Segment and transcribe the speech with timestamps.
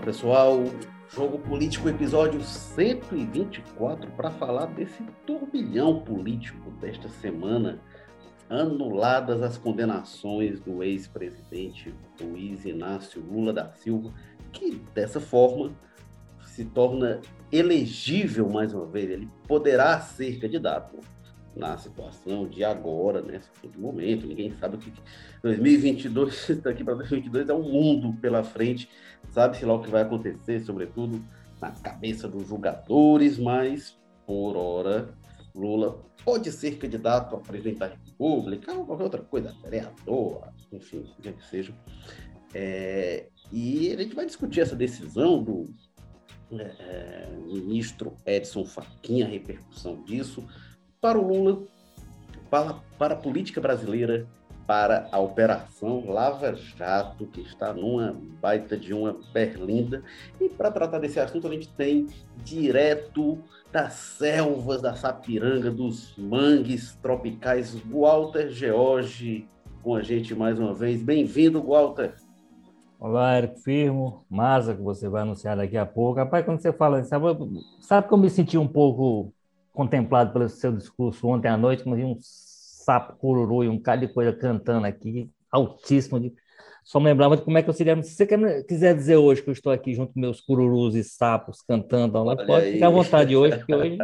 [0.00, 0.64] Fala pessoal,
[1.10, 7.78] Jogo Político, episódio 124, para falar desse turbilhão político desta semana.
[8.48, 14.12] Anuladas as condenações do ex-presidente Luiz Inácio Lula da Silva,
[14.50, 15.72] que dessa forma
[16.46, 17.20] se torna
[17.52, 19.10] elegível mais uma vez.
[19.10, 20.98] Ele poderá ser candidato
[21.54, 23.40] na situação de agora, né?
[23.62, 24.92] De momento, ninguém sabe o que
[25.42, 28.88] 2022 daqui para 2022 é um mundo pela frente,
[29.30, 31.20] sabe-se lá o que vai acontecer, sobretudo
[31.60, 35.12] na cabeça dos julgadores, mas por hora
[35.54, 41.22] Lula pode ser candidato a presidente da República ou qualquer outra coisa, vereador, enfim, o
[41.22, 41.74] que seja.
[42.54, 45.64] É, e a gente vai discutir essa decisão do
[46.52, 50.46] é, é ministro Edson Fachin, a repercussão disso,
[51.00, 51.62] para o Lula,
[52.50, 54.26] para, para a política brasileira,
[54.66, 60.02] para a Operação Lava Jato, que está numa baita de uma berlinda.
[60.38, 62.06] E para tratar desse assunto, a gente tem
[62.44, 63.38] direto
[63.72, 69.48] das selvas da Sapiranga, dos mangues tropicais, Walter George
[69.82, 71.02] com a gente mais uma vez.
[71.02, 72.14] Bem-vindo, Walter.
[72.98, 76.18] Olá, Érico Firmo, Masa, que você vai anunciar daqui a pouco.
[76.18, 77.24] Rapaz, quando você fala, sabe,
[77.80, 79.32] sabe que eu me senti um pouco
[79.80, 84.08] contemplado pelo seu discurso ontem à noite, mas um sapo cururu e um cara de
[84.08, 86.20] coisa cantando aqui, altíssimo.
[86.20, 86.34] De...
[86.84, 88.00] Só me lembrava de como é que eu seria.
[88.02, 88.26] Se você
[88.68, 92.36] quiser dizer hoje que eu estou aqui junto com meus cururus e sapos cantando lá,
[92.36, 92.72] pode aí.
[92.74, 93.96] ficar à vontade hoje, porque hoje,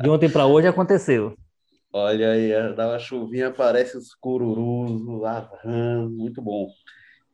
[0.00, 1.36] de ontem para hoje aconteceu.
[1.92, 6.68] Olha aí, dá uma chuvinha, aparece os cururus, o rãs, muito bom.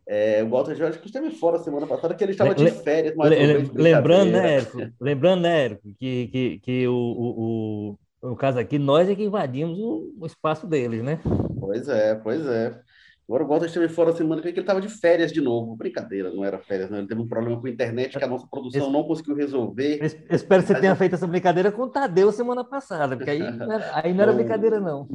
[0.06, 3.14] É, o Walter Jorge que esteve fora semana passada, que ele estava de férias.
[3.16, 3.30] Mas
[3.74, 8.78] lembrando, né, Érico, lembrando, né, Érico, que, que, que o, o, o, no caso aqui,
[8.78, 11.20] nós é que invadimos o, o espaço deles, né?
[11.58, 12.78] Pois é, pois é.
[13.26, 15.74] Agora o Walter esteve fora semana que ele estava de férias de novo.
[15.74, 16.98] Brincadeira, não era férias, não.
[16.98, 19.98] Ele teve um problema com a internet que a nossa produção não conseguiu resolver.
[20.30, 23.40] espero que você tenha feito essa brincadeira com o Tadeu semana passada, porque aí
[23.94, 25.08] aí não era brincadeira, não.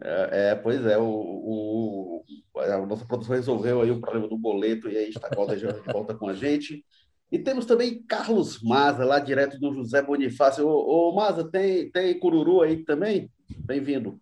[0.00, 2.24] É, é, pois é, o, o,
[2.56, 6.14] a nossa produção resolveu aí o problema do boleto e aí está a já volta
[6.14, 6.84] com a gente.
[7.30, 10.66] E temos também Carlos Maza, lá direto do José Bonifácio.
[10.66, 13.30] Ô, ô Maza, tem, tem cururu aí também?
[13.58, 14.20] Bem-vindo.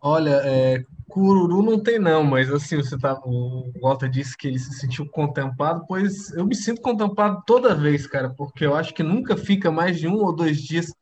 [0.00, 4.58] Olha, é, cururu não tem não, mas assim, você tá, o Walter disse que ele
[4.58, 9.02] se sentiu contemplado, pois eu me sinto contemplado toda vez, cara, porque eu acho que
[9.02, 10.92] nunca fica mais de um ou dois dias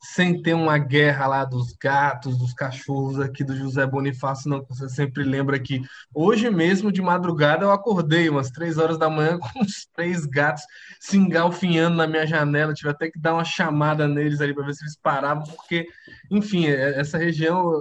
[0.00, 4.64] sem ter uma guerra lá dos gatos, dos cachorros aqui do José Bonifácio, não.
[4.68, 5.82] Você sempre lembra que
[6.14, 10.62] hoje mesmo, de madrugada, eu acordei umas três horas da manhã com uns três gatos
[11.00, 12.74] se engalfinhando na minha janela.
[12.74, 15.86] Tive até que dar uma chamada neles ali para ver se eles paravam, porque,
[16.30, 17.72] enfim, é, essa região,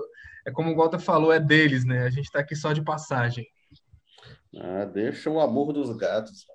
[0.46, 2.04] é como o Walter falou, é deles, né?
[2.04, 3.46] A gente está aqui só de passagem.
[4.58, 6.46] Ah, deixa o amor dos gatos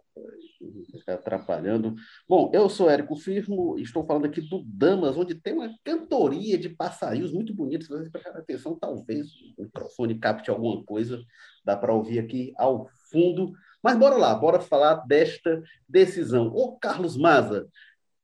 [1.06, 1.94] atrapalhando.
[2.28, 6.69] Bom, eu sou Érico Firmo, estou falando aqui do Damas, onde tem uma cantoria de
[6.69, 7.87] passarinhos muito bonitos.
[7.87, 9.28] Se vocês prestarem atenção, talvez
[9.59, 11.22] o microfone capte alguma coisa,
[11.65, 13.53] dá para ouvir aqui ao fundo.
[13.82, 16.48] Mas bora lá, bora falar desta decisão.
[16.48, 17.69] Ô, Carlos Maza,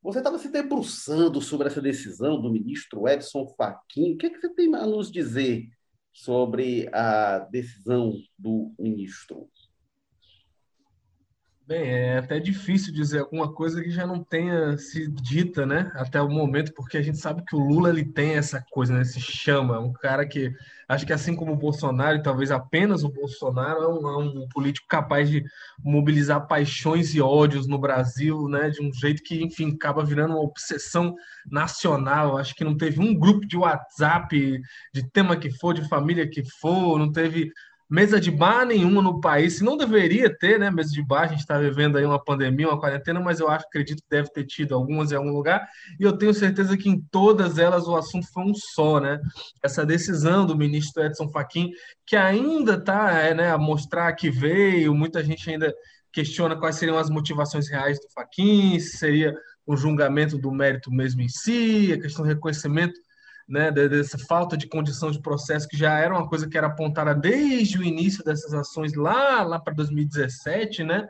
[0.01, 4.13] você estava se debruçando sobre essa decisão do ministro Edson Fachin.
[4.13, 5.67] O que, é que você tem a nos dizer
[6.13, 9.49] sobre a decisão do ministro?
[11.67, 16.21] Bem, é até difícil dizer alguma coisa que já não tenha se dita, né, até
[16.21, 19.19] o momento, porque a gente sabe que o Lula ele tem essa coisa, né, se
[19.19, 20.49] chama, um cara que
[20.87, 24.47] acho que assim como o Bolsonaro, e talvez apenas o Bolsonaro, é um, é um,
[24.47, 25.43] político capaz de
[25.83, 30.43] mobilizar paixões e ódios no Brasil, né, de um jeito que, enfim, acaba virando uma
[30.43, 32.37] obsessão nacional.
[32.37, 34.61] Acho que não teve um grupo de WhatsApp,
[34.93, 37.51] de tema que for, de família que for, não teve
[37.89, 40.69] mesa de bar nenhuma no país, não deveria ter, né?
[40.69, 43.65] Mesa de bar, a gente está vivendo aí uma pandemia, uma quarentena, mas eu acho,
[43.65, 45.67] acredito que deve ter tido algumas em algum lugar,
[45.99, 49.19] e eu tenho certeza que em todas elas o assunto foi um só, né?
[49.63, 51.71] Essa decisão do ministro Edson Fachin,
[52.05, 55.73] que ainda está é, né, a mostrar que veio, muita gente ainda
[56.11, 59.33] questiona quais seriam as motivações reais do Fachin, se seria
[59.65, 62.99] o julgamento do mérito mesmo em si, a questão do reconhecimento
[63.47, 67.15] né, dessa falta de condição de processo que já era uma coisa que era apontada
[67.15, 71.07] desde o início dessas ações lá, lá para 2017, né?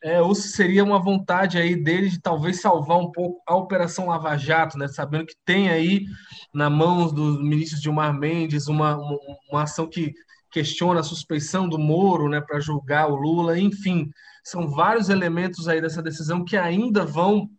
[0.00, 4.06] É, ou se seria uma vontade aí dele de talvez salvar um pouco a Operação
[4.06, 4.86] Lava Jato, né?
[4.86, 6.06] Sabendo que tem aí
[6.52, 9.18] na mão dos ministros Gilmar Mendes uma, uma,
[9.50, 10.14] uma ação que
[10.54, 14.08] questiona a suspeição do Moro, né, para julgar o Lula, enfim,
[14.44, 17.50] são vários elementos aí dessa decisão que ainda vão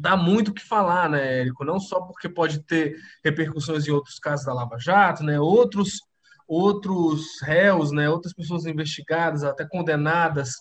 [0.00, 1.64] dá muito o que falar, né, Érico?
[1.64, 5.38] Não só porque pode ter repercussões em outros casos da Lava Jato, né?
[5.40, 6.00] Outros
[6.48, 10.52] outros réus, né, outras pessoas investigadas, até condenadas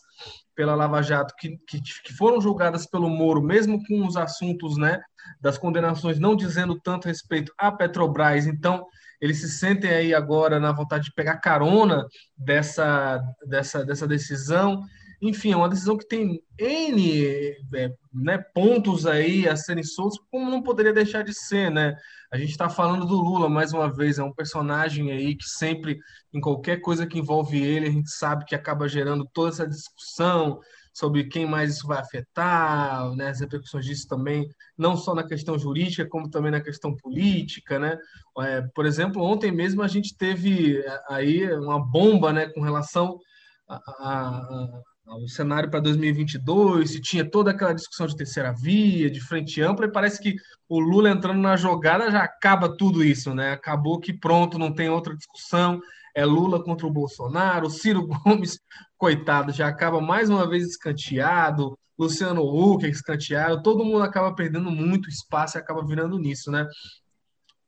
[0.54, 5.00] pela Lava Jato, que, que, que, foram julgadas pelo Moro, mesmo com os assuntos né,
[5.40, 8.48] das condenações não dizendo tanto respeito à Petrobras.
[8.48, 8.86] Então,
[9.22, 12.06] eles se sentem aí agora na vontade de pegar carona
[12.38, 14.82] dessa, dessa, dessa decisão.
[15.22, 20.50] Enfim, é uma decisão que tem N é, né, pontos aí a serem soltos, como
[20.50, 21.96] não poderia deixar de ser, né?
[22.32, 25.98] A gente está falando do Lula, mais uma vez, é um personagem aí que sempre,
[26.34, 30.60] em qualquer coisa que envolve ele, a gente sabe que acaba gerando toda essa discussão
[30.94, 34.48] sobre quem mais isso vai afetar, né, as repercussões disso também,
[34.78, 37.98] não só na questão jurídica, como também na questão política, né?
[38.40, 43.20] É, por exemplo, ontem mesmo a gente teve aí uma bomba, né, com relação
[43.68, 44.82] a, a,
[45.16, 49.86] o cenário para 2022, se tinha toda aquela discussão de terceira via, de frente ampla,
[49.86, 50.36] e parece que
[50.68, 53.52] o Lula entrando na jogada já acaba tudo isso, né?
[53.52, 55.80] Acabou que pronto, não tem outra discussão,
[56.14, 58.60] é Lula contra o Bolsonaro, Ciro Gomes,
[58.98, 65.10] coitado, já acaba mais uma vez escanteado, Luciano Huck escanteado, todo mundo acaba perdendo muito
[65.10, 66.68] espaço e acaba virando nisso, né?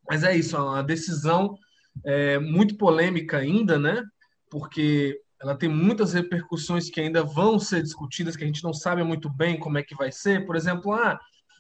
[0.10, 1.56] Mas é isso, é uma decisão
[2.06, 4.04] é, muito polêmica ainda, né?
[4.50, 9.04] Porque ela tem muitas repercussões que ainda vão ser discutidas, que a gente não sabe
[9.04, 10.46] muito bem como é que vai ser.
[10.46, 11.20] Por exemplo, ah,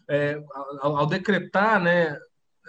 [0.10, 0.42] é,
[0.81, 2.18] ao, ao, decretar né,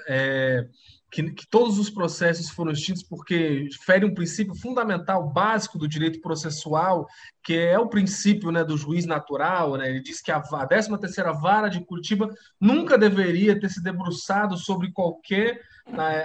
[0.06, 0.68] é,
[1.10, 6.20] que, que, todos os processos foram extintos porque fere um princípio fundamental, básico do direito
[6.20, 7.08] processual,
[7.42, 9.76] que é o princípio né, do juiz natural.
[9.76, 9.90] Né?
[9.90, 14.92] Ele diz que a, a 13ª Vara de Curitiba nunca deveria ter se debruçado sobre
[14.92, 15.60] qualquer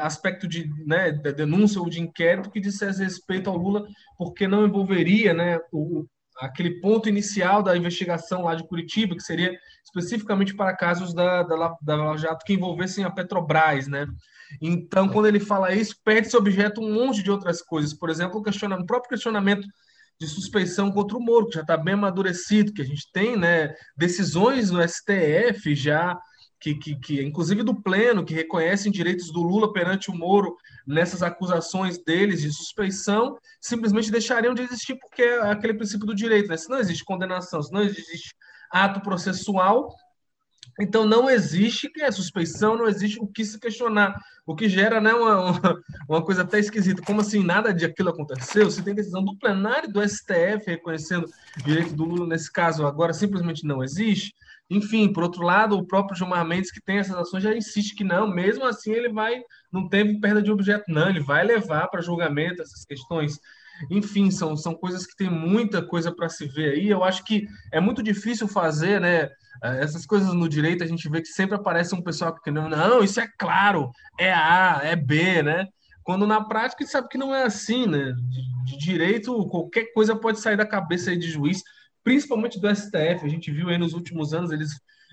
[0.01, 3.85] aspecto de, né, de denúncia ou de inquérito que dissesse respeito ao Lula,
[4.17, 6.05] porque não envolveria né, o,
[6.37, 11.75] aquele ponto inicial da investigação lá de Curitiba, que seria especificamente para casos da, da,
[11.81, 14.05] da Lava Jato que envolvessem a Petrobras, né?
[14.61, 17.93] Então, quando ele fala isso, perde-se objeto um monte de outras coisas.
[17.93, 19.67] Por exemplo, o, questionamento, o próprio questionamento
[20.19, 23.73] de suspeição contra o Moro, que já está bem amadurecido, que a gente tem né,
[23.97, 26.17] decisões no STF já,
[26.65, 30.57] que, que, que, inclusive do Pleno, que reconhecem direitos do Lula perante o Moro
[30.87, 36.49] nessas acusações deles de suspeição, simplesmente deixariam de existir porque é aquele princípio do direito.
[36.49, 36.57] Né?
[36.57, 38.33] Se não existe condenação, se não existe
[38.71, 39.93] ato processual,
[40.79, 44.99] então não existe que é suspeição, não existe o que se questionar, o que gera
[44.99, 45.61] né, uma,
[46.09, 47.03] uma, coisa até esquisita.
[47.03, 48.71] Como assim nada de aquilo aconteceu?
[48.71, 51.29] Se tem decisão do plenário do STF reconhecendo
[51.63, 54.33] direito do Lula nesse caso, agora simplesmente não existe.
[54.69, 58.03] Enfim, por outro lado, o próprio Gilmar Mendes, que tem essas ações, já insiste que
[58.03, 59.39] não, mesmo assim ele vai,
[59.71, 63.39] não teve perda de objeto, não, ele vai levar para julgamento essas questões
[63.89, 66.89] enfim, são, são coisas que tem muita coisa para se ver aí.
[66.89, 69.23] Eu acho que é muito difícil fazer, né?
[69.63, 72.69] Eh, essas coisas no direito, a gente vê que sempre aparece um pessoal que não,
[72.69, 75.67] não, isso é claro, é A, é B, né?
[76.03, 78.13] Quando na prática a gente sabe que não é assim, né?
[78.13, 81.61] De, de direito, qualquer coisa pode sair da cabeça aí de juiz,
[82.05, 83.25] principalmente do STF.
[83.25, 84.69] A gente viu aí nos últimos anos eles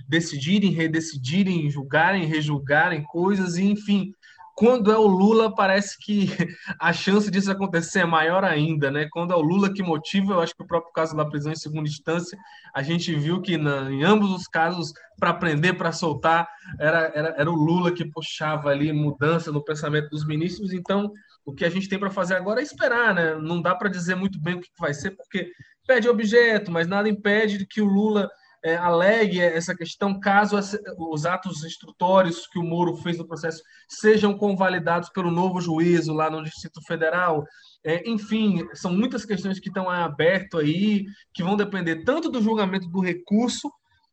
[0.06, 4.14] decidirem, redecidirem, julgarem, rejulgarem coisas, e enfim,
[4.54, 6.26] quando é o Lula, parece que
[6.78, 9.08] a chance disso acontecer é maior ainda, né?
[9.10, 11.56] Quando é o Lula que motiva, eu acho que o próprio caso da prisão em
[11.56, 12.38] segunda instância,
[12.74, 16.46] a gente viu que na, em ambos os casos, para prender, para soltar,
[16.78, 20.72] era, era, era o Lula que puxava ali mudança no pensamento dos ministros.
[20.74, 21.10] Então,
[21.44, 23.34] o que a gente tem para fazer agora é esperar, né?
[23.36, 25.50] Não dá para dizer muito bem o que vai ser, porque
[25.86, 28.30] pede objeto, mas nada impede que o Lula
[28.64, 30.56] é, alegue essa questão caso
[30.96, 36.30] os atos instrutórios que o Moro fez no processo sejam convalidados pelo novo juízo lá
[36.30, 37.44] no Distrito Federal.
[37.84, 42.88] É, enfim, são muitas questões que estão abertas aí, que vão depender tanto do julgamento
[42.88, 43.70] do recurso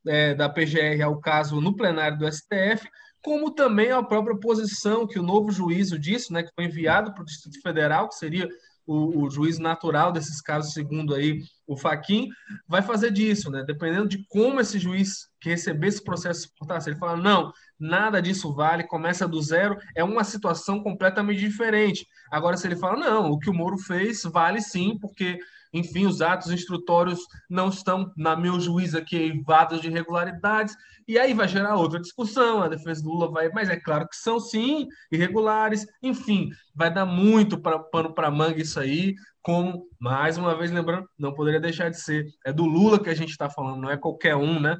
[0.08, 2.90] é, da PGR ao caso no plenário do STF,
[3.22, 7.22] como também a própria posição que o novo juízo disse, né, que foi enviado para
[7.22, 8.48] o Distrito Federal, que seria
[8.90, 12.28] o, o juiz natural desses casos, segundo aí o Faquin,
[12.68, 13.64] vai fazer disso, né?
[13.64, 17.54] Dependendo de como esse juiz que receber esse processo se portar, se ele falar, não,
[17.80, 22.08] nada disso vale, começa do zero, é uma situação completamente diferente.
[22.32, 25.38] Agora, se ele fala, não, o que o Moro fez vale sim, porque
[25.74, 30.76] enfim, os atos instrutórios não estão, na meu juízo aqui, eivados de irregularidades,
[31.08, 34.16] e aí vai gerar outra discussão, a defesa do Lula vai, mas é claro que
[34.16, 40.38] são sim irregulares, enfim, vai dar muito pra, pano para manga isso aí, como, mais
[40.38, 43.50] uma vez lembrando, não poderia deixar de ser, é do Lula que a gente está
[43.50, 44.78] falando, não é qualquer um, né?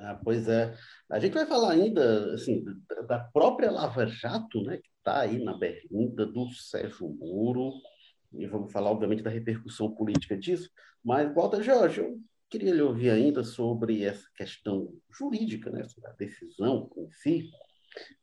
[0.00, 0.74] Ah, pois é.
[1.08, 2.64] A gente vai falar ainda assim,
[3.06, 7.72] da própria Lava Jato, né, que está aí na berlinda do Sérgio Moro,
[8.34, 10.70] e vamos falar, obviamente, da repercussão política disso,
[11.04, 16.14] mas, Walter Jorge, eu queria lhe ouvir ainda sobre essa questão jurídica, né, sobre a
[16.14, 17.50] decisão em si,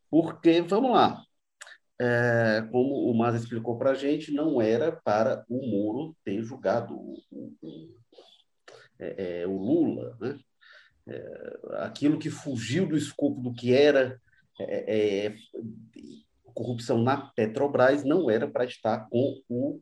[0.09, 1.21] porque, vamos lá,
[2.01, 6.95] é, como o Mas explicou para a gente, não era para o Moro ter julgado
[6.95, 7.17] o,
[7.61, 7.99] o,
[8.97, 10.17] é, é, o Lula.
[10.19, 10.39] Né?
[11.07, 14.19] É, aquilo que fugiu do escopo do que era
[14.59, 15.35] é,
[16.53, 19.79] corrupção na Petrobras não era para estar com o,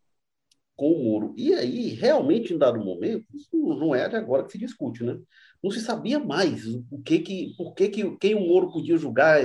[0.77, 1.33] com o Moro.
[1.35, 5.17] E aí, realmente, em dado momento, isso não é de agora que se discute, né?
[5.61, 9.41] Não se sabia mais o que que, por que, que quem o Moro podia julgar,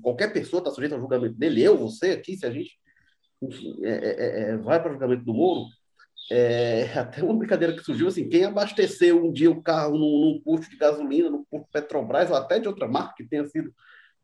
[0.00, 2.78] qualquer pessoa está sujeita ao julgamento dele, eu, você aqui, se a gente
[3.42, 5.66] enfim, é, é, é vai para o julgamento do Moro,
[6.30, 10.40] é, até uma brincadeira que surgiu assim, quem abasteceu um dia o carro num, num
[10.42, 13.72] posto de gasolina, no posto Petrobras, ou até de outra marca que tenha sido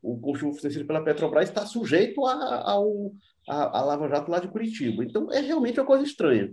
[0.00, 2.74] o consumo fornecido pela Petrobras está sujeito a,
[3.48, 5.04] a, a Lava Jato lá de Curitiba.
[5.04, 6.52] Então, é realmente uma coisa estranha.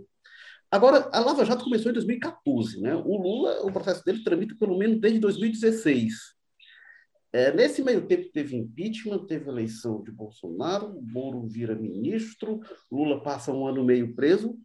[0.71, 2.95] Agora, a Lava Jato começou em 2014, né?
[2.95, 6.13] O Lula, o processo dele tramita pelo menos desde 2016.
[7.31, 12.59] É, nesse meio tempo teve impeachment, teve eleição de Bolsonaro, Moro vira ministro,
[12.91, 14.57] Lula passa um ano meio preso.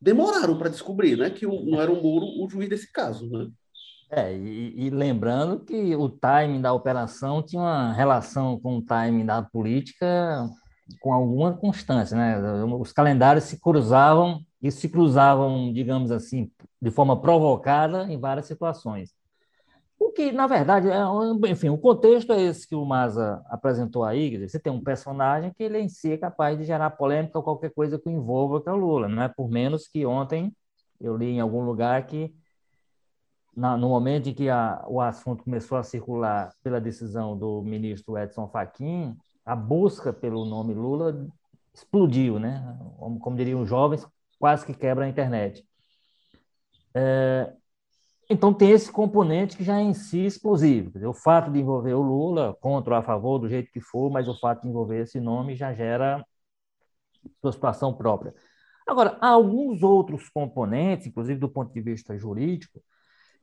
[0.00, 3.48] Demoraram para descobrir, né, que não era o Moro o juiz desse caso, né?
[4.10, 9.24] É, e, e, lembrando que o timing da operação tinha uma relação com o timing
[9.24, 10.50] da política
[11.00, 12.38] com alguma constância, né?
[12.64, 19.14] Os calendários se cruzavam e se cruzavam, digamos assim, de forma provocada em várias situações.
[19.98, 24.30] O que, na verdade, é, enfim, o contexto é esse que o Maza apresentou aí,
[24.30, 27.44] dizer, você tem um personagem que ele em si é capaz de gerar polêmica ou
[27.44, 30.52] qualquer coisa que envolva que é o Lula, não é por menos que ontem
[31.00, 32.34] eu li em algum lugar que
[33.54, 38.18] na, no momento em que a, o assunto começou a circular pela decisão do ministro
[38.18, 41.26] Edson Fachin, a busca pelo nome Lula
[41.74, 42.78] explodiu, né?
[42.98, 44.06] Como, como diriam os jovens,
[44.38, 45.66] quase que quebra a internet.
[46.94, 47.52] É,
[48.28, 50.90] então tem esse componente que já é em si explosivo.
[50.90, 54.10] Dizer, o fato de envolver o Lula, contra ou a favor, do jeito que for,
[54.10, 56.24] mas o fato de envolver esse nome já gera
[57.40, 58.34] sua situação própria.
[58.86, 62.82] Agora, há alguns outros componentes, inclusive do ponto de vista jurídico,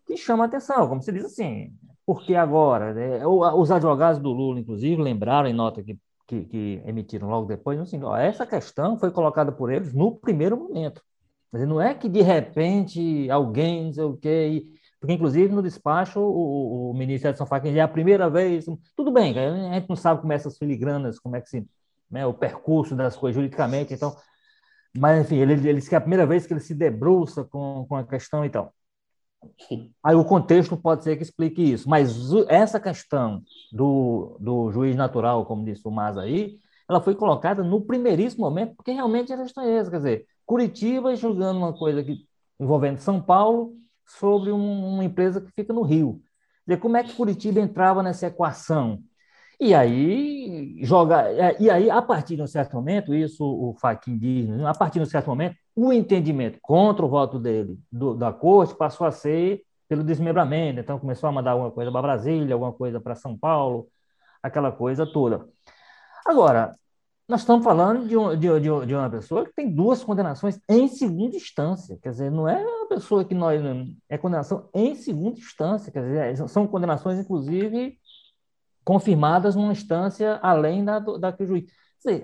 [0.10, 1.72] que chama atenção, como se diz assim,
[2.04, 2.94] porque agora?
[2.94, 3.25] Né?
[3.28, 8.01] Os advogados do Lula, inclusive, lembraram em nota que, que, que emitiram logo depois, assim,
[8.04, 11.04] ó, essa questão foi colocada por eles no primeiro momento.
[11.51, 14.66] Mas não é que de repente alguém, não sei o quê,
[15.00, 19.38] porque inclusive no despacho o, o ministro Edson Fachin é a primeira vez, tudo bem,
[19.38, 21.68] a gente não sabe como é essas filigranas, como é que se,
[22.10, 24.16] né, o percurso das coisas juridicamente, então,
[24.98, 27.86] mas enfim, ele, ele disse que é a primeira vez que ele se debruça com,
[27.88, 28.74] com a questão e tal.
[30.03, 33.41] Aí o contexto pode ser que explique isso, mas essa questão
[33.72, 36.58] do, do juiz natural, como disse o Mas aí,
[36.89, 39.91] ela foi colocada no primeiríssimo momento, porque realmente era estranheza.
[39.91, 42.25] Quer dizer, Curitiba julgando uma coisa que,
[42.60, 43.74] envolvendo São Paulo
[44.05, 46.22] sobre um, uma empresa que fica no Rio.
[46.65, 49.00] Quer dizer, como é que Curitiba entrava nessa equação?
[49.60, 54.17] E aí, joga, é, e aí, a partir de um certo momento, isso o Faquin
[54.17, 55.55] diz, né, a partir de um certo momento,
[55.88, 60.79] o entendimento contra o voto dele, do, da corte, passou a ser pelo desmembramento.
[60.79, 63.88] Então, começou a mandar alguma coisa para Brasília, alguma coisa para São Paulo,
[64.43, 65.48] aquela coisa toda.
[66.25, 66.75] Agora,
[67.29, 70.88] nós estamos falando de, um, de, de, de, uma pessoa que tem duas condenações em
[70.88, 71.98] segunda instância.
[72.01, 73.62] Quer dizer, não é uma pessoa que nós.
[74.09, 75.91] É condenação em segunda instância.
[75.91, 77.98] Quer dizer, são condenações, inclusive,
[78.83, 81.65] confirmadas numa instância além da, da que o juiz.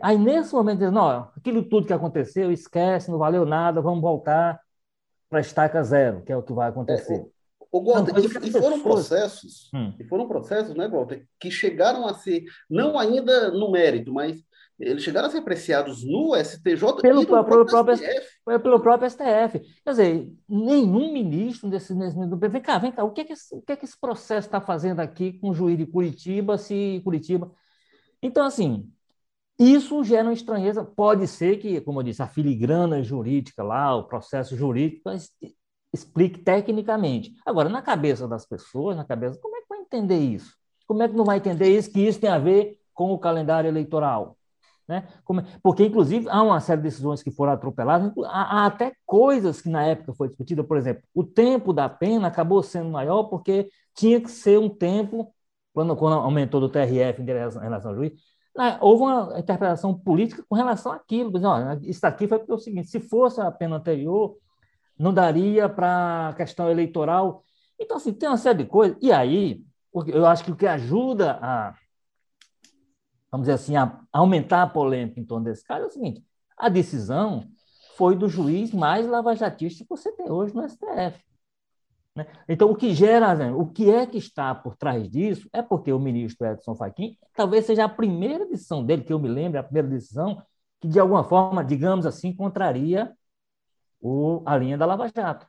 [0.02, 4.60] Aí, nesse momento, diz, não, aquilo tudo que aconteceu, esquece, não valeu nada, vamos voltar
[5.30, 7.16] para a estaca zero, que é o que vai acontecer.
[7.16, 7.26] É,
[7.72, 9.94] o, o Walter, e, e, foram processos, hum.
[10.00, 14.42] e foram processos, né, Walter, que chegaram a ser, não ainda no mérito, mas
[14.80, 18.28] eles chegaram a ser apreciados no STJ pelo, e no próprio, próprio STF.
[18.62, 19.60] Pelo próprio STF.
[19.84, 22.18] Quer dizer, nenhum ministro desse, desse
[22.50, 24.48] vem cá, vem cá, o que é que esse, o que é que esse processo
[24.48, 27.52] está fazendo aqui com o juiz de Curitiba, se Curitiba...
[28.22, 28.92] Então, assim,
[29.58, 30.84] isso gera uma estranheza.
[30.84, 35.10] Pode ser que, como eu disse, a filigrana jurídica lá, o processo jurídico,
[35.94, 37.34] explique tecnicamente.
[37.46, 40.54] Agora, na cabeça das pessoas, na cabeça, como é que vai entender isso?
[40.88, 43.68] Como é que não vai entender isso, que isso tem a ver com o calendário
[43.68, 44.38] eleitoral?
[44.88, 45.08] Né?
[45.64, 49.84] Porque, inclusive, há uma série de decisões que foram atropeladas, há, até coisas que na
[49.84, 54.30] época foi discutida, por exemplo, o tempo da pena acabou sendo maior porque tinha que
[54.30, 55.34] ser um tempo,
[55.74, 58.14] quando, quando aumentou do TRF em relação ao juiz,
[58.82, 61.32] houve uma interpretação política com relação àquilo.
[61.32, 61.48] Dizer,
[61.84, 64.38] isso aqui foi é o seguinte: se fosse a pena anterior,
[64.98, 67.44] não daria para a questão eleitoral.
[67.80, 68.98] Então, assim, tem uma série de coisas.
[69.02, 69.64] E aí,
[70.08, 71.76] eu acho que o que ajuda a
[73.36, 76.24] vamos dizer assim, a aumentar a polêmica em torno desse caso é o seguinte:
[76.58, 77.44] a decisão
[77.98, 81.22] foi do juiz mais lavajatista que você tem hoje no STF.
[82.16, 82.26] Né?
[82.48, 85.92] Então, o que gera, né, o que é que está por trás disso é porque
[85.92, 89.64] o ministro Edson Fachin, talvez seja a primeira decisão dele, que eu me lembro, a
[89.64, 90.42] primeira decisão,
[90.80, 93.12] que de alguma forma, digamos assim, contraria
[94.00, 95.46] o, a linha da Lava Jato.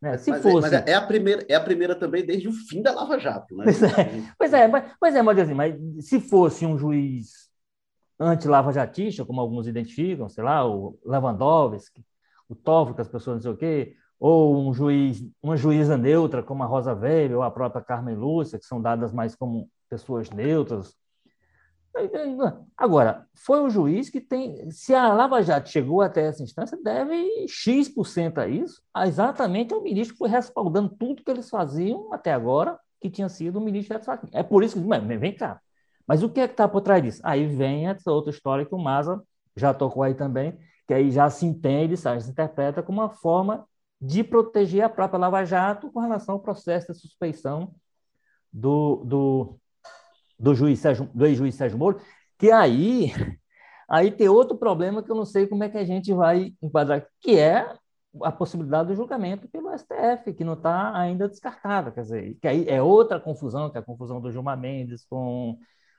[0.00, 0.16] Né?
[0.18, 0.68] Se mas, é, fosse...
[0.68, 3.56] É, mas é, a primeira, é a primeira também desde o fim da Lava Jato.
[3.56, 3.64] Né?
[3.64, 5.74] Pois é, pois é, mas, pois é mas, assim, mas
[6.06, 7.50] se fosse um juiz
[8.18, 12.04] anti-lava-jatista, como alguns identificam, sei lá, o Lewandowski,
[12.48, 16.42] o Toffoli, que as pessoas não sei o quê, ou um juiz, uma juíza neutra,
[16.42, 20.30] como a Rosa Weber ou a própria Carmen Lúcia, que são dadas mais como pessoas
[20.30, 20.94] neutras.
[22.76, 24.70] Agora, foi o juiz que tem.
[24.70, 30.14] Se a Lava Jato chegou até essa instância, deve X% a isso, exatamente ao ministro
[30.14, 34.12] que foi respaldando tudo que eles faziam até agora, que tinha sido o ministro Edson
[34.12, 34.28] Fachin.
[34.32, 35.16] É por isso que.
[35.16, 35.60] Vem cá.
[36.06, 37.20] Mas o que é que está por trás disso?
[37.24, 39.22] Aí vem essa outra história que o Maza
[39.56, 40.56] já tocou aí também,
[40.86, 43.66] que aí já se entende, já se interpreta como uma forma
[44.00, 47.74] de proteger a própria Lava Jato com relação ao processo de suspeição
[48.52, 49.60] do, do,
[50.38, 52.00] do juiz Sérgio, do ex-juiz Sérgio Moro,
[52.38, 53.12] que aí,
[53.88, 57.06] aí tem outro problema que eu não sei como é que a gente vai enquadrar,
[57.20, 57.74] que é
[58.22, 62.68] a possibilidade do julgamento pelo STF, que não está ainda descartada, quer dizer, que aí
[62.68, 65.58] é outra confusão, que é a confusão do Gilmar Mendes com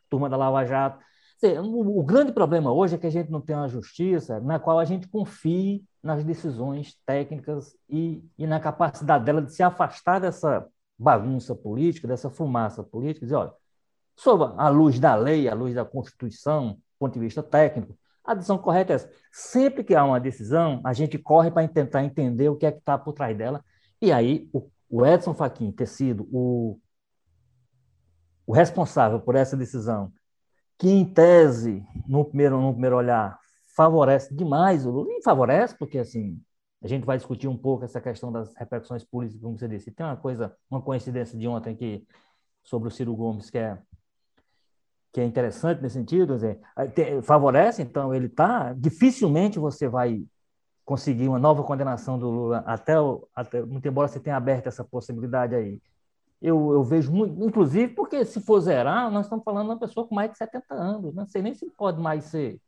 [0.09, 1.03] turma da Lava Jato.
[1.43, 4.85] O grande problema hoje é que a gente não tem uma justiça na qual a
[4.85, 10.67] gente confie nas decisões técnicas e, e na capacidade dela de se afastar dessa
[10.97, 13.53] bagunça política, dessa fumaça política, dizer, olha,
[14.15, 18.33] sob a luz da lei, a luz da Constituição, do ponto de vista técnico, a
[18.33, 19.09] decisão correta é essa.
[19.31, 22.79] Sempre que há uma decisão, a gente corre para tentar entender o que é que
[22.79, 23.63] está por trás dela.
[24.01, 26.79] E aí, o, o Edson Fachin ter sido o,
[28.45, 30.11] o responsável por essa decisão,
[30.77, 33.39] que em tese, no primeiro, no primeiro olhar,
[33.75, 36.39] favorece demais o Lula, e favorece, porque assim,
[36.81, 39.91] a gente vai discutir um pouco essa questão das repercussões políticas, como você disse.
[39.91, 42.05] Tem uma coisa, uma coincidência de ontem que
[42.63, 43.77] sobre o Ciro Gomes que é
[45.11, 46.59] que é interessante nesse sentido, dizer,
[47.23, 50.23] favorece, então ele está, dificilmente você vai
[50.85, 54.83] conseguir uma nova condenação do Lula até, o, até muito embora você tenha aberto essa
[54.83, 55.81] possibilidade aí.
[56.41, 60.07] Eu, eu vejo muito, inclusive porque se for zerar, nós estamos falando de uma pessoa
[60.07, 62.59] com mais de 70 anos, não sei nem se pode mais ser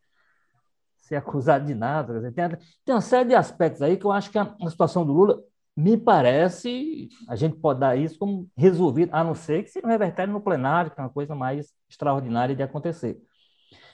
[1.10, 2.32] ser acusado de nada.
[2.32, 2.50] Tem,
[2.86, 5.42] tem uma série de aspectos aí que eu acho que a, a, situação do Lula
[5.76, 9.90] me parece, a gente pode dar isso como resolvido, a não ser que se não
[9.90, 13.18] reverter no plenário, que é uma coisa mais extraordinária de acontecer.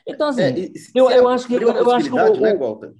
[0.05, 1.55] Então, assim, é, eu, eu acho que.
[1.55, 2.93] Eu, eu acho que o, né, Walter?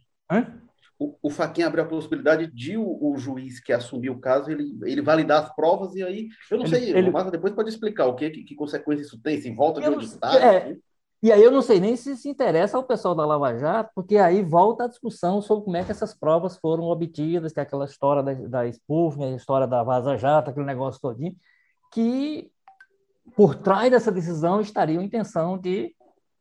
[0.97, 4.77] O, o Faquinha abriu a possibilidade de o, o, juiz que assumiu o caso ele,
[4.83, 7.09] ele validar as provas e aí, eu não ele, sei, ele...
[7.09, 9.89] o Massa depois pode explicar o que, que, que consequência isso tem, se volta de
[9.89, 10.33] onde está.
[10.39, 10.81] É, assim.
[11.21, 14.17] E aí eu não sei nem se se interessa ao pessoal da Lava Jato, porque
[14.17, 17.85] aí volta a discussão sobre como é que essas provas foram obtidas, que é aquela
[17.85, 21.35] história da, da Spoof, a história da Vaza Jato, aquele negócio todinho,
[21.91, 22.51] que
[23.35, 25.95] por trás dessa decisão estaria a intenção de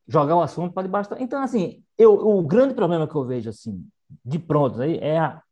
[0.06, 1.10] jogar o assunto para debaixo.
[1.18, 3.86] Então, assim, eu, o grande problema que eu vejo, assim,
[4.24, 5.42] de pronto, aí, é a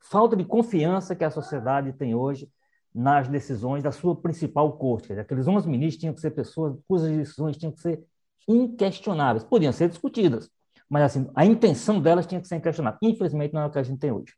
[0.00, 2.50] falta de confiança que a sociedade tem hoje
[2.94, 5.12] nas decisões da sua principal corte.
[5.12, 8.04] Aqueles 11 ministros tinham que ser pessoas cujas decisões tinham que ser
[8.46, 9.44] inquestionáveis.
[9.44, 10.50] Podiam ser discutidas,
[10.88, 12.98] mas assim, a intenção delas tinha que ser inquestionável.
[13.02, 14.34] Infelizmente, não é o que a gente tem hoje.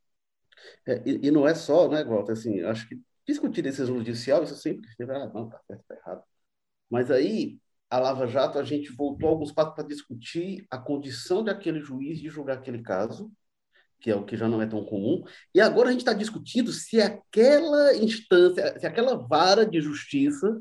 [0.87, 2.33] É, e, e, não é só, né, Walter?
[2.33, 6.23] Assim, acho que discutir decisão judicial, isso sempre esteve, ah, não, tá certo, tá errado.
[6.90, 11.81] Mas aí, a Lava Jato, a gente voltou alguns passos para discutir a condição daquele
[11.81, 13.33] juiz de julgar aquele caso,
[14.00, 15.22] que é o que já não é tão comum,
[15.54, 20.60] e agora a gente está discutindo se aquela instância, se aquela vara de justiça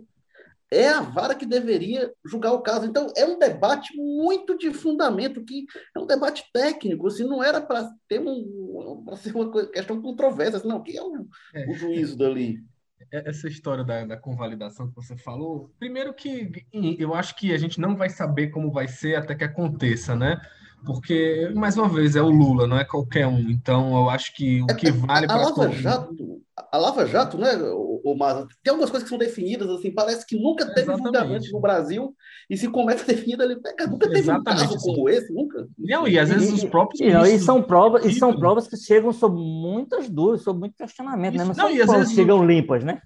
[0.72, 2.86] é a vara que deveria julgar o caso.
[2.86, 7.60] Então, é um debate muito de fundamento, que é um debate técnico, assim, não era
[7.60, 11.70] para ter um, ser uma questão controversa, assim, não, que é o, é.
[11.70, 12.64] o juízo dali.
[13.12, 17.58] É, essa história da, da, convalidação que você falou, primeiro que eu acho que a
[17.58, 20.40] gente não vai saber como vai ser até que aconteça, né?
[20.86, 23.50] Porque, mais uma vez, é o Lula, não é qualquer um.
[23.50, 25.36] Então, eu acho que o é, que é, vale para.
[25.36, 29.70] A Lava Jato, a Lava Jato, né, o, Maza, tem algumas coisas que são definidas,
[29.70, 31.06] assim, parece que nunca teve Exatamente.
[31.06, 32.16] julgamento no Brasil,
[32.50, 34.64] e se começa definida ali, nunca teve Exatamente.
[34.64, 35.68] um caso como esse, nunca.
[35.78, 37.02] Não, e às vezes e, os próprios.
[37.02, 40.76] E, não, e, são provas, e são provas que chegam sob muitas dúvidas, sob muito
[40.76, 41.40] questionamento, né?
[41.40, 43.02] Não, não são e às vezes chegam limpas, né?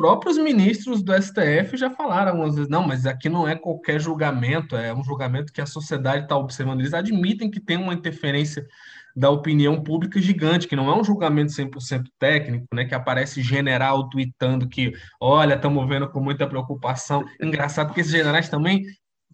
[0.00, 4.74] Próprios ministros do STF já falaram algumas vezes, não, mas aqui não é qualquer julgamento,
[4.74, 6.80] é um julgamento que a sociedade está observando.
[6.80, 8.66] Eles admitem que tem uma interferência
[9.14, 14.08] da opinião pública gigante, que não é um julgamento 100% técnico, né, que aparece general
[14.08, 17.22] tweetando que, olha, estamos vendo com muita preocupação.
[17.38, 18.82] Engraçado que esses generais também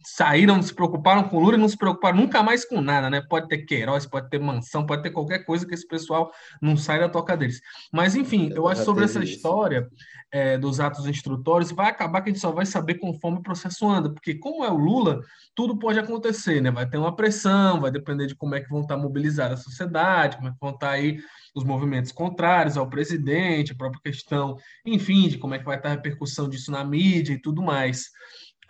[0.06, 3.20] saíram, se preocuparam com Lula e não se preocuparam nunca mais com nada, né?
[3.28, 6.30] Pode ter Queiroz, pode ter mansão, pode ter qualquer coisa que esse pessoal
[6.62, 7.60] não sai da toca deles.
[7.92, 9.88] Mas, enfim, eu acho sobre essa história
[10.30, 13.88] é, dos atos instrutórios, vai acabar que a gente só vai saber conforme o processo
[13.88, 15.20] anda, porque como é o Lula,
[15.56, 16.70] tudo pode acontecer, né?
[16.70, 20.36] Vai ter uma pressão, vai depender de como é que vão estar mobilizadas a sociedade,
[20.36, 21.18] como é que vão estar aí
[21.52, 25.88] os movimentos contrários ao presidente, a própria questão, enfim, de como é que vai estar
[25.88, 28.10] a repercussão disso na mídia e tudo mais.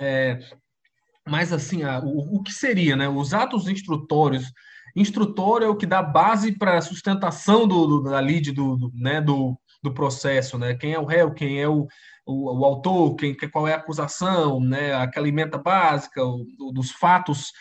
[0.00, 0.38] É,
[1.28, 3.08] mas, assim, a, o, o que seria, né?
[3.08, 4.52] Os atos instrutórios.
[4.94, 8.92] Instrutório é o que dá base para a sustentação do, do, da lead do, do,
[8.94, 10.74] né, do, do processo, né?
[10.74, 11.86] Quem é o réu, quem é o,
[12.24, 14.94] o, o autor, quem, qual é a acusação, né?
[14.94, 17.52] Aquela emenda básica, o, dos fatos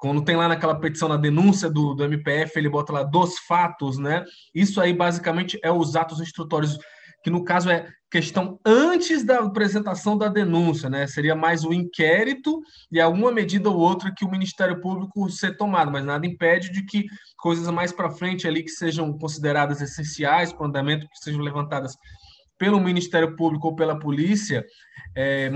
[0.00, 3.98] quando tem lá naquela petição na denúncia do, do MPF, ele bota lá dos fatos,
[3.98, 4.24] né?
[4.54, 6.78] Isso aí basicamente é os atos instrutórios,
[7.22, 11.06] que no caso é questão antes da apresentação da denúncia, né?
[11.06, 15.92] Seria mais o inquérito e alguma medida ou outra que o Ministério Público ser tomado,
[15.92, 17.06] mas nada impede de que
[17.36, 21.94] coisas mais para frente ali que sejam consideradas essenciais para o andamento, que sejam levantadas
[22.58, 24.66] pelo Ministério Público ou pela polícia,
[25.16, 25.50] é,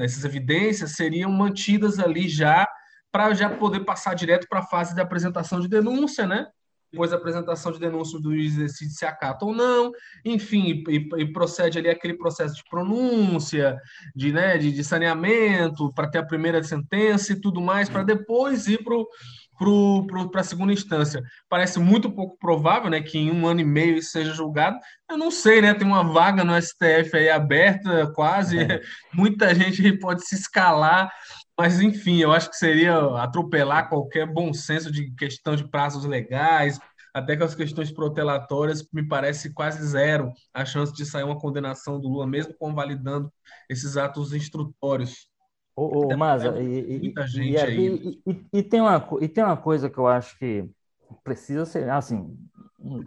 [0.00, 2.66] essas evidências seriam mantidas ali já
[3.12, 6.46] para já poder passar direto para a fase de apresentação de denúncia, né?
[6.94, 9.90] Depois da apresentação de denúncia, do juiz decide se acata ou não,
[10.24, 13.76] enfim, e, e procede ali aquele processo de pronúncia,
[14.14, 18.68] de, né, de, de saneamento, para ter a primeira sentença e tudo mais, para depois
[18.68, 18.94] ir para
[20.30, 21.22] para a segunda instância.
[21.48, 24.76] Parece muito pouco provável né, que em um ano e meio isso seja julgado.
[25.08, 25.72] Eu não sei, né?
[25.72, 28.58] Tem uma vaga no STF aí aberta, quase.
[28.58, 28.80] É.
[29.14, 31.10] Muita gente pode se escalar
[31.58, 36.78] mas, enfim, eu acho que seria atropelar qualquer bom senso de questão de prazos legais,
[37.14, 42.00] até com as questões protelatórias, me parece quase zero a chance de sair uma condenação
[42.00, 43.32] do Lula, mesmo convalidando
[43.70, 45.28] esses atos instrutórios.
[45.76, 48.20] Ô, ô Maza, e, muita gente é, e, aí.
[48.26, 50.68] E, e, tem uma, e tem uma coisa que eu acho que
[51.22, 52.36] precisa ser, assim,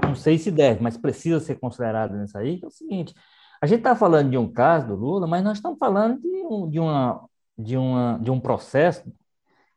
[0.02, 3.14] não sei se deve, mas precisa ser considerado nisso aí, que é o seguinte,
[3.62, 6.70] a gente está falando de um caso do Lula, mas nós estamos falando de, um,
[6.70, 9.04] de uma de, uma, de um processo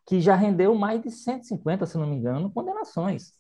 [0.06, 3.32] que já rendeu mais de 150, se não me engano, condenações.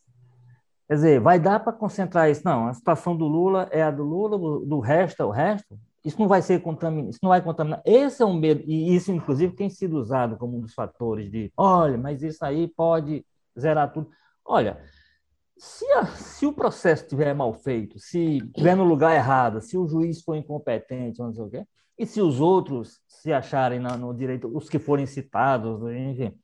[0.88, 2.42] Quer dizer, vai dar para concentrar isso?
[2.44, 5.78] Não, a situação do Lula é a do Lula, do resto é o resto.
[6.04, 7.82] Isso não vai ser contaminado, isso não vai contaminar.
[7.84, 11.52] Esse é um medo, e isso, inclusive, tem sido usado como um dos fatores de,
[11.56, 13.24] olha, mas isso aí pode
[13.58, 14.10] zerar tudo.
[14.44, 14.80] Olha,
[15.56, 19.86] se, a, se o processo estiver mal feito, se estiver no lugar errado, se o
[19.86, 21.66] juiz for incompetente, não sei o quê,
[22.00, 26.34] e se os outros se acharem no direito, os que forem citados, enfim,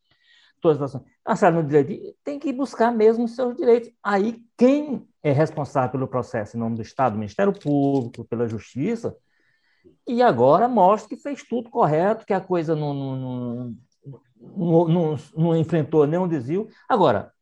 [0.61, 3.91] todas as acharem no direito, tem que buscar mesmo os seus direitos.
[4.03, 9.17] Aí, quem é responsável pelo processo em nome do Estado, do Ministério Público, pela Justiça,
[10.07, 13.77] e agora mostra que fez tudo correto, que a coisa não, não,
[14.37, 16.69] não, não, não enfrentou nenhum desvio.
[16.87, 17.33] Agora,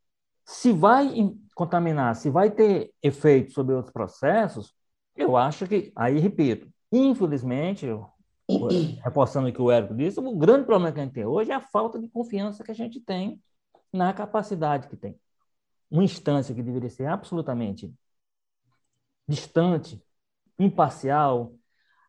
[0.44, 1.12] se vai
[1.53, 4.72] contaminar, se vai ter efeito sobre outros processos,
[5.16, 7.87] eu acho que, aí repito, Infelizmente,
[9.02, 11.54] reforçando o que o Érico disse, o grande problema que a gente tem hoje é
[11.54, 13.42] a falta de confiança que a gente tem
[13.92, 15.18] na capacidade que tem.
[15.90, 17.92] Uma instância que deveria ser absolutamente
[19.26, 20.00] distante,
[20.59, 21.52] imparcial,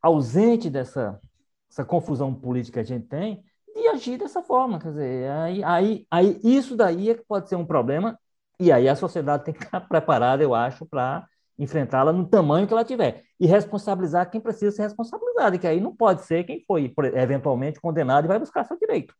[0.02, 1.19] ausente dessa
[1.67, 3.43] essa confusão política que a gente tem,
[3.76, 4.80] e agir dessa forma.
[4.80, 8.17] Quer dizer, aí, aí, aí isso daí é que pode ser um problema,
[8.60, 12.74] e aí a sociedade tem que estar preparada, eu acho, para enfrentá-la no tamanho que
[12.74, 16.94] ela tiver e responsabilizar quem precisa ser responsabilizado, que aí não pode ser quem foi
[17.13, 19.13] eventualmente condenado e vai buscar seu direito.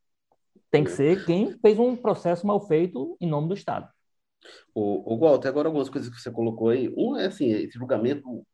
[0.70, 3.88] Tem que ser quem fez um processo mal feito em nome do Estado.
[4.74, 6.94] O, o Walter, agora algumas coisas que você colocou aí.
[6.98, 8.46] Um é assim, esse julgamento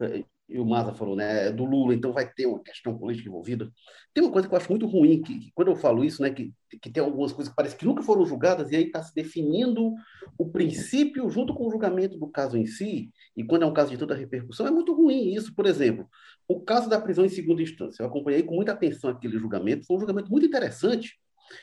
[0.00, 3.28] é, e o Maza falou, né, é do Lula, então vai ter uma questão política
[3.28, 3.70] envolvida.
[4.12, 6.30] Tem uma coisa que eu acho muito ruim, que, que quando eu falo isso, né,
[6.30, 6.52] que,
[6.82, 9.94] que tem algumas coisas que parece que nunca foram julgadas, e aí está se definindo
[10.38, 13.90] o princípio junto com o julgamento do caso em si, e quando é um caso
[13.90, 15.54] de toda repercussão, é muito ruim isso.
[15.54, 16.06] Por exemplo,
[16.46, 19.96] o caso da prisão em segunda instância, eu acompanhei com muita atenção aquele julgamento, foi
[19.96, 21.18] um julgamento muito interessante,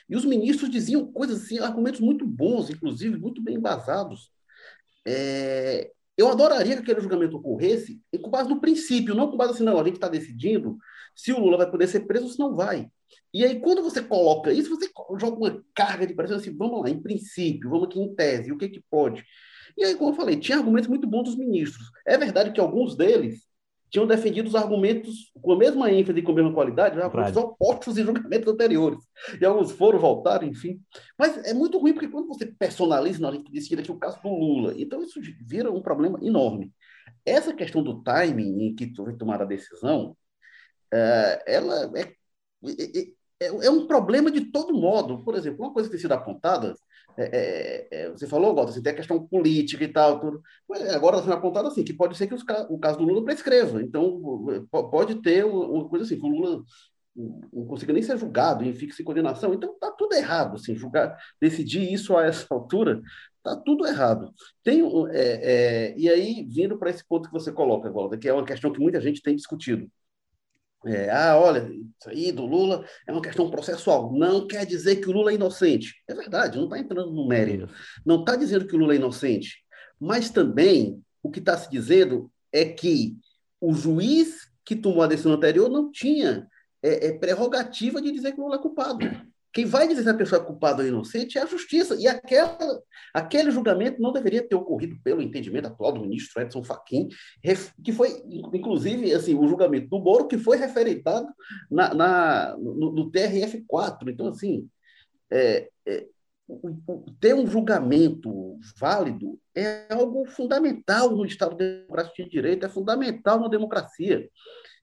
[0.08, 4.30] e os ministros diziam coisas assim, argumentos muito bons, inclusive, muito bem embasados.
[5.06, 9.64] É, eu adoraria que aquele julgamento ocorresse com base no princípio, não com base assim,
[9.64, 10.76] não, a gente está decidindo
[11.14, 12.88] se o Lula vai poder ser preso ou se não vai.
[13.32, 16.90] E aí, quando você coloca isso, você joga uma carga de pressão assim, vamos lá,
[16.90, 19.24] em princípio, vamos aqui em tese, o que que pode?
[19.76, 21.90] E aí, como eu falei, tinha argumentos muito bons dos ministros.
[22.06, 23.46] É verdade que alguns deles
[23.92, 27.48] tinham defendido os argumentos com a mesma ênfase e com a mesma qualidade, argumentos claro.
[27.48, 28.98] opostos em julgamentos anteriores.
[29.38, 30.80] E alguns foram, voltaram, enfim.
[31.18, 34.30] Mas é muito ruim, porque quando você personaliza, na gente decide aqui o caso do
[34.30, 36.72] Lula, então isso vira um problema enorme.
[37.24, 40.16] Essa questão do timing em que foi tomada a decisão,
[40.90, 42.12] é, ela é, é,
[42.64, 45.22] é, é, é, um problema de todo modo.
[45.22, 46.74] Por exemplo, uma coisa que tem sido apontada,
[47.16, 50.42] é, é, é você falou, Gota, assim, tem a questão política e tal, tudo.
[50.94, 53.82] agora está sendo apontado assim, que pode ser que os, o caso do Lula prescreva.
[53.82, 54.20] Então,
[54.70, 56.64] pode ter uma coisa assim, que o Lula
[57.14, 59.52] não consiga nem ser julgado e fique sem condenação.
[59.52, 60.56] Então, está tudo errado.
[60.56, 63.02] Assim, julgar, decidir isso a essa altura,
[63.36, 64.32] está tudo errado.
[64.62, 68.44] Tem, é, e aí, vindo para esse ponto que você coloca, Golda, que é uma
[68.44, 69.90] questão que muita gente tem discutido.
[70.84, 74.12] É, ah, olha, isso aí do Lula é uma questão processual.
[74.12, 75.94] Não quer dizer que o Lula é inocente.
[76.08, 77.68] É verdade, não está entrando no mérito.
[78.04, 79.58] Não está dizendo que o Lula é inocente.
[80.00, 83.16] Mas também o que está se dizendo é que
[83.60, 86.48] o juiz que tomou a decisão anterior não tinha
[86.82, 89.31] é, é prerrogativa de dizer que o Lula é culpado.
[89.52, 91.94] Quem vai dizer se a pessoa é culpada ou inocente é a justiça.
[91.98, 97.08] E aquela, aquele julgamento não deveria ter ocorrido pelo entendimento atual do ministro Edson Fachin,
[97.84, 98.22] que foi,
[98.54, 101.26] inclusive, assim, o julgamento do Moro, que foi referendado
[101.70, 104.08] na, na no, no TRF4.
[104.08, 104.68] Então, assim,
[105.30, 106.06] é, é,
[107.20, 113.48] ter um julgamento válido é algo fundamental no Estado democrático de direito, é fundamental na
[113.48, 114.28] democracia.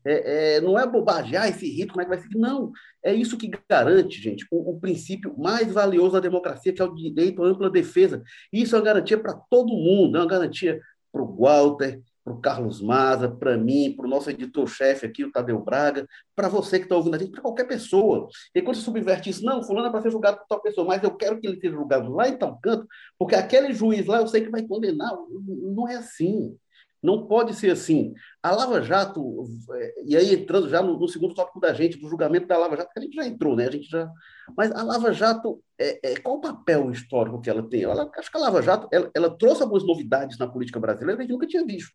[0.05, 2.29] É, é, não é bobagem, ah, esse rito, como é que vai ser?
[2.38, 2.71] Não,
[3.03, 6.95] é isso que garante, gente, o, o princípio mais valioso da democracia, que é o
[6.95, 8.23] direito à ampla defesa.
[8.51, 10.79] Isso é uma garantia para todo mundo, é uma garantia
[11.12, 15.31] para o Walter, para o Carlos Maza, para mim, para o nosso editor-chefe aqui, o
[15.31, 18.27] Tadeu Braga, para você que está ouvindo a gente, para qualquer pessoa.
[18.53, 21.03] E quando você subverte isso, não, fulano é para ser julgado por tal pessoa, mas
[21.03, 22.87] eu quero que ele seja julgado lá em tal canto,
[23.17, 25.11] porque aquele juiz lá eu sei que vai condenar.
[25.47, 26.55] Não é assim.
[27.01, 28.13] Não pode ser assim.
[28.43, 32.09] A Lava Jato, é, e aí entrando já no, no, segundo tópico da gente, do
[32.09, 33.67] julgamento da Lava Jato, que a gente já entrou, né?
[33.67, 34.11] A gente já.
[34.55, 37.83] Mas a Lava Jato, é, é qual o papel histórico que ela tem?
[37.83, 41.21] Ela, acho que a Lava Jato ela, ela trouxe algumas novidades na política brasileira que
[41.21, 41.93] a gente nunca tinha visto.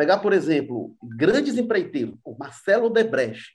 [0.00, 3.54] Pegar, por exemplo, grandes empreiteiros, o Marcelo Debrecht,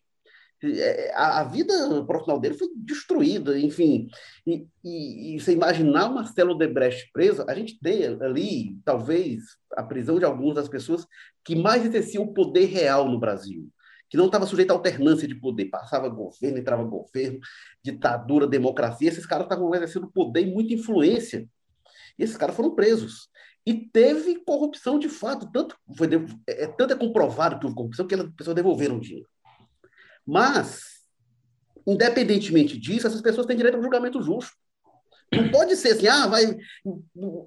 [0.64, 1.74] é, a, a, vida
[2.06, 4.08] profissional dele foi destruída, enfim.
[4.46, 9.42] E, e, e, você imaginar o Marcelo Debrecht preso, a gente tem ali, talvez,
[9.76, 11.08] a prisão de algumas das pessoas
[11.44, 13.68] que mais exerciam o poder real no Brasil,
[14.08, 17.40] que não estava sujeito à alternância de poder, passava governo, entrava governo,
[17.84, 21.50] ditadura, democracia, esses caras estavam exercendo poder e muita influência.
[22.20, 23.30] E esses caras foram presos.
[23.66, 26.08] E teve corrupção de fato, tanto, foi,
[26.48, 29.28] é, é, tanto é comprovado que houve corrupção que as pessoas devolveram dinheiro.
[30.26, 30.84] Mas,
[31.86, 34.54] independentemente disso, essas pessoas têm direito a um julgamento justo.
[35.34, 36.58] Não pode ser assim, ah, vai,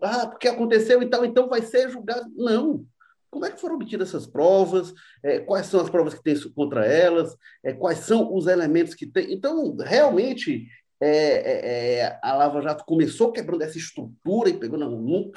[0.03, 2.29] ah, porque aconteceu e tal, então vai ser julgado.
[2.35, 2.85] Não.
[3.31, 4.93] Como é que foram obtidas essas provas?
[5.23, 7.37] É, quais são as provas que tem contra elas?
[7.63, 9.33] É, quais são os elementos que tem?
[9.33, 10.67] Então, realmente,
[11.01, 15.31] é, é, é a Lava Jato começou quebrando essa estrutura e pegou não,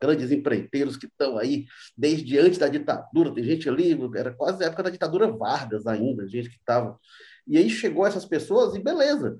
[0.00, 3.34] grandes empreiteiros que estão aí desde antes da ditadura.
[3.34, 6.98] Tem gente ali, era quase a época da ditadura Vargas ainda, gente que estava.
[7.46, 9.36] E aí chegou essas pessoas e beleza.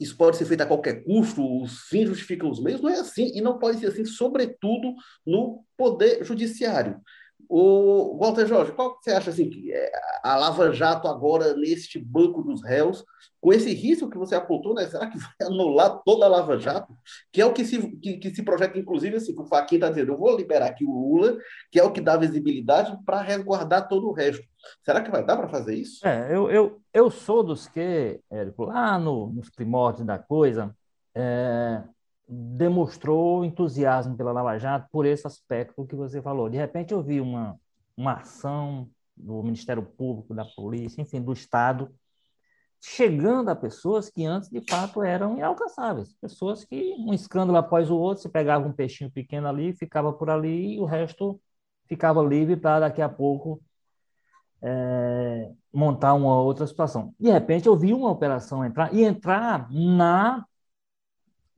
[0.00, 3.32] Isso pode ser feito a qualquer custo, os fins justificam os meios, não é assim,
[3.34, 4.94] e não pode ser assim, sobretudo
[5.26, 7.00] no poder judiciário.
[7.48, 9.90] O Walter Jorge, qual que você acha assim que é
[10.22, 13.02] a Lava Jato agora neste banco dos réus,
[13.40, 14.86] com esse risco que você apontou, né?
[14.86, 16.92] Será que vai anular toda a Lava Jato?
[17.32, 19.88] Que é o que se, que, que se projeta, inclusive, assim, que o Faquinha está
[19.88, 21.38] dizendo, eu vou liberar aqui o Lula,
[21.70, 24.44] que é o que dá visibilidade para resguardar todo o resto.
[24.84, 26.06] Será que vai dar para fazer isso?
[26.06, 30.74] É, eu, eu, eu sou dos que, Érico, lá no, nos primórdios da coisa,
[31.14, 31.82] é,
[32.28, 36.50] demonstrou entusiasmo pela Lava Jato por esse aspecto que você falou.
[36.50, 37.58] De repente eu vi uma,
[37.96, 41.90] uma ação do Ministério Público, da Polícia, enfim, do Estado,
[42.80, 46.14] chegando a pessoas que antes de fato eram inalcançáveis.
[46.20, 50.30] Pessoas que, um escândalo após o outro, se pegava um peixinho pequeno ali, ficava por
[50.30, 51.40] ali e o resto
[51.86, 53.60] ficava livre para daqui a pouco
[54.62, 57.14] é, montar uma outra situação.
[57.18, 60.44] De repente eu vi uma operação entrar e entrar na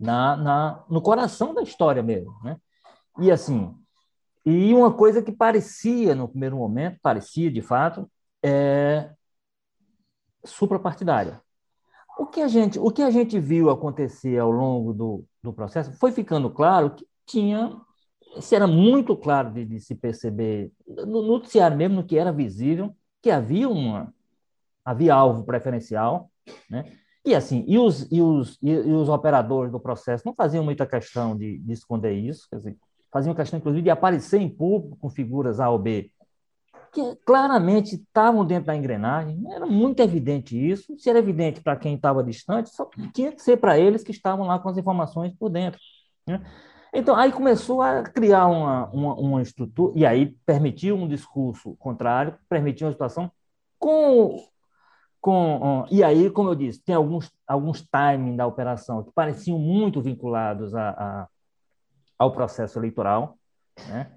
[0.00, 2.56] na, na, no coração da história mesmo, né?
[3.18, 3.74] E assim,
[4.44, 8.10] e uma coisa que parecia no primeiro momento, parecia de fato,
[8.42, 9.10] é
[10.44, 11.42] suprapartidária.
[12.18, 15.92] O que a gente, o que a gente viu acontecer ao longo do, do processo
[15.98, 17.78] foi ficando claro que tinha,
[18.40, 22.94] se era muito claro de, de se perceber no noticiário mesmo, no que era visível,
[23.22, 24.12] que havia uma
[24.82, 26.30] havia alvo preferencial,
[26.68, 26.99] né?
[27.24, 31.36] E assim, e os, e os, e, os operadores do processo não faziam muita questão
[31.36, 32.78] de, de esconder isso, quer dizer,
[33.12, 36.10] faziam questão, inclusive, de aparecer em público com figuras A ou B,
[36.92, 40.98] que claramente estavam dentro da engrenagem, era muito evidente isso.
[40.98, 44.46] Se era evidente para quem estava distante, só tinha que ser para eles que estavam
[44.46, 45.80] lá com as informações por dentro.
[46.26, 46.42] Né?
[46.92, 52.36] Então, aí começou a criar uma, uma, uma, estrutura, e aí permitiu um discurso contrário,
[52.48, 53.30] permitiu uma situação
[53.78, 54.44] com
[55.20, 60.00] com, e aí, como eu disse, tem alguns, alguns timings da operação que pareciam muito
[60.00, 61.28] vinculados a, a
[62.20, 63.38] ao processo eleitoral.
[63.88, 64.12] Né?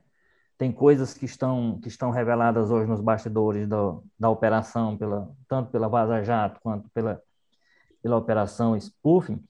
[0.57, 5.71] Tem coisas que estão, que estão reveladas hoje nos bastidores do, da operação, pela, tanto
[5.71, 7.21] pela Vaza Jato quanto pela,
[8.01, 9.41] pela operação Spoofing,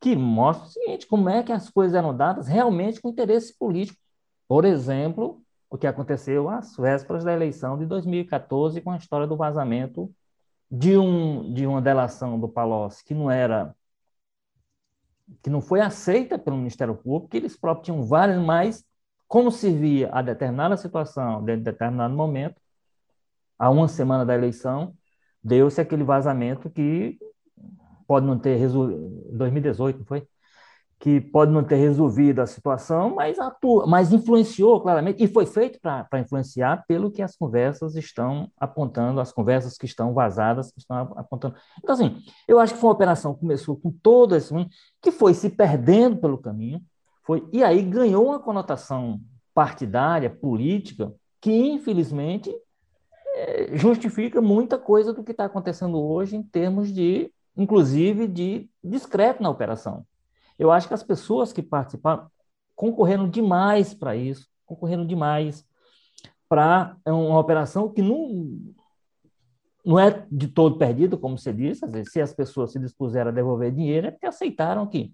[0.00, 4.00] que mostram o seguinte, como é que as coisas eram dadas realmente com interesse político.
[4.48, 9.36] Por exemplo, o que aconteceu às vésperas da eleição de 2014 com a história do
[9.36, 10.10] vazamento
[10.72, 13.76] de, um, de uma delação do Palocci que não era
[15.42, 18.84] que não foi aceita pelo Ministério Público, que eles próprios tinham várias, mas
[19.28, 22.60] como se via a determinada situação, de determinado momento,
[23.58, 24.94] a uma semana da eleição,
[25.42, 27.18] deu-se aquele vazamento que
[28.06, 28.98] pode não ter resolvido,
[29.32, 30.26] 2018, não foi?
[31.02, 35.80] Que pode não ter resolvido a situação, mas, atua, mas influenciou claramente, e foi feito
[35.80, 40.96] para influenciar pelo que as conversas estão apontando, as conversas que estão vazadas, que estão
[41.16, 41.56] apontando.
[41.82, 44.54] Então, assim, eu acho que foi uma operação que começou com todo esse
[45.02, 46.80] que foi se perdendo pelo caminho,
[47.24, 49.20] foi e aí ganhou uma conotação
[49.52, 52.54] partidária, política, que infelizmente
[53.34, 59.42] é, justifica muita coisa do que está acontecendo hoje em termos de, inclusive, de discreto
[59.42, 60.06] na operação.
[60.62, 62.30] Eu acho que as pessoas que participaram
[62.76, 65.66] concorreram demais para isso, concorreram demais
[66.48, 68.60] para uma operação que não,
[69.84, 73.30] não é de todo perdida, como você disse, às vezes, se as pessoas se dispuseram
[73.30, 75.12] a devolver dinheiro, é porque aceitaram que.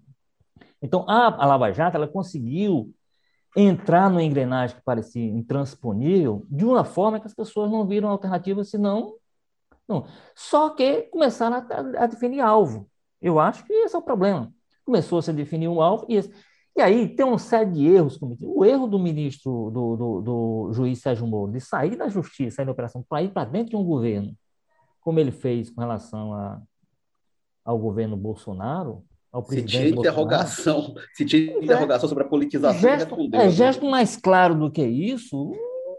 [0.79, 2.93] Então, a, a Lava Jato ela conseguiu
[3.57, 8.63] entrar numa engrenagem que parecia intransponível de uma forma que as pessoas não viram alternativa
[8.63, 9.15] senão.
[9.87, 10.05] Não.
[10.35, 12.87] Só que começaram a, a definir alvo.
[13.19, 14.53] Eu acho que esse é o problema.
[14.89, 16.19] Começou-se a definir um alvo e,
[16.75, 18.51] e aí tem uma série de erros cometidos.
[18.51, 22.65] O erro do ministro, do, do, do juiz Sérgio Moro, de sair da justiça, sair
[22.65, 24.35] da operação, para ir para dentro de um governo,
[24.99, 26.59] como ele fez com relação a,
[27.63, 29.73] ao governo Bolsonaro, ao presidente.
[29.73, 31.63] Se tinha interrogação, se tinha é.
[31.63, 33.39] interrogação é, sobre a politização, gesto, respondeu.
[33.39, 33.51] É, né?
[33.51, 35.53] gesto mais claro do que isso,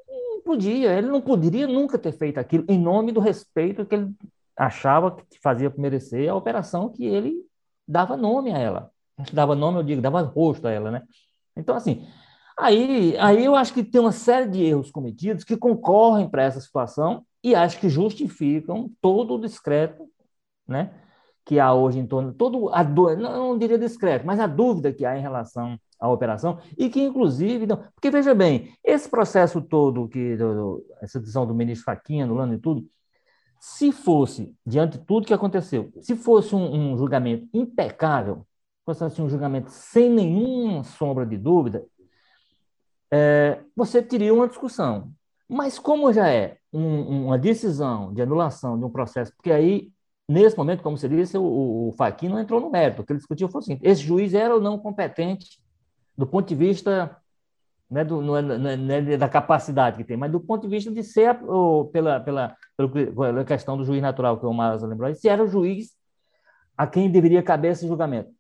[0.08, 0.98] não podia.
[0.98, 4.12] Ele não poderia nunca ter feito aquilo em nome do respeito que ele
[4.56, 7.48] achava que fazia merecer a operação que ele
[7.90, 8.90] dava nome a ela.
[9.32, 11.02] Dava nome, eu digo, dava rosto a ela, né?
[11.56, 12.06] Então, assim,
[12.56, 16.60] aí, aí eu acho que tem uma série de erros cometidos que concorrem para essa
[16.60, 20.08] situação e acho que justificam todo o discreto,
[20.66, 20.92] né?
[21.44, 25.04] Que há hoje em torno, todo a não, não diria discreto, mas a dúvida que
[25.04, 30.08] há em relação à operação e que inclusive, não, porque veja bem, esse processo todo
[30.08, 32.86] que do, essa decisão do ministro Faquinha anulando e tudo,
[33.60, 38.46] se fosse diante de tudo que aconteceu, se fosse um, um julgamento impecável,
[38.86, 41.84] fosse assim, um julgamento sem nenhuma sombra de dúvida,
[43.12, 45.12] é, você teria uma discussão.
[45.46, 49.92] Mas como já é um, uma decisão de anulação de um processo, porque aí,
[50.26, 53.02] nesse momento, como você disse, o, o Fachin não entrou no mérito.
[53.02, 55.60] O que ele discutiu foi o seguinte: esse juiz era ou não competente
[56.16, 57.14] do ponto de vista
[57.90, 60.90] né, do, não é, não é da capacidade que tem, mas do ponto de vista
[60.90, 61.36] de ser,
[61.92, 65.90] pela, pela, pela questão do juiz natural, que o Maras lembrou, se era o juiz
[66.76, 68.30] a quem deveria caber esse julgamento.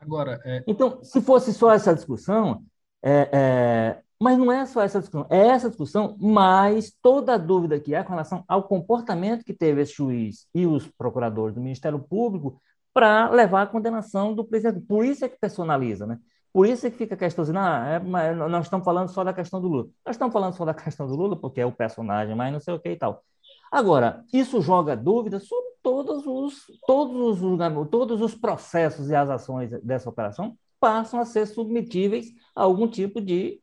[0.00, 0.62] Agora, é...
[0.66, 2.62] Então, se fosse só essa discussão,
[3.02, 7.80] é, é, mas não é só essa discussão, é essa discussão, mas toda a dúvida
[7.80, 11.98] que há com relação ao comportamento que teve esse juiz e os procuradores do Ministério
[11.98, 12.60] Público
[12.94, 14.84] para levar à condenação do presidente.
[14.86, 16.18] Por isso é que personaliza, né?
[16.58, 19.32] Por isso é que fica a questão assim, ah, é, nós estamos falando só da
[19.32, 19.84] questão do Lula.
[20.04, 22.74] Nós estamos falando só da questão do Lula porque é o personagem, mas não sei
[22.74, 23.22] o que e tal.
[23.70, 29.70] Agora, isso joga dúvida sobre todos os, todos os, todos os processos e as ações
[29.84, 33.62] dessa operação passam a ser submetíveis a algum tipo de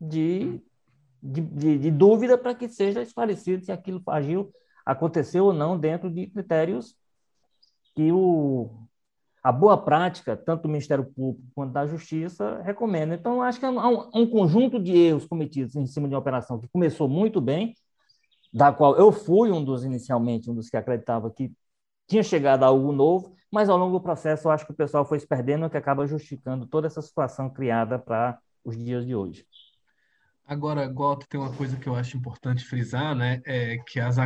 [0.00, 0.62] de,
[1.22, 4.50] de, de, de dúvida para que seja esclarecido se aquilo agiu,
[4.86, 6.96] aconteceu ou não dentro de critérios
[7.94, 8.88] que o,
[9.42, 13.14] a boa prática, tanto do Ministério Público quanto da Justiça, recomenda.
[13.14, 16.58] Então, acho que há um, um, conjunto de erros cometidos em cima de uma operação
[16.58, 17.74] que começou muito bem,
[18.52, 21.52] da qual eu fui um dos, inicialmente, um dos que acreditava que
[22.06, 25.04] tinha chegado a algo novo, mas ao longo do processo eu acho que o pessoal
[25.04, 29.14] foi se perdendo, o que acaba justificando toda essa situação criada para os dias de
[29.14, 29.46] hoje.
[30.50, 33.40] Agora, Goto, tem uma coisa que eu acho importante frisar, né?
[33.46, 34.16] É que, as,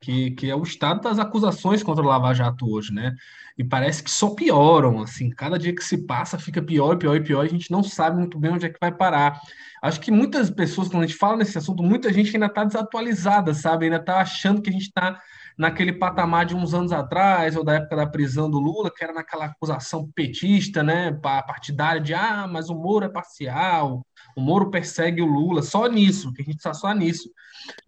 [0.00, 3.14] que, que é o estado das acusações contra o Lava Jato hoje, né?
[3.58, 7.14] E parece que só pioram, assim, cada dia que se passa fica pior e pior
[7.16, 9.38] e pior, e a gente não sabe muito bem onde é que vai parar.
[9.82, 13.52] Acho que muitas pessoas, quando a gente fala nesse assunto, muita gente ainda está desatualizada,
[13.52, 13.84] sabe?
[13.84, 15.20] Ainda está achando que a gente está
[15.58, 19.12] naquele patamar de uns anos atrás, ou da época da prisão do Lula, que era
[19.12, 21.12] naquela acusação petista, né,
[21.46, 24.06] partidária de ah, mas o Moro é parcial,
[24.36, 27.30] o Moro persegue o Lula, só nisso, que a gente está só nisso.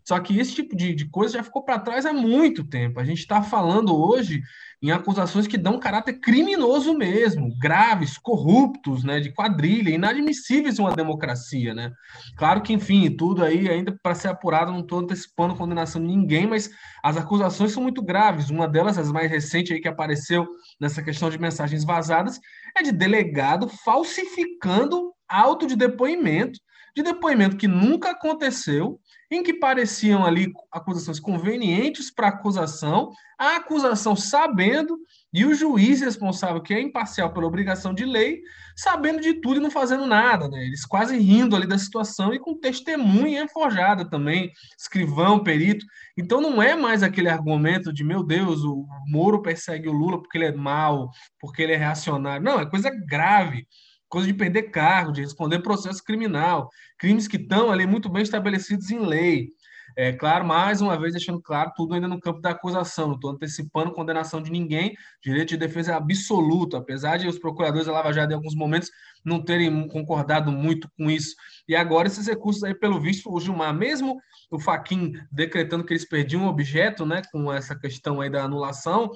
[0.02, 2.98] Só que esse tipo de, de coisa já ficou para trás há muito tempo.
[2.98, 4.40] A gente está falando hoje
[4.80, 10.96] em acusações que dão caráter criminoso mesmo, graves, corruptos, né, de quadrilha, inadmissíveis em uma
[10.96, 11.92] democracia, né?
[12.34, 16.46] Claro que, enfim, tudo aí ainda para ser apurado, não estou antecipando condenação de ninguém,
[16.46, 16.70] mas
[17.02, 18.48] as acusações são muito graves.
[18.48, 20.46] Uma delas, as mais recentes aí que apareceu
[20.80, 22.40] nessa questão de mensagens vazadas,
[22.74, 26.58] é de delegado falsificando auto de depoimento,
[26.94, 29.00] de depoimento que nunca aconteceu,
[29.30, 34.98] em que pareciam ali acusações convenientes para acusação, a acusação sabendo,
[35.32, 38.40] e o juiz responsável, que é imparcial pela obrigação de lei,
[38.74, 40.64] sabendo de tudo e não fazendo nada, né?
[40.64, 45.84] Eles quase rindo ali da situação e com testemunha forjada também, escrivão, perito.
[46.16, 50.38] Então não é mais aquele argumento de, meu Deus, o Moro persegue o Lula porque
[50.38, 52.42] ele é mau, porque ele é reacionário.
[52.42, 53.66] Não, é coisa grave
[54.08, 58.90] coisa de perder cargo, de responder processo criminal, crimes que estão ali muito bem estabelecidos
[58.90, 59.52] em lei.
[59.96, 63.30] É claro, mais uma vez deixando claro, tudo ainda no campo da acusação, não estou
[63.30, 68.12] antecipando condenação de ninguém, direito de defesa é absoluto, apesar de os procuradores da Lava
[68.12, 68.90] Jato em alguns momentos
[69.24, 71.34] não terem concordado muito com isso.
[71.66, 76.08] E agora esses recursos aí, pelo visto, o Gilmar, mesmo o Faquin decretando que eles
[76.08, 79.10] perdiam um objeto, né, com essa questão aí da anulação,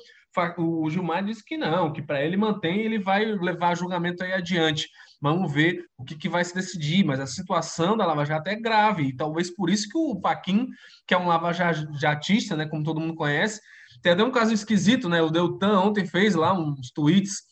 [0.59, 4.89] o Gilmar disse que não, que para ele mantém ele vai levar julgamento aí adiante.
[5.20, 8.57] Vamos ver o que, que, vai se decidir, mas a situação da Lava Jato é
[8.57, 10.66] grave, e talvez por isso que o Paquim,
[11.07, 13.61] que é um lava jatista, né, como todo mundo conhece,
[14.03, 15.22] tem até um caso esquisito, né?
[15.22, 17.43] O Deltan ontem fez lá uns tweets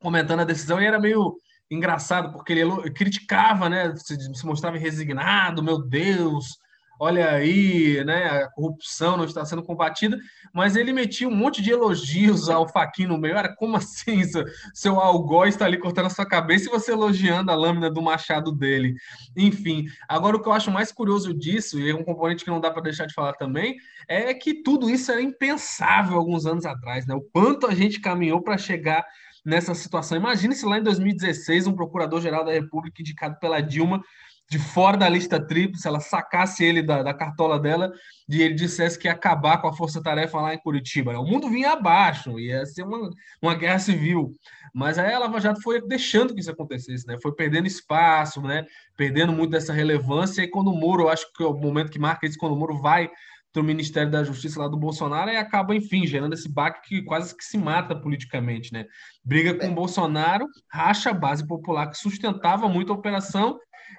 [0.00, 1.36] comentando a decisão e era meio
[1.70, 3.94] engraçado, porque ele criticava, né?
[3.96, 6.58] Se mostrava resignado, meu Deus,
[6.98, 10.18] olha aí, né, a corrupção não está sendo combatida,
[10.52, 13.36] mas ele metia um monte de elogios ao Faquin no meio.
[13.36, 17.50] Era como assim, seu, seu algoz está ali cortando a sua cabeça e você elogiando
[17.50, 18.94] a lâmina do machado dele.
[19.36, 22.60] Enfim, agora o que eu acho mais curioso disso, e é um componente que não
[22.60, 23.76] dá para deixar de falar também,
[24.08, 27.14] é que tudo isso era impensável alguns anos atrás, né?
[27.14, 29.04] O quanto a gente caminhou para chegar
[29.44, 30.16] nessa situação.
[30.16, 34.02] Imagine se lá em 2016 um procurador-geral da República indicado pela Dilma
[34.50, 37.90] de fora da lista tríplice, ela sacasse ele da, da cartola dela
[38.28, 41.18] e ele dissesse que ia acabar com a força-tarefa lá em Curitiba.
[41.18, 43.08] O mundo vinha abaixo, ia ser uma,
[43.40, 44.36] uma guerra civil.
[44.74, 47.16] Mas aí a Lava Jato foi deixando que isso acontecesse, né?
[47.22, 48.66] Foi perdendo espaço, né?
[48.96, 50.42] Perdendo muito dessa relevância.
[50.42, 52.78] E quando o Moro, acho que é o momento que marca isso, quando o Moro
[52.78, 53.10] vai
[53.52, 57.02] para o Ministério da Justiça lá do Bolsonaro e acaba, enfim, gerando esse baque que
[57.02, 58.86] quase que se mata politicamente, né?
[59.22, 63.58] Briga com o Bolsonaro, racha a base popular que sustentava muito a operação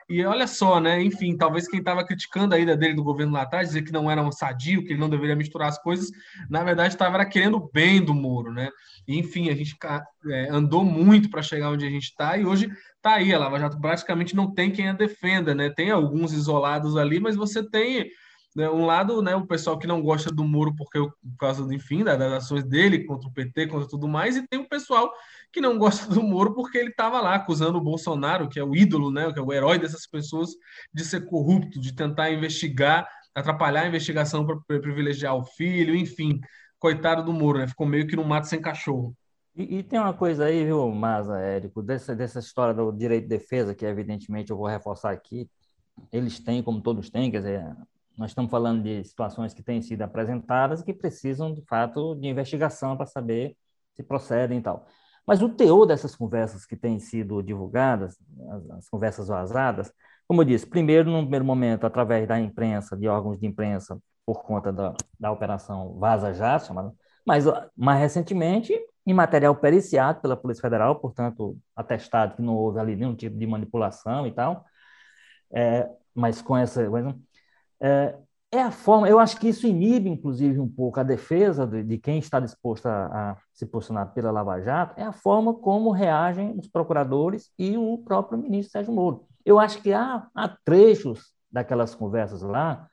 [0.09, 1.01] e olha só, né?
[1.01, 4.09] Enfim, talvez quem estava criticando a ida dele do governo lá atrás, dizer que não
[4.09, 6.11] era um sadio, que ele não deveria misturar as coisas,
[6.49, 8.69] na verdade estava querendo bem do Moro, né?
[9.07, 9.75] E, enfim, a gente
[10.27, 13.33] é, andou muito para chegar onde a gente está e hoje está aí.
[13.33, 15.69] A Lava Jato praticamente não tem quem a defenda, né?
[15.69, 18.09] Tem alguns isolados ali, mas você tem
[18.55, 22.03] né, um lado, né, o pessoal que não gosta do Moro porque por causa enfim
[22.03, 25.11] das ações dele contra o PT, contra tudo mais, e tem o pessoal
[25.51, 28.75] que não gosta do Moro porque ele estava lá acusando o Bolsonaro, que é o
[28.75, 30.51] ídolo, né, que é o herói dessas pessoas,
[30.93, 36.39] de ser corrupto, de tentar investigar, atrapalhar a investigação para privilegiar o filho, enfim.
[36.79, 37.67] Coitado do Moro, né?
[37.67, 39.15] Ficou meio que no mato sem cachorro.
[39.55, 43.29] E, e, tem uma coisa aí, viu, Maza, Érico, dessa, dessa história do direito de
[43.29, 45.47] defesa, que evidentemente eu vou reforçar aqui,
[46.11, 47.75] eles têm, como todos têm, quer dizer,
[48.17, 52.27] nós estamos falando de situações que têm sido apresentadas e que precisam, de fato, de
[52.27, 53.57] investigação para saber
[53.95, 54.85] se procedem e tal.
[55.25, 58.17] Mas o teor dessas conversas que têm sido divulgadas,
[58.51, 59.91] as, as, conversas vazadas,
[60.27, 64.43] como eu disse, primeiro, no primeiro momento, através da imprensa, de órgãos de imprensa, por
[64.43, 66.73] conta da, da operação Vaza Jato,
[67.25, 67.45] mas
[67.75, 68.73] mais recentemente,
[69.05, 73.45] em material periciado pela Polícia Federal, portanto, atestado que não houve ali nenhum tipo de
[73.47, 74.65] manipulação e tal,
[75.53, 76.81] é, mas com essa.
[77.83, 78.15] É,
[78.49, 81.97] é a forma, eu acho que isso inibe, inclusive, um pouco a defesa de, de
[81.97, 86.57] quem está disposto a, a, se posicionar pela Lava Jato, é a forma como reagem
[86.57, 89.27] os procuradores e o próprio ministro Sérgio Moro.
[89.43, 92.87] Eu acho que há, há trechos daquelas conversas lá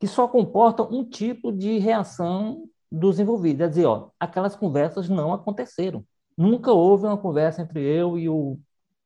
[0.00, 3.60] que só comportam um tipo de reação dos envolvidos.
[3.60, 6.04] É dizer, ó, aquelas conversas não aconteceram.
[6.36, 8.58] Nunca houve uma conversa entre eu e o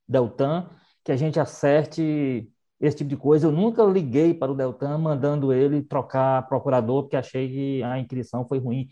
[0.07, 0.69] Deltan
[1.03, 2.49] que a gente acerte
[2.79, 3.47] esse tipo de coisa.
[3.47, 8.47] Eu nunca liguei para o Deltan mandando ele trocar procurador porque achei que a inscrição
[8.47, 8.87] foi ruim.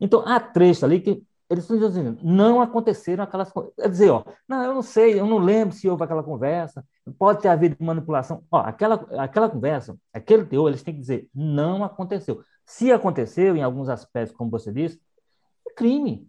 [0.00, 3.72] Então, há trechos ali que eles estão dizendo, não aconteceram aquelas coisas.
[3.74, 6.84] Quer dizer, ó, não, eu não sei, eu não lembro se houve aquela conversa,
[7.18, 8.42] pode ter havido manipulação.
[8.50, 12.42] Ó, aquela, aquela conversa, aquele teor, eles têm que dizer, não aconteceu.
[12.64, 14.98] Se aconteceu, em alguns aspectos, como você disse,
[15.68, 16.28] é crime.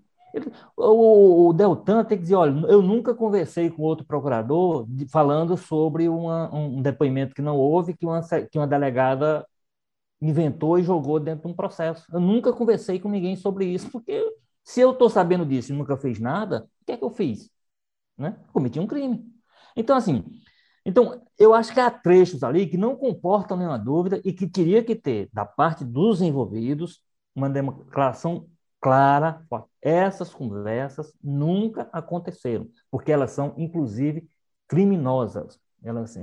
[0.75, 5.55] O, o, Deltan tem que dizer, olha, eu nunca conversei com outro procurador de, falando
[5.57, 9.45] sobre uma, um depoimento que não houve, que uma, que uma delegada
[10.21, 12.05] inventou e jogou dentro de um processo.
[12.13, 14.23] Eu nunca conversei com ninguém sobre isso, porque
[14.63, 17.49] se eu estou sabendo disso e nunca fiz nada, o que é que eu fiz?
[18.17, 18.37] Né?
[18.53, 19.25] Cometi um crime.
[19.75, 20.23] Então, assim,
[20.85, 24.83] então, eu acho que há trechos ali que não comportam nenhuma dúvida e que teria
[24.83, 27.01] que ter, da parte dos envolvidos,
[27.35, 28.47] uma declaração
[28.85, 29.41] clara.
[29.81, 34.29] Essas conversas nunca aconteceram, porque elas são, inclusive,
[34.67, 35.59] criminosas.
[35.83, 36.15] Elas,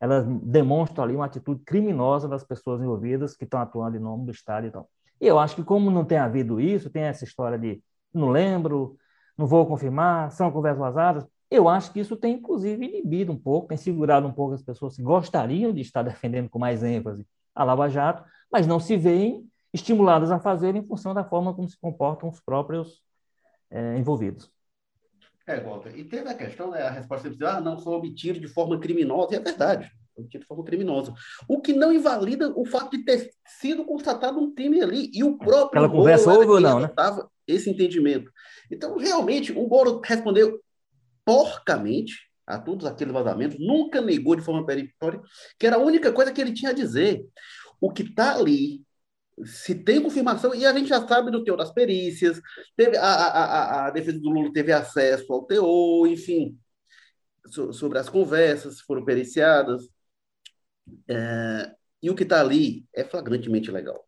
[0.00, 4.32] elas demonstram ali uma atitude criminosa das pessoas envolvidas que estão atuando em nome do
[4.32, 4.88] Estado e tal.
[5.20, 7.80] E eu acho que, como não tem havido isso, tem essa história de
[8.12, 8.96] não lembro,
[9.36, 13.68] não vou confirmar, são conversas vazadas, eu acho que isso tem, inclusive, inibido um pouco,
[13.68, 17.64] tem segurado um pouco as pessoas que gostariam de estar defendendo com mais ênfase a
[17.64, 21.78] Lava Jato, mas não se veem estimuladas a fazer em função da forma como se
[21.78, 23.02] comportam os próprios
[23.70, 24.50] é, envolvidos.
[25.46, 28.48] É, Walter, e teve a questão, né, a resposta sempre ah, não, foi obtido de
[28.48, 31.14] forma criminosa, e é verdade, obtido de forma criminosa.
[31.48, 35.38] O que não invalida o fato de ter sido constatado um crime ali, e o
[35.38, 36.90] próprio Aquela conversa houve ou não, né?
[37.46, 38.30] esse entendimento.
[38.70, 40.60] Então, realmente, o Moro respondeu
[41.24, 45.20] porcamente a todos aqueles vazamentos, nunca negou de forma peremptória,
[45.58, 47.26] que era a única coisa que ele tinha a dizer.
[47.80, 48.82] O que está ali
[49.44, 52.40] se tem confirmação, e a gente já sabe do teor das perícias,
[52.76, 56.58] teve a, a, a, a defesa do Lula teve acesso ao teor, enfim,
[57.46, 59.88] so, sobre as conversas foram periciadas.
[61.08, 61.72] É,
[62.02, 64.04] e o que está ali é flagrantemente legal.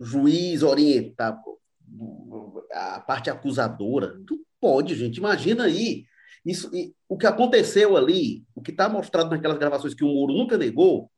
[0.00, 1.40] Juiz orientar
[2.72, 5.18] a parte acusadora, não pode, gente.
[5.18, 6.04] Imagina aí.
[6.44, 6.70] Isso,
[7.08, 11.10] o que aconteceu ali, o que está mostrado naquelas gravações que o Moro nunca negou,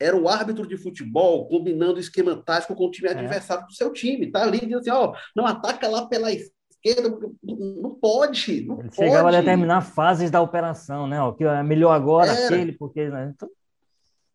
[0.00, 3.12] era o árbitro de futebol combinando esquema tático com o time é.
[3.12, 4.30] adversário do seu time.
[4.30, 8.64] Tá ali dizendo assim, ó, não ataca lá pela esquerda, não pode.
[8.64, 8.96] Não Ele pode.
[8.96, 11.22] chegava a determinar fases da operação, né?
[11.22, 12.46] O que é melhor agora, era.
[12.46, 13.08] aquele, porque.
[13.08, 13.32] Né?
[13.34, 13.48] Então...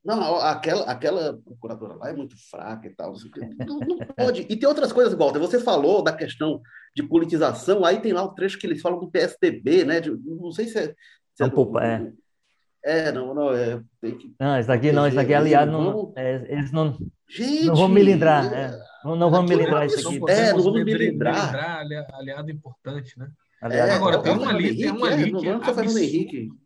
[0.04, 3.14] Não, aquela, aquela procuradora lá é muito fraca e tal.
[3.68, 4.46] Não, não pode.
[4.48, 5.40] E tem outras coisas, Walter.
[5.40, 6.62] Você falou da questão
[6.96, 10.00] de politização, aí tem lá o trecho que eles falam do PSDB, né?
[10.00, 10.96] De, não sei se é.
[11.36, 12.14] Se é, do, é.
[12.84, 13.82] É, não, não, é.
[14.02, 16.98] Tem que não, isso daqui não, isso daqui, aliado, não, é, eles não.
[17.30, 18.54] Gente, não vão me lindrar.
[18.54, 20.20] É, não, não vão me lindrar isso aqui.
[20.30, 21.56] É, não vamos me lindrar.
[22.14, 23.28] Aliado importante, né?
[23.62, 26.58] Aliado, Agora, tem um ali, tem um ali que é absurdo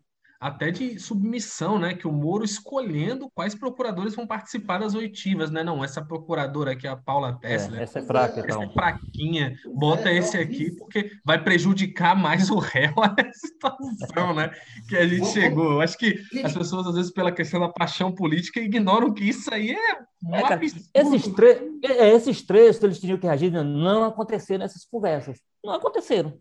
[0.41, 1.93] até de submissão, né?
[1.93, 5.63] Que o Moro escolhendo quais procuradores vão participar das oitivas, né?
[5.63, 7.77] Não, essa procuradora aqui, a Paula Tesla.
[7.77, 8.63] É, essa é fraca, essa então.
[8.63, 9.55] é fraquinha.
[9.75, 14.49] Bota é, esse aqui, porque vai prejudicar mais o réu nessa situação, né?
[14.89, 15.73] Que a gente chegou.
[15.73, 19.53] Eu acho que as pessoas, às vezes, pela questão da paixão política, ignoram que isso
[19.53, 24.03] aí é um é, cara, esses, tre é, esses trechos eles tinham que reagir, não
[24.03, 25.39] aconteceram nessas conversas.
[25.63, 26.33] Não aconteceram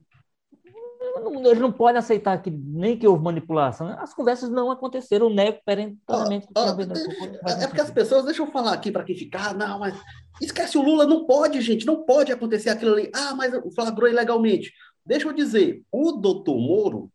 [1.46, 3.88] eles não podem aceitar que nem que houve manipulação.
[3.98, 6.46] As conversas não aconteceram, o nego perentoriamente.
[6.56, 9.54] Oh, oh, é, é porque as pessoas, deixa eu falar aqui para quem ficar, ah,
[9.54, 9.94] não, mas
[10.40, 13.10] esquece o Lula, não pode, gente, não pode acontecer aquilo ali.
[13.14, 14.72] Ah, mas flagrou ilegalmente.
[15.04, 17.10] Deixa eu dizer, o doutor Moro,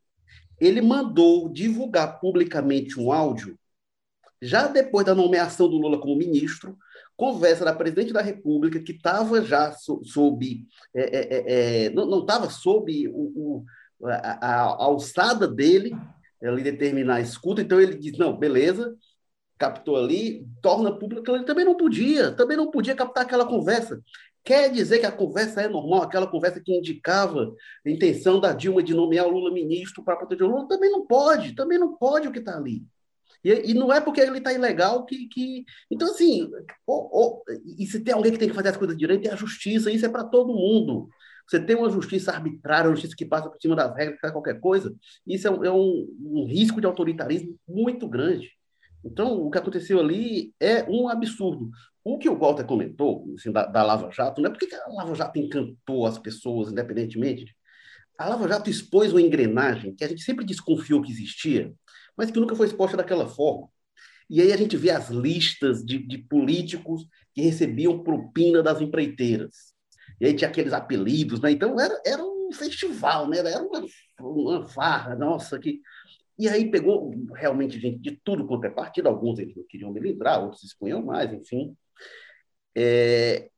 [0.59, 3.57] ele mandou divulgar publicamente um áudio,
[4.41, 6.77] já depois da nomeação do Lula como ministro,
[7.15, 10.65] conversa da presidente da República, que estava já so, sob.
[10.93, 13.65] É, é, é, é não estava sob o, o
[14.03, 15.95] a, a, alçada dele,
[16.41, 18.95] ele determinar a escuta, então ele diz, não, beleza,
[19.57, 24.01] captou ali, torna público, ele também não podia, também não podia captar aquela conversa.
[24.43, 27.51] Quer dizer que a conversa é normal, aquela conversa que indicava
[27.85, 31.05] a intenção da Dilma de nomear o Lula ministro para proteger o Lula, também não
[31.07, 32.85] pode, também não pode o que está ali.
[33.43, 35.65] E, e, não é porque ele está ilegal que, que.
[35.89, 36.49] Então, assim,
[37.77, 40.05] e se tem alguém que tem que fazer as coisas direito, é a justiça, isso
[40.05, 41.09] é para todo mundo.
[41.47, 44.59] Você tem uma justiça arbitrária, uma justiça que passa por cima das regras, faz qualquer
[44.59, 44.95] coisa,
[45.27, 48.51] isso é, um, é um, um risco de autoritarismo muito grande.
[49.03, 51.69] Então, o que aconteceu ali é um absurdo.
[52.03, 55.13] O que o Walter comentou assim, da, da, Lava Jato, não é porque a Lava
[55.13, 57.55] Jato encantou as pessoas, independentemente.
[58.17, 61.71] A Lava Jato expôs uma engrenagem que a gente sempre desconfiou que existia,
[62.17, 63.67] mas que nunca foi exposta daquela forma.
[64.27, 69.74] E aí a gente vê as listas de, de políticos que recebiam propina das empreiteiras
[70.19, 71.51] e aí tinha aqueles apelidos, né?
[71.51, 73.39] Então era, era um festival, né?
[73.39, 73.85] Era uma,
[74.19, 75.81] uma farra, nossa, que.
[76.37, 79.99] E aí pegou realmente gente de tudo quanto é partido, alguns eles não queriam me
[80.01, 81.75] lembrar, outros expunham mais, enfim.
[82.75, 83.49] É...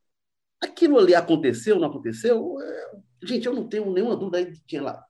[0.61, 2.55] Aquilo ali aconteceu, não aconteceu?
[2.61, 2.91] É...
[3.23, 5.03] Gente, eu não tenho nenhuma dúvida aí que tinha lá.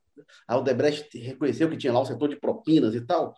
[0.47, 3.35] A Aldebrecht reconheceu que tinha lá o setor de propinas e tal.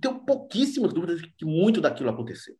[0.00, 2.56] Tenho pouquíssimas dúvidas de que muito daquilo aconteceu.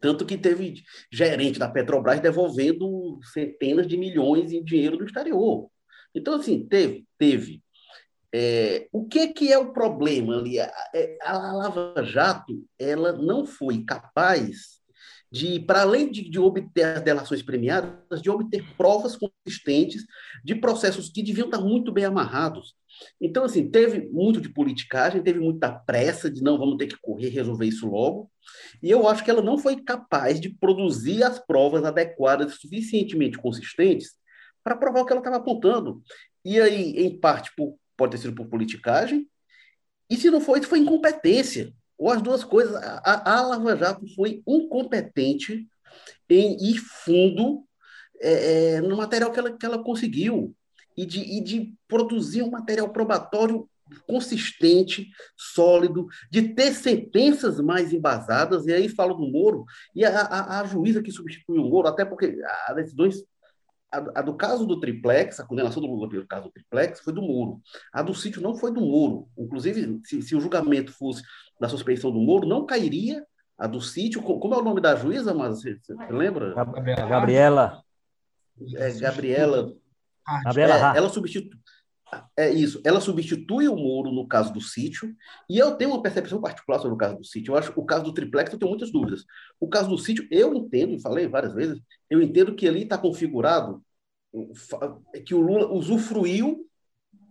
[0.00, 0.82] Tanto que teve
[1.12, 5.68] gerente da Petrobras devolvendo centenas de milhões em dinheiro do exterior.
[6.14, 7.62] Então, assim, teve, teve.
[8.32, 10.58] É, o que, que é o problema ali?
[10.58, 14.82] A, é, a Lava Jato ela não foi capaz
[15.30, 20.04] de, para além de, de, obter as delações premiadas, de obter provas consistentes
[20.44, 22.74] de processos que deviam estar muito bem amarrados.
[23.20, 27.28] Então, assim, teve muito de politicagem, teve muita pressa de não, vamos ter que correr
[27.28, 28.30] resolver isso logo.
[28.82, 34.12] E eu acho que ela não foi capaz de produzir as provas adequadas, suficientemente consistentes,
[34.62, 36.02] para provar o que ela estava apontando.
[36.44, 39.28] E aí, em parte, por, pode ter sido por politicagem,
[40.10, 41.72] e se não foi, foi incompetência.
[41.96, 42.74] Ou as duas coisas.
[42.76, 45.66] A, a Lava Jato foi incompetente
[46.28, 47.64] em ir fundo
[48.20, 50.54] é, é, no material que ela, que ela conseguiu
[50.96, 53.68] e de, e de produzir um material probatório
[54.06, 59.64] consistente, sólido, de ter sentenças mais embasadas, e aí falo do Moro,
[59.94, 62.36] e a, a, a juíza que substituiu o Moro, até porque
[62.66, 63.22] as decisões
[63.92, 67.12] a, a, do caso do triplex, a condenação do Lula pelo caso do triplex, foi
[67.12, 67.60] do Moro.
[67.92, 69.28] A do sítio não foi do Moro.
[69.38, 71.22] Inclusive, se, se o julgamento fosse
[71.60, 73.24] da suspeição do Moro, não cairia
[73.56, 74.20] a do sítio.
[74.20, 76.54] Como é o nome da juíza, mas você, você lembra?
[77.08, 77.82] Gabriela.
[78.76, 79.72] É, Gabriela.
[80.44, 81.58] Gabriela é, ela substitui.
[82.36, 85.12] É isso, ela substitui o Moro no caso do sítio,
[85.50, 87.52] e eu tenho uma percepção particular sobre o caso do sítio.
[87.52, 89.24] Eu acho o caso do triplex, eu tenho muitas dúvidas.
[89.58, 92.96] O caso do sítio, eu entendo, e falei várias vezes, eu entendo que ali está
[92.96, 93.82] configurado
[95.24, 96.68] que o Lula usufruiu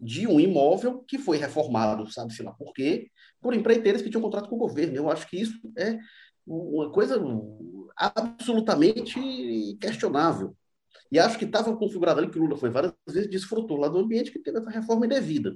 [0.02, 3.10] de um imóvel que foi reformado, sabe-se lá por quê,
[3.42, 4.96] por empreiteiras que tinham contrato com o governo.
[4.96, 5.98] Eu acho que isso é
[6.46, 7.22] uma coisa
[7.96, 10.56] absolutamente questionável.
[11.14, 14.00] E acho que estava configurado ali que o Lula foi várias vezes, desfrutou lá do
[14.00, 15.56] ambiente que teve essa reforma indevida.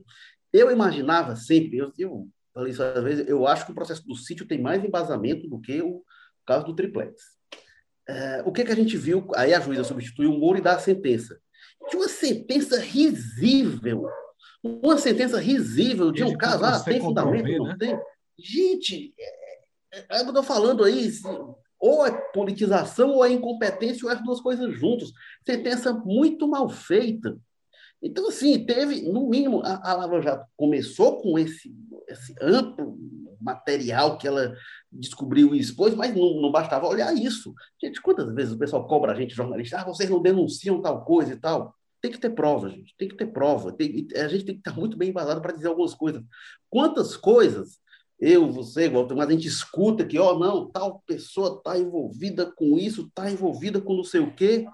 [0.54, 4.14] Eu imaginava sempre, eu, eu falei isso às vezes, eu acho que o processo do
[4.16, 6.04] sítio tem mais embasamento do que o
[6.46, 7.24] caso do triplex.
[8.08, 9.28] É, o que, que a gente viu?
[9.36, 11.40] Aí a juíza substituiu o Moro e dá a sentença.
[11.90, 14.08] De uma sentença risível.
[14.62, 17.76] Uma sentença risível de um caso, ah, tem fundamento, não né?
[17.80, 18.00] tem.
[18.38, 21.10] Gente, é, é, é, eu estou falando aí,
[21.80, 25.12] ou é politização, ou é incompetência, ou é as duas coisas juntas.
[25.46, 27.38] Sentença muito mal feita.
[28.02, 31.74] Então, assim, teve, no mínimo, a, a Lava Jato começou com esse,
[32.08, 32.98] esse amplo
[33.42, 34.56] material que ela
[34.92, 37.54] descobriu e expôs, mas não, não bastava olhar isso.
[37.82, 41.34] Gente, quantas vezes o pessoal cobra a gente, jornalista, ah, vocês não denunciam tal coisa
[41.34, 41.74] e tal.
[42.00, 43.72] Tem que ter prova, gente, tem que ter prova.
[43.72, 46.24] Tem, a gente tem que estar muito bem embasado para dizer algumas coisas.
[46.70, 47.80] Quantas coisas
[48.20, 52.52] eu, você, Walter, mas a gente escuta que, ó, oh, não, tal pessoa está envolvida
[52.52, 54.66] com isso, está envolvida com não sei o quê,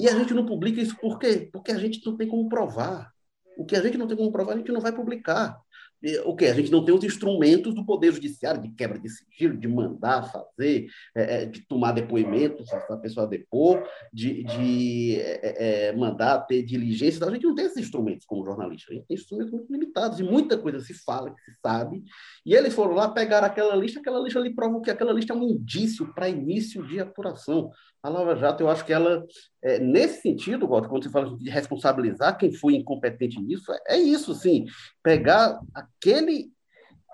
[0.00, 1.48] e a gente não publica isso por quê?
[1.52, 3.12] Porque a gente não tem como provar.
[3.56, 5.60] O que a gente não tem como provar, a gente não vai publicar
[6.24, 6.46] o que?
[6.46, 10.30] A gente não tem os instrumentos do Poder Judiciário de quebra de sigilo, de mandar
[10.30, 16.40] fazer, é, é de tomar depoimento, se a pessoa depor, de, de é, é, mandar
[16.40, 17.24] ter diligência.
[17.24, 20.22] A gente não tem esses instrumentos como jornalista, a gente tem instrumentos muito limitados e
[20.22, 22.02] muita coisa se fala, que se sabe.
[22.44, 25.36] E eles foram lá, pegar aquela lista, aquela lista ali prova que aquela lista é
[25.36, 27.70] um indício para início de apuração.
[28.02, 29.24] A Lava Jato, eu acho que ela,
[29.62, 33.96] é, nesse sentido, Walter, quando você fala de responsabilizar quem foi incompetente nisso, é, é
[33.96, 34.66] isso, sim.
[35.02, 36.50] Pegar aquele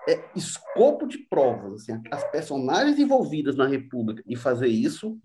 [0.07, 5.15] é, escopo de provas, assim, as personagens envolvidas na República e fazer isso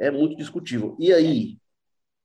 [0.00, 0.96] é muito discutível.
[0.98, 1.58] E aí,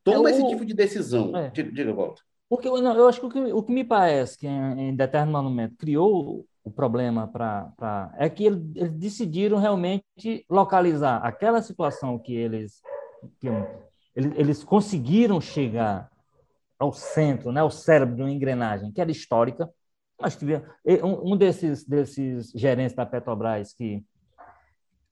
[0.03, 1.37] toma é esse tipo de decisão.
[1.37, 1.51] É.
[1.51, 2.23] Diga, diga Walter.
[2.49, 5.43] Porque não, eu acho que o, que o que me parece que em, em determinado
[5.43, 12.81] momento criou o problema para é que eles, decidiram realmente localizar aquela situação que eles
[13.39, 13.47] que
[14.15, 16.09] eles, conseguiram chegar
[16.77, 19.69] ao centro, né, ao cérebro de uma engrenagem que era histórica.
[20.37, 20.67] Tivemos
[21.03, 24.03] um, desses desses gerentes da Petrobras que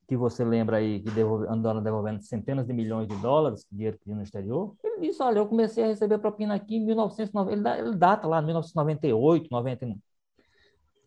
[0.08, 4.10] que você lembra aí que devolve, andaram devolvendo centenas de milhões de dólares, dinheiro que
[4.10, 7.94] no exterior, ele disse, olha, eu comecei a receber propina aqui em 1990, ele, ele
[7.94, 10.00] data lá, 1998, 99.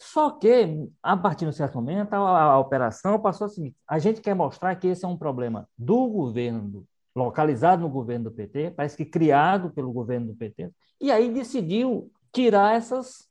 [0.02, 4.20] Só que, a partir de um certo momento, a, a, operação passou assim: a gente
[4.20, 8.98] quer mostrar que esse é um problema do governo, localizado no governo do PT, parece
[8.98, 13.30] que criado pelo governo do PT, e aí decidiu tirar essas,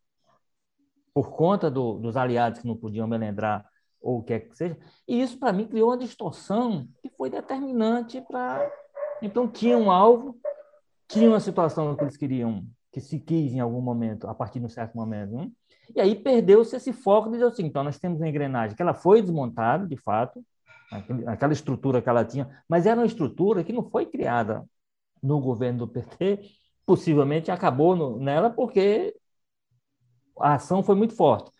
[1.12, 3.68] por conta do, dos aliados que não podiam melendrar
[4.00, 7.28] ou o que é que seja, e isso para mim criou uma distorção que foi
[7.28, 8.70] determinante para.
[9.20, 10.38] Então, tinha um alvo,
[11.08, 14.66] tinha uma situação que eles queriam, que se quis em algum momento, a partir de
[14.66, 15.52] um certo momento, hein?
[15.94, 18.94] E aí perdeu-se esse foco de dizer assim, então nós temos uma engrenagem que ela
[18.94, 20.44] foi desmontada, de fato,
[21.26, 24.64] aquela estrutura que ela tinha, mas era uma estrutura que não foi criada
[25.22, 26.40] no governo do PT,
[26.86, 29.14] possivelmente acabou no, nela porque
[30.40, 31.50] a ação foi muito forte.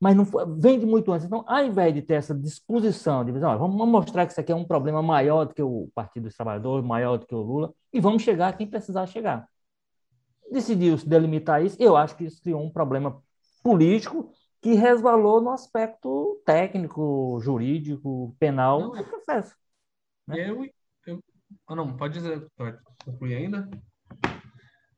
[0.00, 1.26] mas não foi, vem de muito antes.
[1.26, 4.54] Então, ao invés de ter essa disposição de dizer, vamos mostrar que isso aqui é
[4.54, 8.00] um problema maior do que o Partido dos Trabalhadores, maior do que o Lula, e
[8.00, 9.48] vamos chegar quem precisar chegar.
[10.52, 13.22] Decidiu se delimitar isso, eu acho que isso criou um problema
[13.64, 19.56] político que resvalou no aspecto técnico, jurídico, penal não, do processo.
[20.28, 20.50] Né?
[20.50, 20.64] Eu,
[21.06, 21.20] eu,
[21.66, 23.68] ah, não, pode dizer, pode concluir ainda?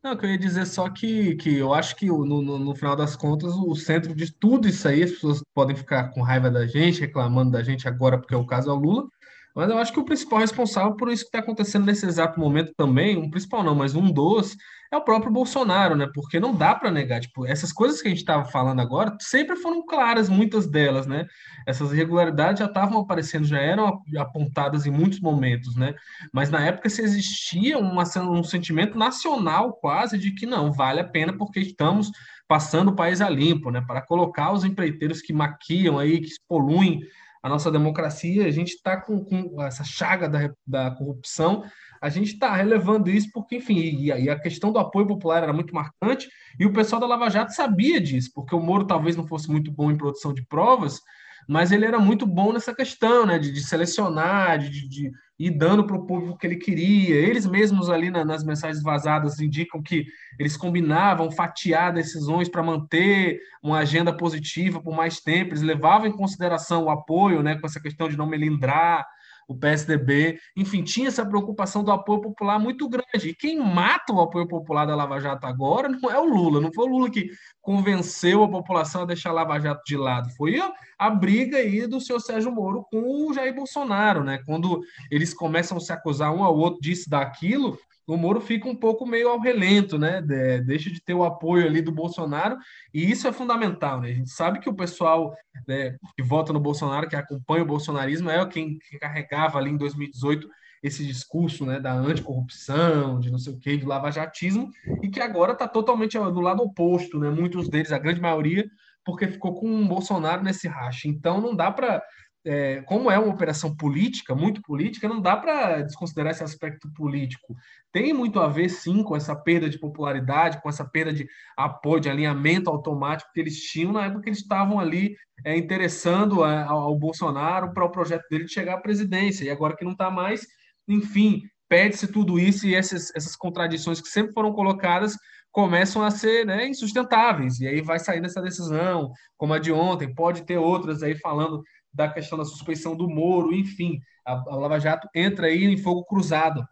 [0.02, 2.94] Não, que eu ia dizer só que, que eu acho que no, no, no, final
[2.94, 6.66] das contas o centro de tudo isso aí, as pessoas podem ficar com raiva da
[6.66, 9.08] gente, reclamando da gente agora porque o caso é o Lula,
[9.56, 12.74] mas eu acho que o principal responsável por isso que está acontecendo nesse exato momento
[12.76, 14.54] também, um principal não, mas um dos,
[14.92, 16.06] é o próprio Bolsonaro, né?
[16.14, 19.56] Porque não dá para negar, tipo, essas coisas que a gente estava falando agora sempre
[19.56, 21.26] foram claras, muitas delas, né?
[21.66, 25.94] Essas irregularidades já estavam aparecendo, já eram apontadas em muitos momentos, né?
[26.32, 31.04] Mas na época se existia uma, um sentimento nacional quase de que não, vale a
[31.04, 32.10] pena porque estamos
[32.46, 33.82] passando o país a limpo, né?
[33.86, 37.00] Para colocar os empreiteiros que maquiam aí, que poluem
[37.46, 41.62] a nossa democracia, a gente está com, com, essa chaga da, da corrupção,
[42.02, 45.52] a gente está relevando isso porque, enfim, e, e, a questão do apoio popular era
[45.52, 46.28] muito marcante,
[46.58, 49.70] e o pessoal da Lava Jato sabia disso, porque o Moro talvez não fosse muito
[49.70, 51.00] bom em produção de provas,
[51.46, 55.86] mas ele era muito bom nessa questão, né, de, de selecionar, de, de, ir dando
[55.86, 57.14] para o público que ele queria.
[57.14, 60.06] Eles mesmos ali na, nas mensagens vazadas indicam que
[60.38, 66.16] eles combinavam fatiar decisões para manter uma agenda positiva por mais tempo, eles levavam em
[66.16, 69.06] consideração o apoio, né, com essa questão de não melindrar,
[69.48, 73.28] o PSDB, enfim, tinha essa preocupação do apoio popular muito grande.
[73.28, 76.72] E quem mata o apoio popular da Lava Jato agora não é o Lula, não
[76.72, 77.30] foi o Lula que
[77.60, 80.60] convenceu a população a deixar a Lava Jato de lado, foi
[80.98, 84.40] a, briga aí do senhor Sérgio Moro com o Jair Bolsonaro, né?
[84.46, 84.80] Quando
[85.10, 89.04] eles começam a se acusar um ao outro disso, daquilo, o Moro fica um pouco
[89.04, 90.22] meio ao relento, né?
[90.22, 92.56] De, deixa de ter o apoio ali do Bolsonaro,
[92.94, 94.10] e isso é fundamental, né?
[94.10, 95.34] A gente sabe que o pessoal
[95.66, 99.76] né, que vota no Bolsonaro, que acompanha o bolsonarismo, é quem, quem carregava ali em
[99.76, 100.48] 2018
[100.82, 104.70] esse discurso né, da anticorrupção, de não sei o quê, do lavajatismo,
[105.02, 107.30] e que agora está totalmente do lado oposto, né?
[107.30, 108.64] Muitos deles, a grande maioria,
[109.04, 111.08] porque ficou com o Bolsonaro nesse racha.
[111.08, 112.02] Então não dá para
[112.46, 117.56] é, como é uma operação política, muito política, não dá para desconsiderar esse aspecto político.
[117.92, 121.26] Tem muito a ver, sim, com essa perda de popularidade, com essa perda de
[121.56, 126.44] apoio, de alinhamento automático que eles tinham na época que eles estavam ali é, interessando
[126.44, 129.44] a, ao Bolsonaro para o projeto dele de chegar à presidência.
[129.44, 130.46] E agora que não está mais,
[130.88, 135.16] enfim, perde-se tudo isso e essas, essas contradições que sempre foram colocadas
[135.56, 137.60] começam a ser né, insustentáveis.
[137.60, 141.62] E aí vai sair dessa decisão, como a de ontem, pode ter outras aí falando
[141.96, 146.04] da questão da suspeição do Moro, enfim, a, a Lava Jato entra aí em fogo
[146.04, 146.62] cruzado.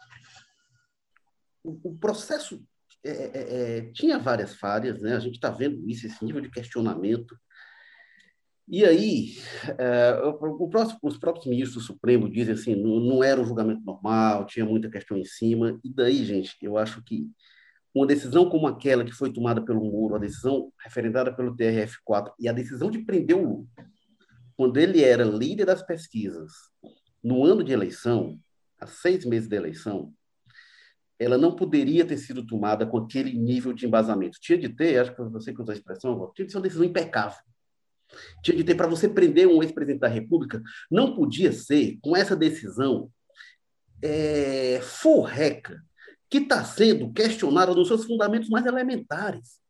[1.65, 2.63] O, o processo
[3.03, 5.17] é, é, é tinha várias falhas, né?
[5.17, 7.35] a gente está vendo isso, esse nível de questionamento.
[8.69, 9.37] E aí,
[9.79, 13.45] é, o, o próximo, os próprios ministros do Supremo dizem assim, não, não era um
[13.45, 15.81] julgamento normal, tinha muita questão em cima.
[15.83, 17.31] E daí, gente, eu acho que
[17.95, 22.49] uma decisão como aquela que foi tomada pelo Moro, a decisão referendada pelo TRF4 e
[22.49, 23.67] a decisão de prender o Lula,
[24.57, 26.53] quando ele era líder das pesquisas,
[27.23, 28.39] no ano de eleição,
[28.79, 30.13] há seis meses de eleição,
[31.19, 34.39] ela não poderia ter sido tomada com aquele nível de embasamento.
[34.41, 36.85] Tinha de ter, acho que você que usa a expressão, tinha de ser uma decisão
[36.85, 37.43] impecável.
[38.43, 42.37] Tinha de ter, para você prender um ex-presidente da República, não podia ser com essa
[42.37, 43.11] decisão
[44.03, 45.83] é, forreca,
[46.29, 49.61] que está sendo questionada nos seus fundamentos mais elementares,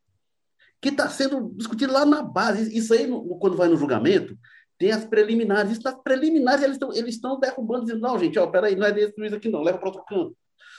[0.81, 2.77] que está sendo discutido lá na base.
[2.77, 3.07] Isso aí,
[3.39, 4.37] quando vai no julgamento,
[4.79, 5.73] tem as preliminares.
[5.73, 8.93] Isso nas preliminares eles estão eles estão derrubando, dizendo, não, gente, ó, peraí, não é
[8.93, 10.37] desse juiz aqui não, leva para outro canto.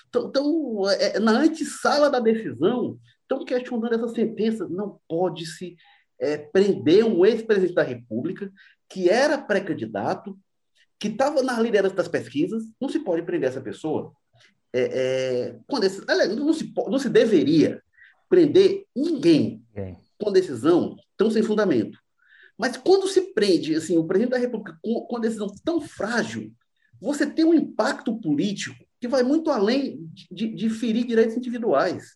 [0.09, 4.67] Então, então é, é, na antessala da decisão, estão questionando essa sentença.
[4.67, 5.75] Não pode se
[6.19, 8.51] é, prender um ex-presidente da República
[8.89, 10.37] que era pré-candidato,
[10.99, 14.13] que estava na liderança das pesquisas, não se pode prender essa pessoa.
[14.71, 17.81] É, é, com decisão, não, se, não se deveria
[18.29, 19.63] prender ninguém
[20.17, 21.97] com decisão tão sem fundamento.
[22.57, 26.53] Mas quando se prende assim, o presidente da República com, com uma decisão tão frágil,
[26.99, 32.15] você tem um impacto político que vai muito além de, de ferir direitos individuais.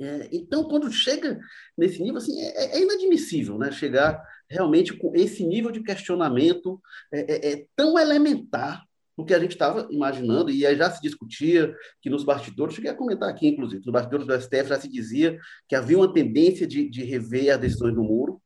[0.00, 1.38] É, então, quando chega
[1.76, 3.70] nesse nível, assim, é, é, inadmissível né?
[3.70, 6.80] chegar realmente com esse nível de questionamento
[7.12, 8.82] é, é, é tão elementar
[9.16, 12.90] do que a gente estava imaginando, e aí já se discutia que nos bastidores, cheguei
[12.90, 15.38] a comentar aqui, inclusive, nos bastidores do STF já se dizia
[15.68, 18.40] que havia uma tendência de, de rever as decisões do Moro,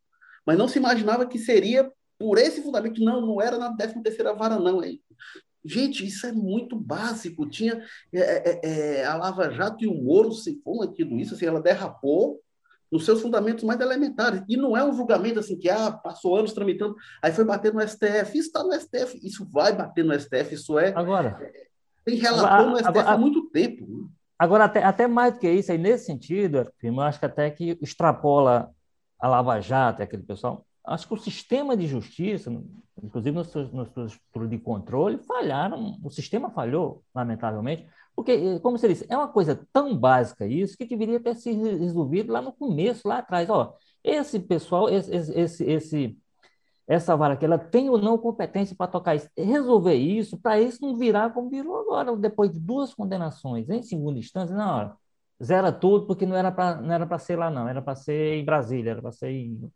[0.46, 4.34] mas não se imaginava que seria por esse fundamento, não, não era na 13 terceira
[4.34, 4.80] vara, não.
[5.64, 7.48] Gente, isso é muito básico.
[7.48, 7.82] Tinha
[8.12, 11.60] é, é, é, a Lava Jato e o Moro se foram aquilo isso, assim, ela
[11.60, 12.40] derrapou
[12.92, 14.42] nos seus fundamentos mais elementares.
[14.48, 17.80] E não é um julgamento assim que ah, passou anos tramitando, aí foi bater no
[17.80, 18.38] STF.
[18.38, 20.92] Isso está no STF, isso vai bater no STF, isso é.
[20.94, 21.36] Agora.
[22.04, 24.10] Tem relator no STF agora, há muito tempo.
[24.38, 27.78] Agora, até, até mais do que isso, aí nesse sentido, eu acho que até que
[27.80, 28.70] extrapola
[29.18, 30.64] a Lava Jato, aquele pessoal.
[30.84, 32.50] Acho que o sistema de justiça,
[33.02, 35.98] inclusive nos seus, nos de controle, falharam.
[36.02, 40.86] O sistema falhou, lamentavelmente, porque, como você disse, é uma coisa tão básica isso que
[40.86, 43.50] deveria ter sido resolvido lá no começo, lá atrás.
[43.50, 46.18] Ó, esse pessoal, esse, esse, esse,
[46.86, 49.28] essa vara aqui, ela tem ou não competência para tocar isso.
[49.36, 54.18] Resolver isso, para isso não virar como virou agora, depois de duas condenações em segunda
[54.18, 54.96] instância, na hora.
[55.44, 57.68] Zera tudo, porque não era para ser lá, não.
[57.68, 59.70] Era para ser em Brasília, era para ser em...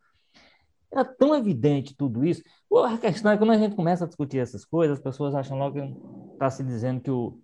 [0.91, 2.41] Era tão evidente tudo isso.
[2.85, 5.57] A questão é que quando a gente começa a discutir essas coisas, as pessoas acham
[5.57, 7.39] logo que está se dizendo que o,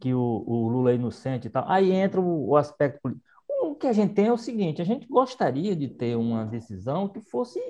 [0.00, 1.64] que o, o Lula é inocente e tal.
[1.68, 3.28] Aí entra o, o aspecto político.
[3.62, 7.06] O que a gente tem é o seguinte: a gente gostaria de ter uma decisão
[7.06, 7.60] que fosse,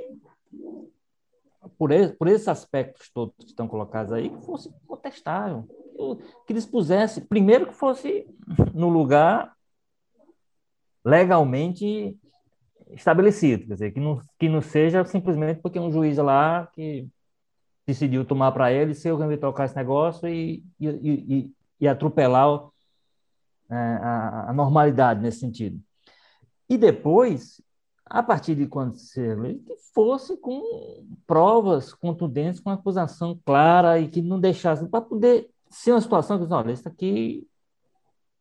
[1.76, 5.68] por, esse, por esses aspectos todos que estão colocados aí, que fosse contestável.
[6.46, 8.26] Que dispusesse, primeiro, que fosse
[8.72, 9.54] no lugar
[11.04, 12.16] legalmente
[12.92, 17.08] estabelecido, quer dizer, que não, que não seja simplesmente porque um juiz lá que
[17.86, 22.68] decidiu tomar para ele, se eu vai tocar esse negócio e, e, e, e atropelar
[23.68, 25.80] é, a, a, normalidade nesse sentido.
[26.68, 27.60] E depois,
[28.06, 29.20] a partir de quando se
[29.66, 35.92] que fosse com provas contundentes, com acusação clara e que não deixasse para poder ser
[35.92, 37.46] uma situação que, olha, isso aqui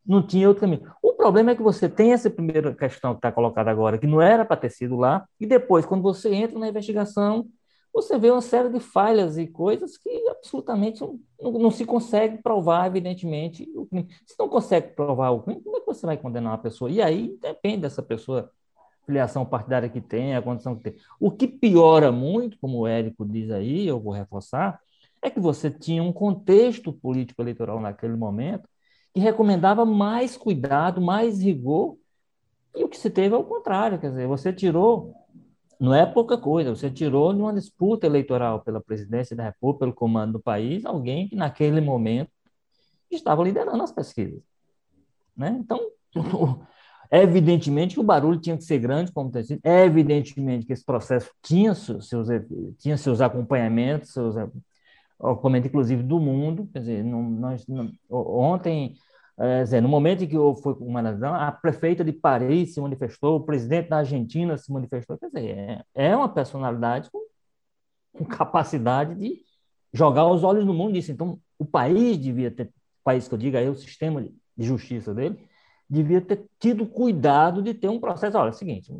[0.06, 0.92] não tinha outro caminho.
[1.02, 4.22] O problema é que você tem essa primeira questão que está colocada agora, que não
[4.22, 7.48] era para ter sido lá, e depois, quando você entra na investigação,
[7.94, 11.20] você vê uma série de falhas e coisas que absolutamente não,
[11.52, 14.08] não, se consegue provar, evidentemente, o crime.
[14.26, 16.90] Se não consegue provar o crime, como é que você vai condenar uma pessoa?
[16.90, 18.52] E aí depende dessa pessoa,
[19.06, 20.96] filiação partidária que tem, a condição que tem.
[21.20, 24.80] O que piora muito, como o Érico diz aí, eu vou reforçar,
[25.22, 28.69] é que você tinha um contexto político eleitoral naquele momento
[29.14, 31.98] que recomendava mais cuidado, mais rigor,
[32.76, 35.14] e o que se teve é o contrário, quer dizer, você tirou
[35.80, 36.76] não é pouca coisa.
[36.76, 41.28] Você tirou de uma disputa eleitoral pela presidência da República, pelo comando do país, alguém
[41.28, 42.30] que naquele momento
[43.10, 44.42] estava liderando as pesquisas.
[45.36, 45.58] Né?
[45.58, 45.80] Então,
[47.10, 49.62] evidentemente que o barulho tinha que ser grande, como tem sido.
[49.64, 52.28] Evidentemente que esse processo tinha seus,
[52.78, 54.36] tinha seus acompanhamentos, seus
[55.20, 56.70] acompanhamentos, inclusive, do mundo.
[56.72, 58.96] Quer dizer, não, nós, não, ontem
[59.40, 63.46] é, no momento em que foi uma razão, a prefeita de Paris se manifestou, o
[63.46, 65.18] presidente da Argentina se manifestou.
[65.18, 67.22] Quer dizer, é, é uma personalidade com,
[68.18, 69.42] com, capacidade de
[69.94, 71.14] jogar os olhos no mundo disso.
[71.14, 75.14] Então, o país devia ter, o país que eu digo aí, o sistema de justiça
[75.14, 75.40] dele,
[75.90, 78.38] devia ter tido cuidado de ter um processo.
[78.38, 78.94] Olha, é o seguinte,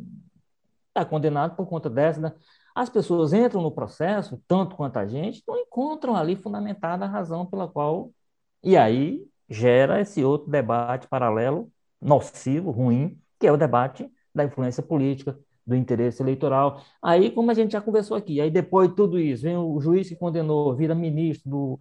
[0.88, 2.18] está condenado por conta dessa.
[2.18, 2.32] Né?
[2.74, 7.46] As pessoas entram no processo, tanto quanto a gente, não encontram ali fundamentada a razão
[7.46, 8.10] pela qual.
[8.62, 14.82] E aí gera esse outro debate paralelo, nocivo, ruim, que é o debate da influência
[14.82, 16.82] política, do interesse eleitoral.
[17.02, 20.08] Aí, como a gente já conversou aqui, aí depois de tudo isso, vem o juiz
[20.08, 21.78] que condenou, vira ministro do,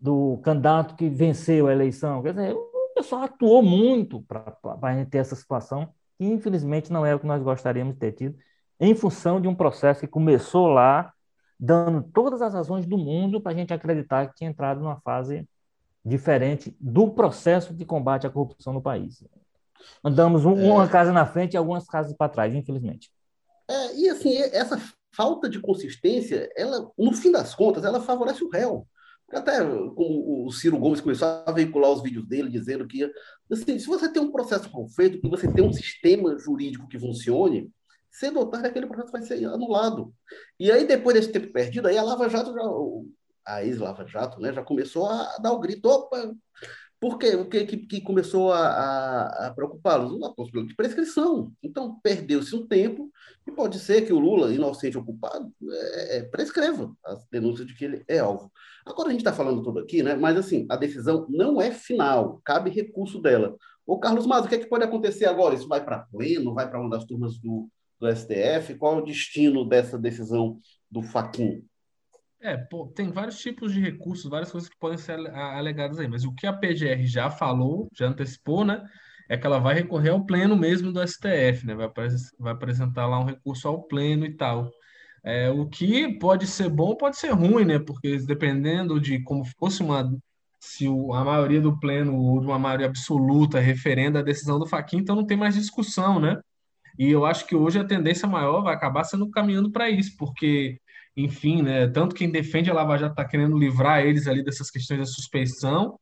[0.00, 2.22] do candidato que venceu a eleição.
[2.22, 7.04] Quer dizer, o pessoal atuou muito para a gente ter essa situação, que infelizmente não
[7.04, 8.38] é o que nós gostaríamos de ter tido,
[8.80, 11.12] em função de um processo que começou lá,
[11.58, 15.48] dando todas as razões do mundo para a gente acreditar que tinha entrado numa fase
[16.04, 19.24] diferente do processo de combate à corrupção no país.
[20.02, 20.72] Andamos um, é...
[20.72, 23.10] uma casa na frente e algumas casas para trás, infelizmente.
[23.68, 24.80] É, e assim, essa
[25.14, 28.86] falta de consistência, ela, no fim das contas, ela favorece o réu.
[29.30, 33.10] Até como o Ciro Gomes começou a veicular os vídeos dele dizendo que
[33.52, 36.98] assim, se você tem um processo mal feito, que você tem um sistema jurídico que
[36.98, 37.70] funcione,
[38.18, 40.12] cedo ou tarde aquele processo vai ser anulado.
[40.58, 42.62] E aí, depois desse tempo perdido, aí a Lava Jato já,
[43.46, 46.34] a ex-Lava Jato, né, já começou a dar o grito, opa,
[47.00, 47.36] por quê?
[47.36, 50.20] O que, que, começou a, a, a preocupá-los?
[50.20, 51.52] A possibilidade de prescrição.
[51.62, 53.12] Então, perdeu-se um tempo
[53.46, 57.74] e pode ser que o Lula, inocente ou culpado, é, é, prescreva as denúncias de
[57.74, 58.50] que ele é alvo.
[58.84, 60.16] Agora, a gente está falando tudo aqui, né?
[60.16, 63.56] mas assim, a decisão não é final, cabe recurso dela.
[63.86, 65.54] Ô, Carlos Maza, o que, é que pode acontecer agora?
[65.54, 67.68] Isso vai para pleno, vai para uma das turmas do,
[67.98, 68.74] do STF?
[68.76, 71.62] Qual o destino dessa decisão do Faquin?
[72.40, 76.24] É, pô, tem vários tipos de recursos, várias coisas que podem ser alegadas aí, mas
[76.24, 78.84] o que a PGR já falou, já antecipou, né,
[79.28, 81.88] é que ela vai recorrer ao pleno mesmo do STF, né, vai,
[82.38, 84.70] vai apresentar lá um recurso ao pleno e tal.
[85.24, 89.82] É, o que pode ser bom, pode ser ruim, né, porque dependendo de como fosse
[89.82, 90.08] uma,
[90.60, 94.66] se o, a maioria do pleno ou de uma maioria absoluta referenda a decisão do
[94.66, 96.40] Faquin, então não tem mais discussão, né,
[96.98, 100.80] E eu acho que hoje a tendência maior vai acabar sendo caminhando para isso, porque,
[101.16, 105.00] enfim, né, tanto quem defende a Lava Jato está querendo livrar eles ali dessas questões
[105.00, 105.98] da suspeição,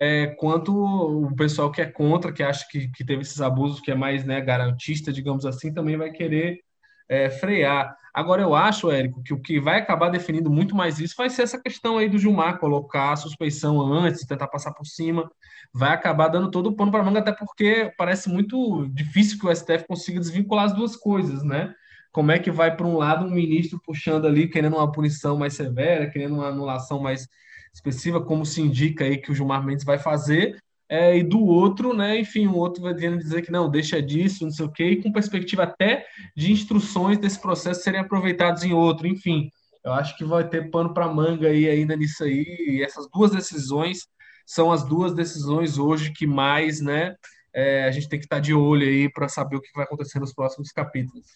[0.00, 3.90] é, quanto o pessoal que é contra, que acha que, que teve esses abusos, que
[3.90, 6.60] é mais né, garantista, digamos assim, também vai querer
[7.08, 7.94] é, frear.
[8.18, 11.42] Agora, eu acho, Érico, que o que vai acabar definindo muito mais isso vai ser
[11.42, 15.30] essa questão aí do Gilmar colocar a suspeição antes, tentar passar por cima,
[15.72, 19.54] vai acabar dando todo o pano para manga, até porque parece muito difícil que o
[19.54, 21.72] STF consiga desvincular as duas coisas, né?
[22.10, 25.54] Como é que vai, por um lado, um ministro puxando ali, querendo uma punição mais
[25.54, 27.28] severa, querendo uma anulação mais
[27.72, 30.58] expressiva, como se indica aí que o Gilmar Mendes vai fazer,
[30.88, 34.44] é, e do outro, né, enfim, o outro vai vindo dizer que não, deixa disso,
[34.44, 38.72] não sei o quê, e com perspectiva até de instruções desse processo serem aproveitados em
[38.72, 39.50] outro, enfim.
[39.84, 43.30] Eu acho que vai ter pano para manga aí ainda nisso aí, e essas duas
[43.30, 44.06] decisões
[44.46, 47.14] são as duas decisões hoje que mais, né,
[47.52, 50.18] é, a gente tem que estar de olho aí para saber o que vai acontecer
[50.18, 51.26] nos próximos capítulos.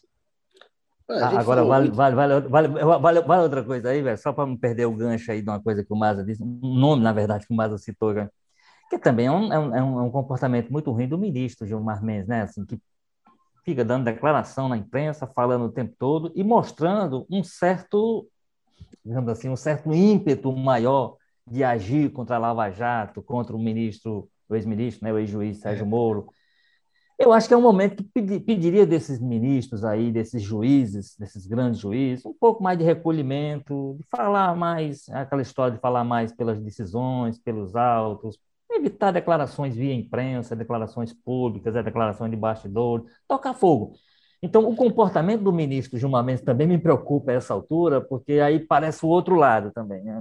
[1.11, 4.86] Ah, agora, vale, vale, vale, vale, vale, outra coisa aí, velho, só para não perder
[4.86, 7.53] o gancho aí de uma coisa que o Maza disse, um nome, na verdade, que
[7.53, 8.30] o Maza citou, né?
[8.93, 12.28] Que também é um, é um, é um comportamento muito ruim do ministro Gilmar Mendes,
[12.28, 12.43] né?
[12.43, 12.78] Assim, que
[13.64, 18.28] fica dando declaração na imprensa, falando o tempo todo e mostrando um certo,
[19.03, 21.16] digamos assim, um certo ímpeto maior
[21.47, 25.84] de agir contra a Lava Jato, contra o ministro, o ex-ministro, né, o ex-juiz Sérgio
[25.84, 25.88] é.
[25.88, 26.28] Moro.
[27.18, 31.80] Eu acho que é um momento que pediria desses ministros aí, desses juízes, desses grandes
[31.80, 36.61] juízes, um pouco mais de recolhimento, de falar mais, aquela história de falar mais pelas
[36.61, 38.38] decisões, pelos autos,
[38.76, 43.94] evitar declarações via imprensa, declarações públicas, declarações de bastidor, tocar fogo.
[44.44, 48.58] Então, o comportamento do ministro Gilmar Mendes também me preocupa a essa altura, porque aí
[48.58, 50.20] parece o outro lado também, né?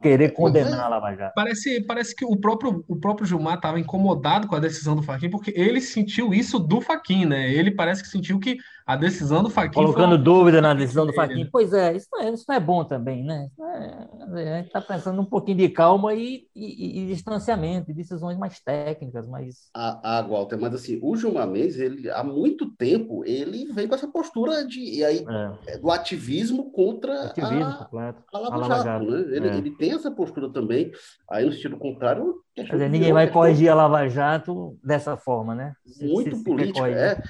[0.00, 1.32] querer condenar a Lava Jato.
[1.34, 5.28] Parece, parece que o próprio, o próprio Gilmar estava incomodado com a decisão do Faquin,
[5.28, 7.52] porque ele sentiu isso do Faquin, né?
[7.52, 8.58] Ele parece que sentiu que
[8.88, 9.74] a decisão do Faquin.
[9.74, 11.44] Colocando dúvida na decisão do Faquin.
[11.44, 11.48] Né?
[11.52, 13.50] Pois é isso, não é, isso não é bom também, né?
[13.60, 18.38] É, a gente está pensando um pouquinho de calma e, e, e distanciamento, e decisões
[18.38, 19.68] mais técnicas, mais.
[19.76, 23.94] Ah, ah, Walter, mas assim, o Gilmar Mendes, ele, há muito tempo, ele vem com
[23.94, 25.74] essa postura de, e aí, é.
[25.74, 28.16] é do ativismo contra ativismo, a, claro.
[28.32, 28.84] a Lava, a Lava Jato.
[28.84, 29.10] Jato.
[29.10, 29.36] Né?
[29.36, 29.56] Ele, é.
[29.58, 30.90] ele tem essa postura também,
[31.30, 32.36] aí no sentido contrário.
[32.56, 35.74] Dizer, ninguém vai corrigir a Lava Jato dessa forma, né?
[36.00, 37.22] Muito se, política, é.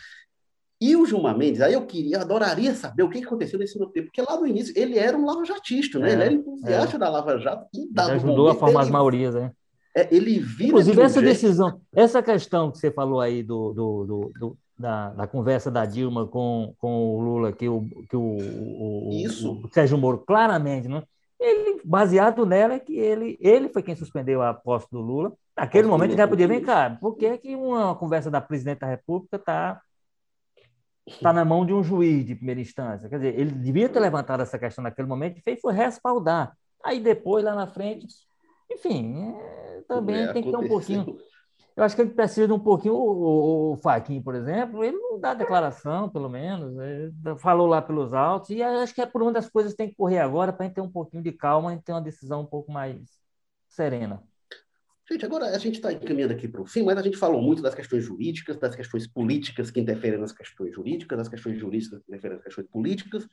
[0.81, 4.22] E o Gilmar Mendes, aí eu queria, adoraria saber o que aconteceu nesse tempo, porque
[4.22, 6.11] lá no início ele era um lava-jatista, né?
[6.11, 6.99] É, ele era entusiasta é.
[6.99, 9.53] da Lava Jato e dado ele ajudou momento, a formar ele, as maiorias, né?
[9.97, 10.68] É, ele vira.
[10.68, 11.33] Inclusive, essa jeito...
[11.33, 15.85] decisão, essa questão que você falou aí do, do, do, do da, da, conversa da
[15.85, 19.61] Dilma com, com o Lula, que o, que o, o, Isso.
[19.64, 21.03] o Sérgio Moro claramente, né?
[21.41, 25.33] Ele, baseado nela, é que ele, ele foi quem suspendeu a posse do Lula.
[25.57, 28.87] Naquele momento, ele já podia, vem cá, por que, que uma conversa da presidente da
[28.87, 29.81] República está
[31.09, 33.09] está na mão de um juiz de primeira instância.
[33.09, 36.56] Quer dizer, ele devia ter levantado essa questão naquele momento e fez foi respaldar.
[36.84, 38.06] Aí depois, lá na frente,
[38.70, 41.18] enfim, é, também é, tem que ter um pouquinho.
[41.76, 42.94] Eu acho que ele precisa de um pouquinho.
[42.94, 46.74] O, o, o Faquin, por exemplo, ele não dá declaração, pelo menos,
[47.38, 50.18] falou lá pelos autos, e acho que é por onde as coisas têm que correr
[50.18, 52.72] agora para a gente ter um pouquinho de calma e ter uma decisão um pouco
[52.72, 53.00] mais
[53.68, 54.22] serena.
[55.11, 57.62] Gente, agora a gente está encaminhando aqui para o fim, mas a gente falou muito
[57.62, 62.09] das questões jurídicas, das questões políticas que interferem nas questões jurídicas, das questões jurídicas que
[62.09, 63.26] interferem nas questões políticas,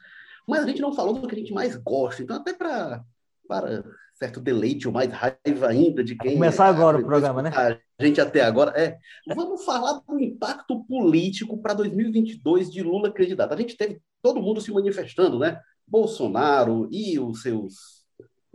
[0.47, 2.23] mas a gente não falou do que a gente mais gosta.
[2.23, 3.03] Então, até para,
[3.45, 6.35] para certo deleite ou mais raiva ainda de quem.
[6.35, 7.51] Começar agora o programa, né?
[7.53, 8.71] A gente até agora.
[8.79, 8.97] É.
[9.35, 13.53] Vamos falar do impacto político para 2022 de Lula candidato.
[13.53, 15.59] A gente teve todo mundo se manifestando, né?
[15.85, 18.05] Bolsonaro e os seus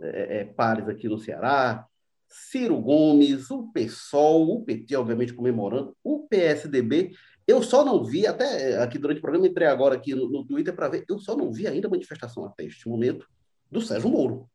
[0.01, 1.85] é, é, pares aqui no Ceará,
[2.31, 7.11] Ciro Gomes, o PSOL, o PT, obviamente, comemorando, o PSDB.
[7.45, 10.73] Eu só não vi, até aqui durante o programa, entrei agora aqui no, no Twitter
[10.73, 13.27] para ver, eu só não vi ainda a manifestação até este momento
[13.69, 14.47] do Sérgio Moro.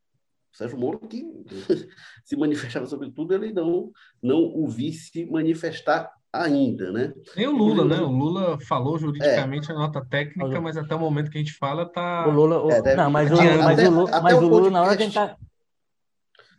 [0.52, 1.22] O Sérgio Moro, que
[2.24, 3.90] se manifestava sobre tudo, ele não,
[4.22, 7.12] não o vi se manifestar ainda, né?
[7.36, 8.00] Nem o Lula, né?
[8.00, 9.74] O Lula falou juridicamente é.
[9.74, 12.26] a nota técnica, mas até o momento que a gente fala tá.
[12.28, 12.62] O Lula.
[12.62, 12.70] O...
[12.70, 12.96] É, deve...
[12.96, 15.36] Não, mas o, mas o Lula, mas o Lula na hora que a gente tá.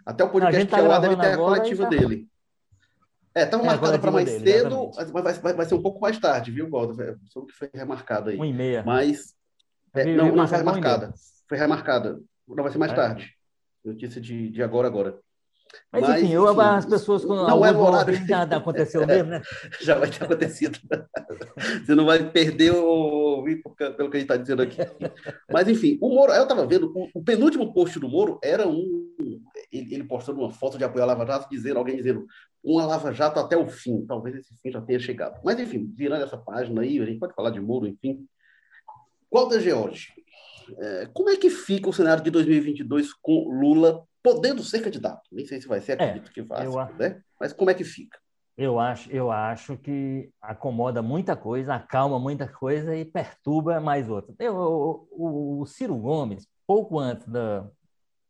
[0.07, 1.89] Até o podcast tá que é lá deve ter a coletiva tá...
[1.89, 2.29] dele.
[3.35, 5.99] É, estava é, marcado para mais dele, cedo, mas vai, vai, vai, ser um pouco
[5.99, 7.17] mais tarde, viu, Walter?
[7.25, 8.39] Só que foi remarcado aí.
[8.39, 8.83] Um e meia.
[8.85, 9.35] Mas.
[9.93, 11.13] É, não, não foi remarcada.
[11.47, 12.19] Foi remarcada.
[12.47, 12.95] Não vai ser mais é.
[12.95, 13.33] tarde.
[13.83, 15.19] Notícia de, de agora, agora.
[15.91, 18.25] Mas, Mas enfim, eu, as pessoas com não é horário.
[18.25, 19.41] já aconteceu mesmo, né?
[19.81, 20.79] Já vai ter acontecido.
[21.85, 24.77] Você não vai perder o pelo que a gente está dizendo aqui.
[25.51, 29.15] Mas enfim, o Moro, eu estava vendo, o, o, penúltimo post do Moro era um.
[29.87, 32.25] Ele, ele, postando uma foto de apoio à Lava Jato, dizendo, alguém dizendo,
[32.63, 34.05] uma Lava Jato até o fim.
[34.05, 35.39] Talvez esse fim já tenha chegado.
[35.43, 38.25] Mas, enfim, virando essa página aí, a gente pode falar de Moro, enfim.
[39.31, 40.13] Walter George,
[40.77, 45.21] é, como é que fica o cenário de 2022 com Lula podendo ser candidato?
[45.31, 47.21] Nem sei se vai ser, acredito é, que vai, né?
[47.39, 48.17] Mas como é que fica?
[48.57, 54.33] Eu acho, eu acho que acomoda muita coisa, acalma muita coisa e perturba mais outra.
[54.39, 54.55] Eu,
[55.11, 57.69] o, o, Ciro Gomes, pouco antes da,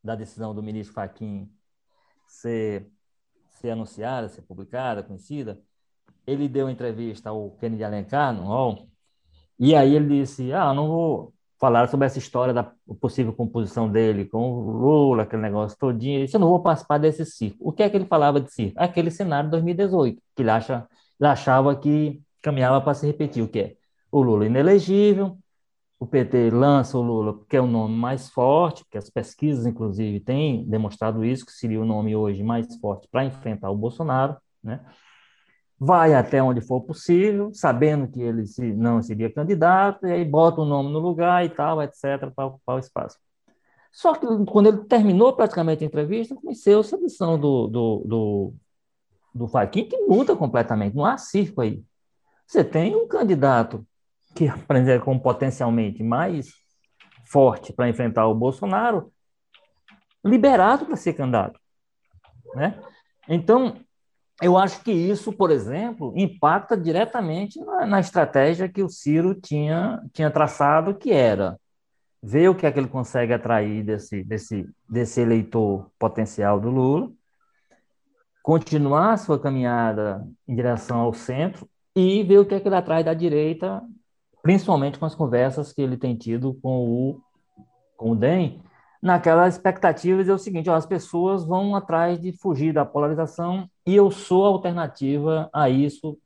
[0.07, 1.51] da decisão do ministro Fachin
[2.25, 2.89] ser,
[3.49, 5.61] ser anunciada, ser publicada, conhecida,
[6.25, 8.87] ele deu entrevista ao Kennedy Alencar no UOL,
[9.59, 14.25] e aí ele disse, ah, não vou, falaram sobre essa história da possível composição dele
[14.25, 16.15] com o Lula, aquele negócio todinho.
[16.19, 17.57] Ele disse, eu não vou participar desse circo.
[17.59, 18.79] O que é que ele falava de circo?
[18.79, 20.87] Aquele cenário de 2018, que ele, acha,
[21.19, 23.75] ele achava que caminhava para se repetir, o que é?
[24.11, 25.37] O Lula inelegível,
[25.99, 30.19] o PT lança o Lula porque é o nome mais forte, porque as pesquisas, inclusive,
[30.19, 34.81] têm demonstrado isso, que seria o nome hoje mais forte para enfrentar o Bolsonaro, né?
[35.79, 40.61] vai até onde for possível, sabendo que ele se, não seria candidato, e aí bota
[40.61, 43.17] o nome no lugar e tal, etc., para ocupar o espaço.
[43.91, 48.53] Só que quando ele terminou praticamente a entrevista, conheceu-se a lição do, do, do,
[49.33, 51.83] do que muda completamente, não há circo aí.
[52.45, 53.85] Você tem um candidato
[54.37, 56.53] que aprender como potencialmente mais
[57.25, 59.11] forte para enfrentar o Bolsonaro,
[60.23, 61.59] liberado para ser candidato.
[62.53, 62.79] Né?
[63.27, 63.75] Então,
[64.41, 70.01] eu acho que isso, por exemplo, impacta diretamente na, na, estratégia que o Ciro tinha,
[70.13, 71.59] tinha traçado, que era
[72.21, 77.11] ver o que é que ele consegue atrair desse, desse, desse eleitor potencial do Lula,
[78.43, 82.75] continuar a sua caminhada em direção ao centro e ver o que é que ele
[82.75, 83.83] atrai da direita,
[84.47, 87.21] principalmente com as conversas que ele tem tido com o,
[87.97, 88.61] com o DEM,
[89.01, 93.69] naquela expectativa de é o seguinte, ó, as pessoas vão atrás de fugir da polarização
[93.85, 96.17] e eu sou a alternativa a isso,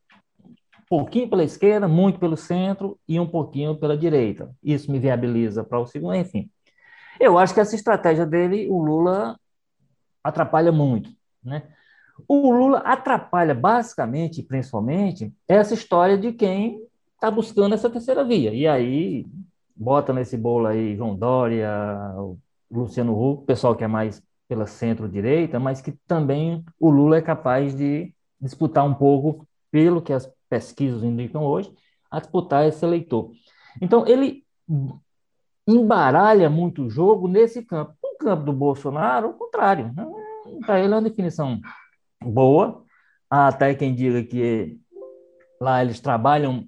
[0.45, 4.51] um pouquinho pela esquerda, muito pelo centro e um pouquinho pela direita.
[4.63, 6.47] Isso me viabiliza para o segundo, enfim.
[7.19, 9.35] Eu acho que essa estratégia dele, o Lula
[10.23, 11.09] atrapalha muito,
[11.43, 11.63] né?
[12.27, 16.85] O Lula atrapalha basicamente, principalmente, essa história de quem
[17.21, 18.51] está buscando essa terceira via.
[18.51, 19.27] E aí
[19.75, 21.69] bota nesse bolo aí João Dória,
[22.69, 27.75] Luciano Huck, pessoal que é mais pela centro-direita, mas que também o Lula é capaz
[27.75, 31.71] de disputar um pouco, pelo que as pesquisas indicam hoje,
[32.09, 33.31] a disputar esse eleitor.
[33.79, 34.43] Então, ele
[35.65, 37.93] embaralha muito o jogo nesse campo.
[38.03, 39.93] No campo do Bolsonaro, o contrário.
[39.95, 40.05] Né?
[40.65, 41.61] Para ele é uma definição
[42.21, 42.83] boa.
[43.29, 44.77] Há até quem diga que
[45.61, 46.67] lá eles trabalham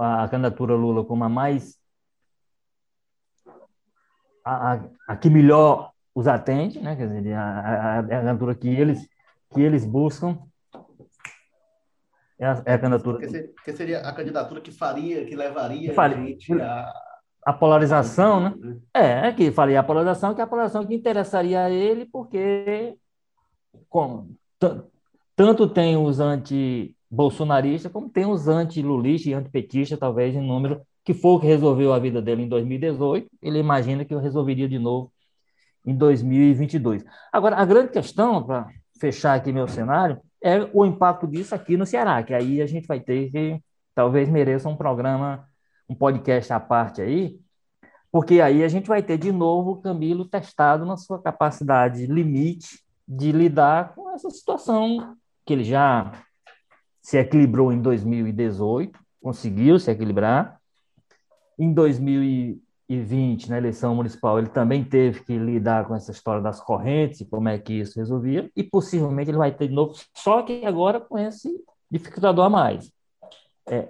[0.00, 1.78] a candidatura Lula como a mais
[4.44, 6.96] a, a, que melhor os atende, né?
[6.96, 9.08] Quer dizer, a, a, a candidatura que eles,
[9.50, 10.38] que eles buscam
[12.38, 13.18] é a, é a candidatura.
[13.18, 16.92] Que seria, que seria, a candidatura que faria, que levaria que faria, a,
[17.44, 18.54] a polarização, né?
[18.56, 18.76] né?
[18.94, 22.96] É, é, que faria a polarização, que é a polarização que interessaria a ele, porque
[23.88, 24.36] como,
[25.36, 26.20] tanto tem os
[27.08, 31.92] anti-bolsonaristas, como tem os anti-lulistas e antipetistas, talvez em número que foi o que resolveu
[31.92, 35.10] a vida dele em 2018, ele imagina que eu resolveria de novo
[35.84, 37.02] em 2022.
[37.32, 38.68] Agora, a grande questão, para
[39.00, 42.86] fechar aqui meu cenário, é o impacto disso aqui no Ceará, que aí a gente
[42.86, 43.58] vai ter que,
[43.94, 45.48] talvez mereça um programa,
[45.88, 47.40] um podcast à parte aí,
[48.12, 52.80] porque aí a gente vai ter de novo o Camilo testado na sua capacidade limite
[53.06, 56.12] de lidar com essa situação que ele já
[57.00, 60.58] se equilibrou em 2018, conseguiu se equilibrar,
[61.58, 67.26] em 2020, na eleição municipal, ele também teve que lidar com essa história das correntes
[67.28, 71.00] como é que isso resolvia, e possivelmente ele vai ter de novo, só que agora
[71.00, 71.52] com esse
[71.90, 72.92] dificultador a mais.
[73.66, 73.88] É,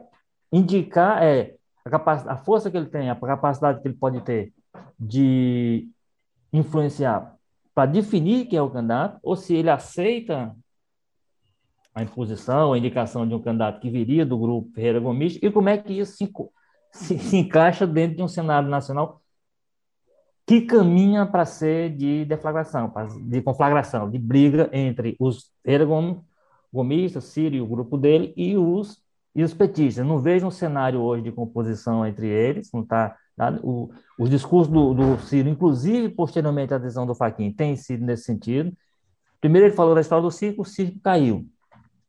[0.52, 1.54] indicar é,
[1.84, 4.52] a, a força que ele tem, a capacidade que ele pode ter
[4.98, 5.88] de
[6.52, 7.36] influenciar
[7.74, 10.56] para definir quem é o candidato, ou se ele aceita
[11.94, 15.68] a imposição, a indicação de um candidato que viria do grupo Ferreira Gomes, e como
[15.68, 16.32] é que isso se,
[16.92, 19.20] se, se encaixa dentro de um cenário nacional
[20.46, 22.90] que caminha para ser de deflagração,
[23.26, 25.52] de conflagração, de briga entre os
[26.72, 29.02] gomistas, Sírio, o grupo dele, e os,
[29.34, 30.06] e os petistas.
[30.06, 33.14] Não vejo um cenário hoje de composição entre eles, não está
[33.62, 38.24] o, os discursos do, do Ciro, inclusive posteriormente à decisão do Faquin, tem sido nesse
[38.24, 38.72] sentido.
[39.40, 41.46] Primeiro ele falou da história do circo, o circo caiu.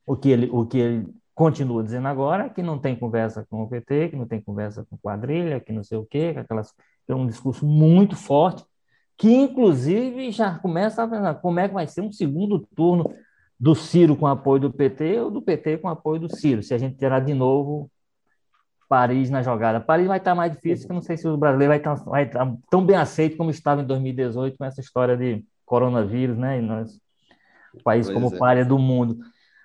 [0.09, 3.69] O que ele, o que ele continua dizendo agora que não tem conversa com o
[3.69, 6.73] PT, que não tem conversa com quadrilha, que não sei o quê, que aquelas,
[7.07, 8.65] é um discurso muito forte,
[9.15, 13.13] que inclusive já começa a pensar como é que vai ser um segundo turno
[13.59, 16.77] do Ciro com apoio do PT ou do PT com apoio do Ciro, se a
[16.79, 17.91] gente terá de novo
[18.87, 19.79] Paris na jogada.
[19.79, 22.23] Paris vai estar mais difícil, que eu não sei se o brasileiro vai estar, vai
[22.23, 26.57] estar tão bem aceito como estava em 2018 com essa história de coronavírus, né?
[26.57, 26.99] E nós,
[27.75, 28.39] o país pois como é.
[28.39, 29.19] párea do mundo.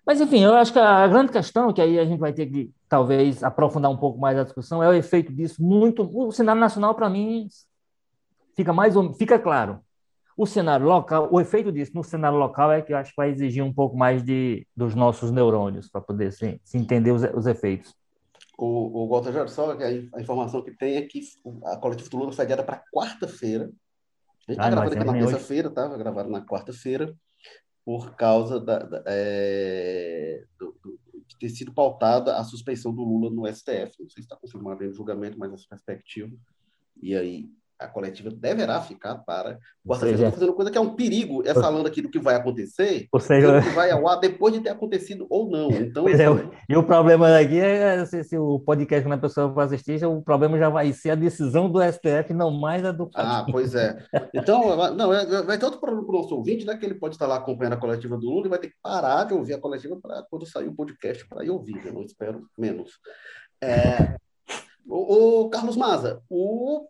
[0.07, 2.71] Mas, enfim, eu acho que a grande questão, que aí a gente vai ter que,
[2.89, 6.03] talvez, aprofundar um pouco mais a discussão, é o efeito disso muito.
[6.13, 7.49] O cenário nacional, para mim,
[8.55, 9.81] fica mais fica claro.
[10.37, 13.31] O cenário local, o efeito disso no cenário local é que eu acho que vai
[13.31, 17.47] exigir um pouco mais de, dos nossos neurônios para poder se, se entender os, os
[17.47, 17.95] efeitos.
[18.59, 21.21] O, o Walter Jorge, só a, a informação que tem é que
[21.65, 23.71] a coletiva do Lula foi adiada para quarta-feira.
[24.47, 25.89] A gente está gravando aqui na terça-feira, tá?
[25.89, 27.15] Vai gravar na quarta-feira
[27.85, 33.31] por causa da, da é, do, do, de ter sido pautada a suspeição do Lula
[33.31, 34.01] no STF.
[34.01, 36.35] Não sei se está confirmado em julgamento, mas essa perspectiva.
[37.03, 40.15] E aí a coletiva deverá ficar para quarta-feira.
[40.15, 43.21] Estou fazendo coisa que é um perigo, é falando aqui do que vai acontecer, ou
[43.21, 45.69] seja, que vai ao ar depois de ter acontecido ou não.
[45.85, 49.53] Então, é, assim, e o problema daqui é se, se, o podcast quando a pessoa
[49.53, 53.11] for assistir, o problema já vai ser a decisão do STF, não mais a do
[53.15, 53.97] Ah, pois é.
[54.35, 56.77] Então, não, é, vai ter outro problema para o nosso ouvinte, né?
[56.77, 59.25] Que ele pode estar lá acompanhando a coletiva do Lula e vai ter que parar
[59.25, 61.85] de ouvir a coletiva para quando sair o podcast para ir ouvir.
[61.85, 62.93] Eu não espero menos.
[63.63, 64.17] É,
[64.89, 66.87] o, o Carlos Maza, o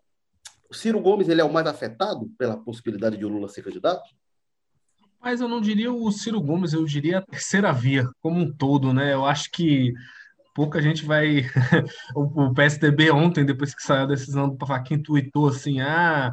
[0.73, 4.03] Ciro Gomes ele é o mais afetado pela possibilidade de o Lula ser candidato?
[5.21, 8.93] Mas eu não diria o Ciro Gomes, eu diria a terceira via como um todo,
[8.93, 9.13] né?
[9.13, 9.93] Eu acho que
[10.53, 11.45] pouca gente vai.
[12.15, 16.31] o PSDB ontem, depois que saiu a decisão do Pafaquim, tweetou assim: ah,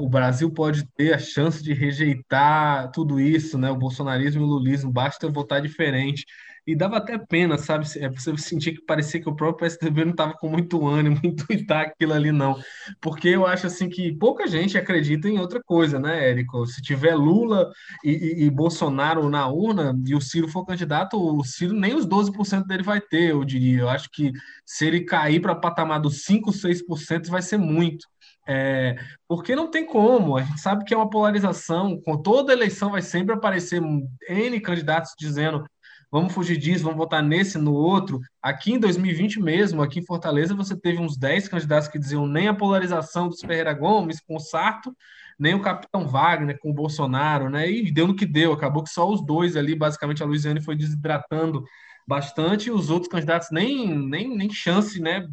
[0.00, 3.70] o Brasil pode ter a chance de rejeitar tudo isso, né?
[3.70, 6.26] O bolsonarismo e o lulismo, basta votar diferente.
[6.68, 7.86] E dava até pena, sabe?
[7.96, 11.34] É, você sentir que parecia que o próprio PSDB não estava com muito ânimo em
[11.34, 12.60] tuitar aquilo ali, não.
[13.00, 16.66] Porque eu acho assim que pouca gente acredita em outra coisa, né, Érico?
[16.66, 17.70] Se tiver Lula
[18.04, 22.06] e, e, e Bolsonaro na urna e o Ciro for candidato, o Ciro nem os
[22.06, 23.80] 12% dele vai ter, eu diria.
[23.80, 24.30] Eu acho que
[24.66, 28.06] se ele cair para patamar dos 5, 6%, vai ser muito.
[28.46, 28.96] É,
[29.26, 33.02] porque não tem como, a gente sabe que é uma polarização, com toda eleição vai
[33.02, 33.78] sempre aparecer
[34.26, 35.66] N candidatos dizendo
[36.10, 38.20] vamos fugir disso, vamos votar nesse, no outro.
[38.42, 42.48] Aqui em 2020 mesmo, aqui em Fortaleza, você teve uns 10 candidatos que diziam nem
[42.48, 44.94] a polarização dos Ferreira Gomes com o Sarto,
[45.38, 47.70] nem o Capitão Wagner com o Bolsonaro, né?
[47.70, 50.74] E deu no que deu, acabou que só os dois ali, basicamente a Luiziane foi
[50.74, 51.62] desidratando
[52.06, 55.28] bastante, e os outros candidatos nem, nem, nem chance, né?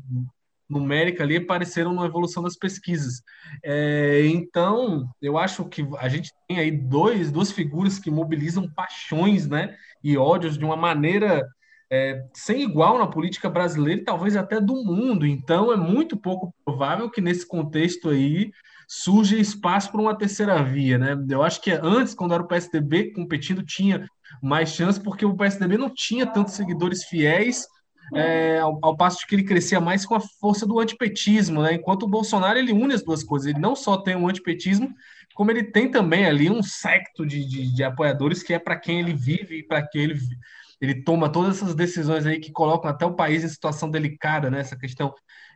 [0.69, 3.21] Numérica ali apareceram na evolução das pesquisas.
[3.63, 9.47] É, então, eu acho que a gente tem aí dois, duas figuras que mobilizam paixões
[9.47, 11.47] né, e ódios de uma maneira
[11.91, 15.25] é, sem igual na política brasileira e talvez até do mundo.
[15.25, 18.51] Então, é muito pouco provável que nesse contexto aí
[18.87, 20.97] surja espaço para uma terceira via.
[20.97, 21.15] Né?
[21.29, 24.07] Eu acho que antes, quando era o PSDB competindo, tinha
[24.41, 27.67] mais chance, porque o PSDB não tinha tantos seguidores fiéis
[28.14, 31.73] é, ao, ao, passo que ele crescia mais com a força do antipetismo, né?
[31.73, 33.48] Enquanto o Bolsonaro ele une as duas coisas.
[33.48, 34.94] Ele não só tem um antipetismo,
[35.34, 38.99] como ele tem também ali um secto de, de, de apoiadores que é para quem
[38.99, 40.19] ele vive e para quem ele
[40.82, 44.60] ele toma todas essas decisões aí que colocam até o país em situação delicada, né?
[44.60, 45.14] Essa questão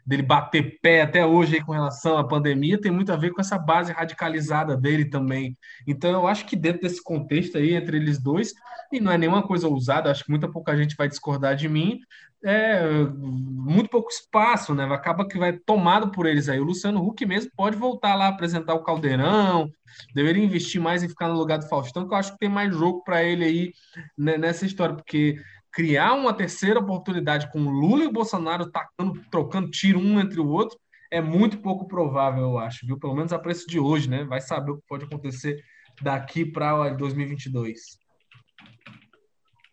[0.10, 3.40] dele bater pé até hoje aí com relação à pandemia tem muito a ver com
[3.40, 5.56] essa base radicalizada dele também.
[5.86, 8.52] Então eu acho que dentro desse contexto aí entre eles dois,
[8.92, 12.00] e não é nenhuma coisa ousada, acho que muita pouca gente vai discordar de mim,
[12.44, 12.82] é
[13.20, 14.86] muito pouco espaço, né?
[14.86, 16.60] Acaba que vai tomado por eles aí.
[16.60, 19.70] O Luciano Huck mesmo pode voltar lá apresentar o Caldeirão,
[20.16, 22.74] deveria investir mais em ficar no lugar do Faustão, que eu acho que tem mais
[22.74, 23.72] jogo para ele aí
[24.18, 25.36] né, nessa história, porque
[25.72, 30.80] criar uma terceira oportunidade com Lula e Bolsonaro tacando, trocando tiro um entre o outro
[31.12, 33.00] é muito pouco provável, eu acho, viu?
[33.00, 34.24] Pelo menos a preço de hoje, né?
[34.24, 35.64] Vai saber o que pode acontecer
[36.02, 37.98] daqui para 2022.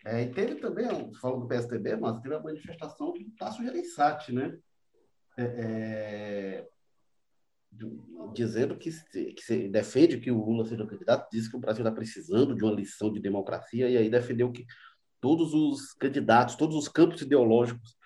[0.07, 4.57] É, e teve também, falando do PSDB, mas teve a manifestação do Tasso Gereissati, né?
[5.37, 6.69] É, é,
[8.33, 8.91] dizendo que,
[9.35, 12.65] que se defende que o Lula seja candidato, diz que o Brasil está precisando de
[12.65, 14.65] uma lição de democracia, e aí defendeu que
[15.27, 17.97] todos os candidatos, todos os campos ideológicos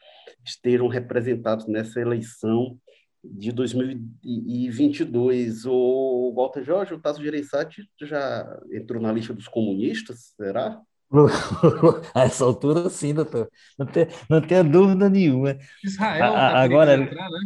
[0.42, 2.78] estejam representados nessa eleição
[3.22, 5.66] de 2022.
[5.66, 10.80] O Walter Jorge, o Tasso Gereissati já entrou na lista dos comunistas, será?
[12.14, 13.50] A essa altura, sim, doutor.
[13.78, 15.58] Não tem, não tenha dúvida nenhuma.
[15.84, 17.40] Israel tá agora, entrar, né?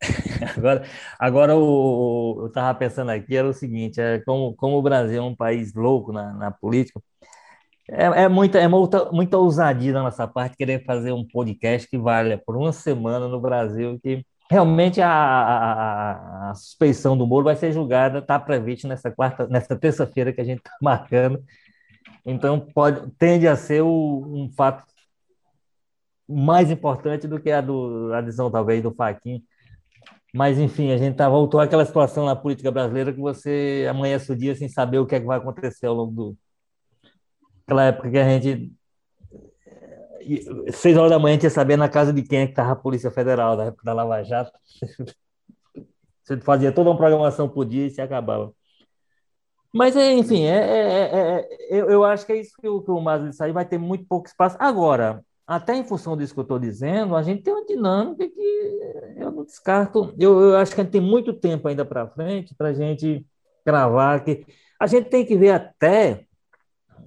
[0.56, 0.82] agora,
[1.18, 5.22] agora o, eu estava pensando aqui, era o seguinte, é, como, como o Brasil é
[5.22, 6.98] um país louco na, na política,
[7.90, 11.98] é, é, muita, é muita, muita ousadia da nossa parte querer fazer um podcast que
[11.98, 17.56] valha por uma semana no Brasil, que realmente a, a, a, suspeição do Moro vai
[17.56, 21.42] ser julgada, está prevista nessa quarta, nessa terça-feira que a gente está marcando.
[22.24, 24.84] Então pode tende a ser o, um fato
[26.28, 29.42] mais importante do que a do a adesão talvez do Faquin.
[30.34, 34.36] Mas enfim, a gente tá, voltou àquela situação na política brasileira que você amanhece o
[34.36, 36.36] dia sem saber o que, é que vai acontecer ao longo do
[37.64, 38.72] aquela época que a gente
[40.72, 43.10] seis horas da manhã tinha saber na casa de quem é que estava a Polícia
[43.10, 44.52] Federal, na época da Lava Jato.
[46.22, 48.52] Você fazia toda uma programação por dia e se acabava.
[49.72, 53.00] Mas, enfim, é, é, é, eu, eu acho que é isso que o, que o
[53.00, 54.56] Masli disse aí, vai ter muito pouco espaço.
[54.60, 58.80] Agora, até em função disso que eu estou dizendo, a gente tem uma dinâmica que
[59.16, 60.14] eu não descarto.
[60.18, 63.26] Eu, eu acho que a gente tem muito tempo ainda para frente para a gente
[63.64, 64.44] cravar que
[64.78, 66.26] a gente tem que ver até,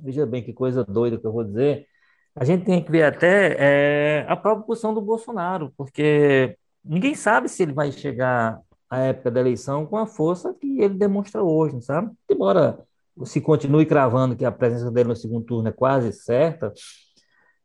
[0.02, 1.88] veja bem que coisa doida que eu vou dizer,
[2.36, 7.48] a gente tem que ver até é, a própria posição do Bolsonaro, porque ninguém sabe
[7.48, 8.60] se ele vai chegar
[8.90, 12.12] à época da eleição com a força que ele demonstra hoje, sabe?
[12.30, 12.80] Embora
[13.24, 16.74] se continue cravando que a presença dele no segundo turno é quase certa,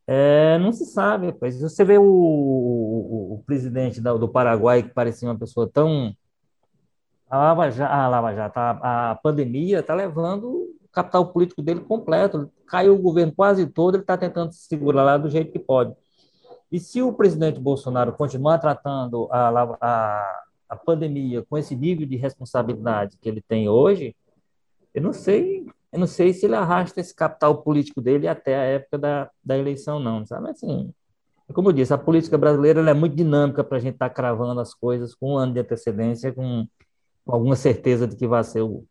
[0.07, 1.33] é, não se sabe.
[1.33, 6.15] Pois você vê o, o, o presidente do Paraguai, que parecia uma pessoa tão.
[7.29, 12.51] A Lava Jato, a, Lava Jato, a, a pandemia está levando capital político dele completo.
[12.67, 15.95] Caiu o governo quase todo, ele está tentando se segurar lá do jeito que pode.
[16.71, 22.17] E se o presidente Bolsonaro continuar tratando a, a, a pandemia com esse nível de
[22.17, 24.15] responsabilidade que ele tem hoje,
[24.95, 28.63] eu não sei, eu não sei se ele arrasta esse capital político dele até a
[28.63, 30.51] época da, da eleição, não, sabe?
[30.51, 30.93] Assim,
[31.53, 34.61] como eu disse, a política brasileira é muito dinâmica para a gente estar tá cravando
[34.61, 36.67] as coisas com um ano de antecedência, com,
[37.25, 38.85] com alguma certeza de que vai ser o,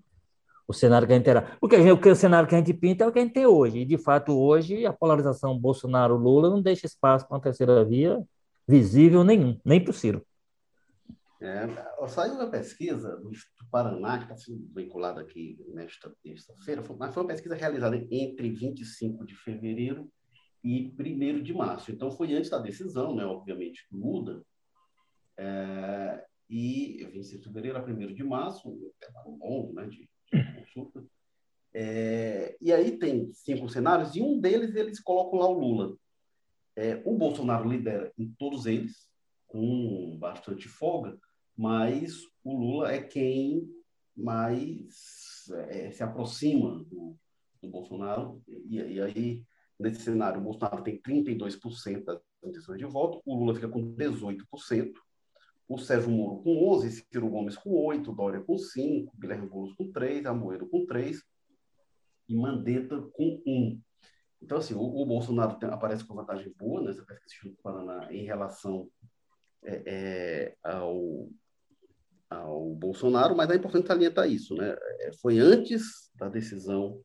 [0.70, 1.58] o cenário que a gente terá.
[1.60, 3.48] Porque o, que, o cenário que a gente pinta é o que a gente tem
[3.48, 3.80] hoje.
[3.80, 8.24] E, de fato, hoje, a polarização Bolsonaro-Lula não deixa espaço para uma terceira via
[8.68, 10.24] visível nenhum, nem para o Ciro.
[11.42, 11.68] É,
[12.08, 17.24] saiu uma pesquisa do Instituto Paraná, que está sendo vinculada aqui nesta terça-feira, mas foi
[17.24, 20.08] uma pesquisa realizada entre 25 de fevereiro
[20.64, 21.92] e 1 de março.
[21.92, 24.44] Então, foi antes da decisão, né, obviamente, que muda.
[25.36, 30.08] É, e 25 de fevereiro a 1 de março, intervalo longo né, de
[30.74, 31.04] consulta.
[31.74, 35.96] É, e aí tem cinco cenários, e um deles eles colocam lá o Lula.
[36.76, 39.08] É, o Bolsonaro lidera em todos eles,
[39.48, 41.18] com bastante folga,
[41.56, 43.70] mas o Lula é quem
[44.16, 47.16] mais é, se aproxima do,
[47.62, 48.42] do Bolsonaro.
[48.48, 49.44] E, e, aí,
[49.78, 54.94] nesse cenário, o Bolsonaro tem 32% das intenções de voto, o Lula fica com 18%
[55.70, 59.92] o Sérgio Moro com 11, Ciro Gomes com 8, Dória com 5, Guilherme Boulos com
[59.92, 61.24] 3, Amoedo com 3
[62.28, 63.80] e Mandetta com 1.
[64.42, 68.26] Então, assim, o, o Bolsonaro tem, aparece com vantagem boa nessa pesquisa do Paraná em
[68.26, 68.90] relação
[69.64, 71.30] é, é, ao,
[72.28, 74.76] ao Bolsonaro, mas é importante salientar isso, né?
[75.02, 77.00] É, foi antes da decisão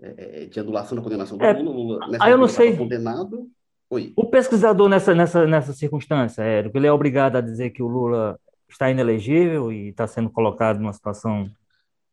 [0.00, 1.70] é, é, de anulação da condenação do é, Lula.
[1.70, 2.76] Lula nessa ah, eu não sei.
[2.76, 3.48] condenado
[3.94, 4.12] Oi.
[4.16, 8.36] O pesquisador nessa, nessa, nessa circunstância, Érico, ele é obrigado a dizer que o Lula
[8.68, 11.48] está inelegível e está sendo colocado numa situação.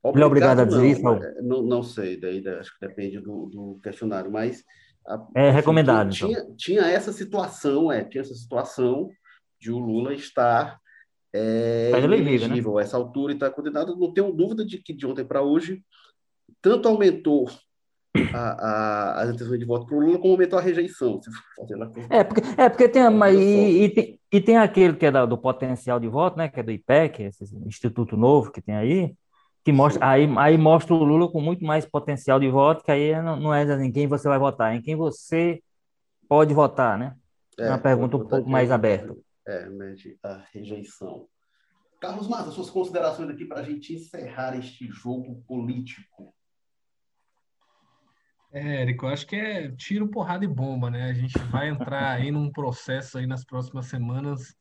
[0.04, 1.24] Obrigado, ele é obrigado a dizer não, isso?
[1.24, 4.64] É, não, não sei, daí acho que depende do, do questionário, mas.
[5.08, 6.10] A, é recomendado.
[6.10, 6.56] Assim, tinha, então.
[6.56, 9.10] tinha essa situação, é, tinha essa situação
[9.60, 10.80] de o Lula estar
[11.34, 12.82] é, tá inelegível né?
[12.82, 13.96] a essa altura e está condenado.
[13.96, 15.84] Não tenho dúvida de que de ontem para hoje
[16.62, 17.50] tanto aumentou
[18.34, 21.20] a, a, as intenções de voto para o Lula como aumentou a rejeição.
[22.10, 25.26] É porque, é porque tem, mas, e, e, tem, e tem aquele que é do,
[25.28, 29.16] do potencial de voto, né, que é do IPEC, esse instituto novo que tem aí,
[29.64, 33.22] que mostra, aí, aí mostra o Lula com muito mais potencial de voto, que aí
[33.22, 35.62] não, não é em quem você vai votar, é em quem você
[36.28, 37.16] pode votar, né?
[37.60, 39.16] É, uma pergunta um pouco mais aberta.
[39.46, 41.28] É, mede a rejeição.
[42.00, 46.34] Carlos Massa, suas considerações aqui para a gente encerrar este jogo político.
[48.54, 51.10] É, Érico, acho que é tiro, porrada e bomba, né?
[51.10, 54.54] A gente vai entrar aí num processo aí nas próximas semanas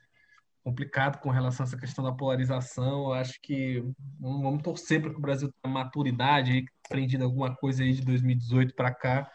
[0.62, 3.06] complicado com relação a essa questão da polarização.
[3.06, 3.82] Eu acho que
[4.20, 8.74] vamos torcer para que o Brasil tenha maturidade aí, aprendido alguma coisa aí de 2018
[8.74, 9.30] para cá,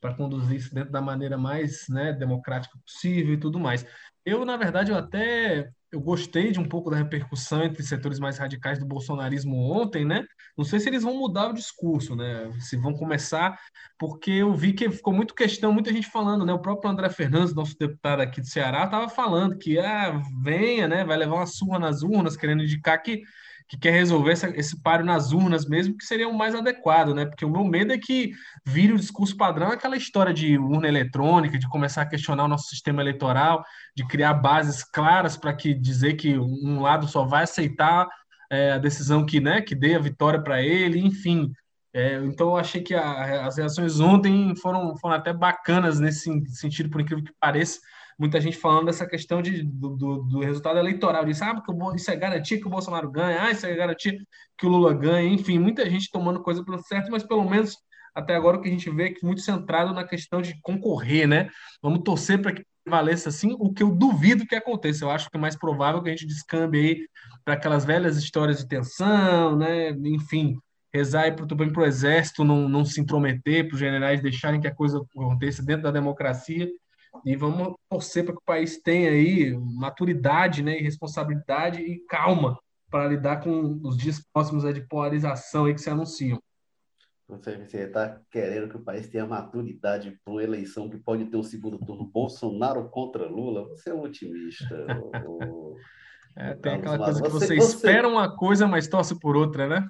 [0.00, 3.86] para conduzir isso dentro da maneira mais né, democrática possível e tudo mais.
[4.24, 8.38] Eu, na verdade, eu até eu gostei de um pouco da repercussão entre setores mais
[8.38, 10.24] radicais do bolsonarismo ontem, né?
[10.56, 12.50] Não sei se eles vão mudar o discurso, né?
[12.60, 13.58] Se vão começar,
[13.98, 16.52] porque eu vi que ficou muito questão, muita gente falando, né?
[16.54, 21.04] O próprio André Fernandes, nosso deputado aqui do Ceará, estava falando que ah, venha, né?
[21.04, 23.22] Vai levar uma surra nas urnas, querendo indicar que
[23.72, 27.24] que quer resolver essa, esse páreo nas urnas mesmo, que seria o mais adequado, né?
[27.24, 28.32] Porque o meu medo é que
[28.66, 32.68] vire o discurso padrão aquela história de urna eletrônica, de começar a questionar o nosso
[32.68, 33.64] sistema eleitoral,
[33.96, 38.06] de criar bases claras para que dizer que um lado só vai aceitar
[38.50, 41.50] é, a decisão que, né, que dê a vitória para ele, enfim.
[41.94, 46.90] É, então eu achei que a, as reações ontem foram, foram até bacanas nesse sentido,
[46.90, 47.80] por incrível que pareça
[48.18, 51.24] muita gente falando dessa questão de, do, do, do resultado eleitoral.
[51.24, 54.16] Diz, ah, porque isso é garantia que o Bolsonaro ganha, ah, isso é garantia
[54.58, 55.28] que o Lula ganha.
[55.28, 57.76] Enfim, muita gente tomando coisa pelo certo, mas pelo menos
[58.14, 61.26] até agora o que a gente vê é que muito centrado na questão de concorrer,
[61.26, 61.48] né?
[61.82, 65.04] Vamos torcer para que prevaleça assim, o que eu duvido que aconteça.
[65.04, 67.06] Eu acho que é mais provável que a gente descambe aí
[67.44, 69.90] para aquelas velhas histórias de tensão, né?
[69.90, 70.58] Enfim,
[70.92, 75.02] rezar para o exército não, não se intrometer, para os generais deixarem que a coisa
[75.14, 76.68] aconteça dentro da democracia
[77.24, 82.58] e vamos torcer para que o país tenha aí maturidade né, e responsabilidade e calma
[82.90, 86.40] para lidar com os dias próximos de polarização aí que se anunciam.
[87.28, 91.42] Você está querendo que o país tenha maturidade para uma eleição que pode ter um
[91.42, 93.66] segundo turno Bolsonaro contra Lula?
[93.68, 94.86] Você é um otimista.
[95.26, 95.74] o...
[96.36, 99.88] é, tem aquela coisa que você, você espera uma coisa, mas torce por outra, né?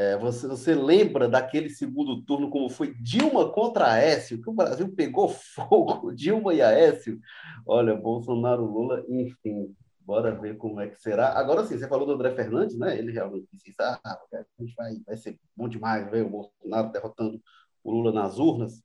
[0.00, 4.90] É, você, você, lembra daquele segundo turno como foi Dilma contra Aécio, que o Brasil
[4.96, 7.20] pegou fogo, Dilma e Aécio?
[7.66, 11.38] Olha, Bolsonaro, Lula, enfim, bora ver como é que será.
[11.38, 12.98] Agora sim, você falou do André Fernandes, né?
[12.98, 17.38] Ele realmente disse, ah, a gente vai, vai ser bom demais ver o Bolsonaro derrotando
[17.84, 18.82] o Lula nas urnas.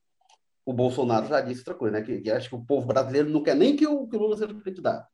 [0.65, 2.03] O Bolsonaro já disse outra coisa, né?
[2.03, 4.35] Que, que acha que o povo brasileiro não quer nem que o, que o Lula
[4.35, 5.07] seja candidato.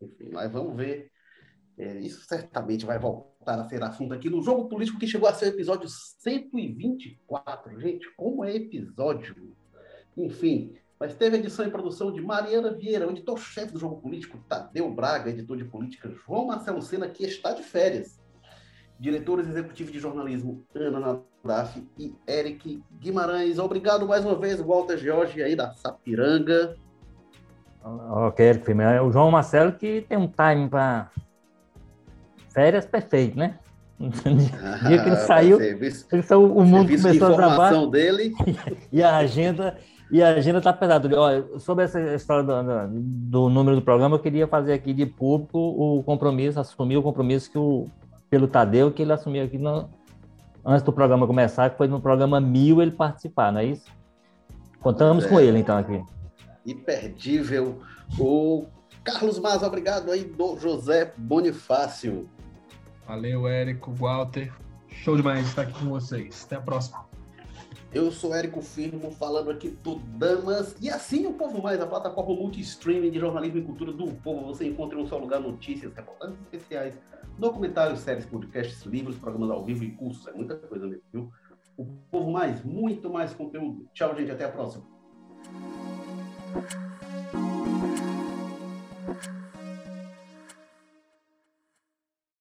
[0.00, 1.10] Enfim, mas vamos ver
[1.76, 5.34] é, isso certamente vai voltar a ser assunto aqui no Jogo Político, que chegou a
[5.34, 7.80] ser episódio 124.
[7.80, 9.54] Gente, como é episódio?
[10.16, 15.30] Enfim, mas teve edição e produção de Mariana Vieira, editor-chefe do Jogo Político, Tadeu Braga,
[15.30, 18.18] editor de política, João Marcelo Sena, que está de férias,
[18.98, 23.58] diretores executivos de jornalismo, Ana Nadaf e Eric Guimarães.
[23.58, 26.76] Obrigado mais uma vez, Walter Jorge, aí da Sapiranga.
[27.84, 31.10] Ok, Eric, é o João Marcelo que tem um time para
[32.56, 33.58] férias perfeito, né?
[34.00, 37.86] dia que ele saiu, ele saiu o mundo começou a trabalhar.
[37.86, 38.34] dele.
[38.90, 39.76] e a agenda
[40.10, 41.20] e a agenda está pesada.
[41.20, 45.58] Olha, sobre essa história do, do, número do programa, eu queria fazer aqui de público
[45.58, 47.86] o compromisso, assumir o compromisso que o
[48.30, 49.88] pelo Tadeu que ele assumiu aqui no,
[50.64, 53.86] antes do programa começar, que foi no programa mil ele participar, não é isso?
[54.80, 56.02] Contamos é, com ele então aqui.
[56.64, 57.80] Imperdível.
[58.18, 58.66] O
[59.04, 62.28] Carlos Maza, obrigado aí do José Bonifácio.
[63.06, 64.52] Valeu, Érico, Walter.
[64.88, 66.44] Show demais estar aqui com vocês.
[66.44, 67.06] Até a próxima.
[67.94, 70.76] Eu sou Érico Firmo, falando aqui do Damas.
[70.80, 74.46] E assim o Povo Mais, a plataforma multi-streaming de jornalismo e cultura do povo.
[74.46, 76.98] Você encontra em um só lugar notícias, reportagens especiais,
[77.38, 80.26] documentários, séries, podcasts, livros, programas ao vivo e cursos.
[80.26, 81.32] É muita coisa mesmo, viu?
[81.76, 83.88] O Povo Mais, muito mais conteúdo.
[83.94, 84.32] Tchau, gente.
[84.32, 84.84] Até a próxima.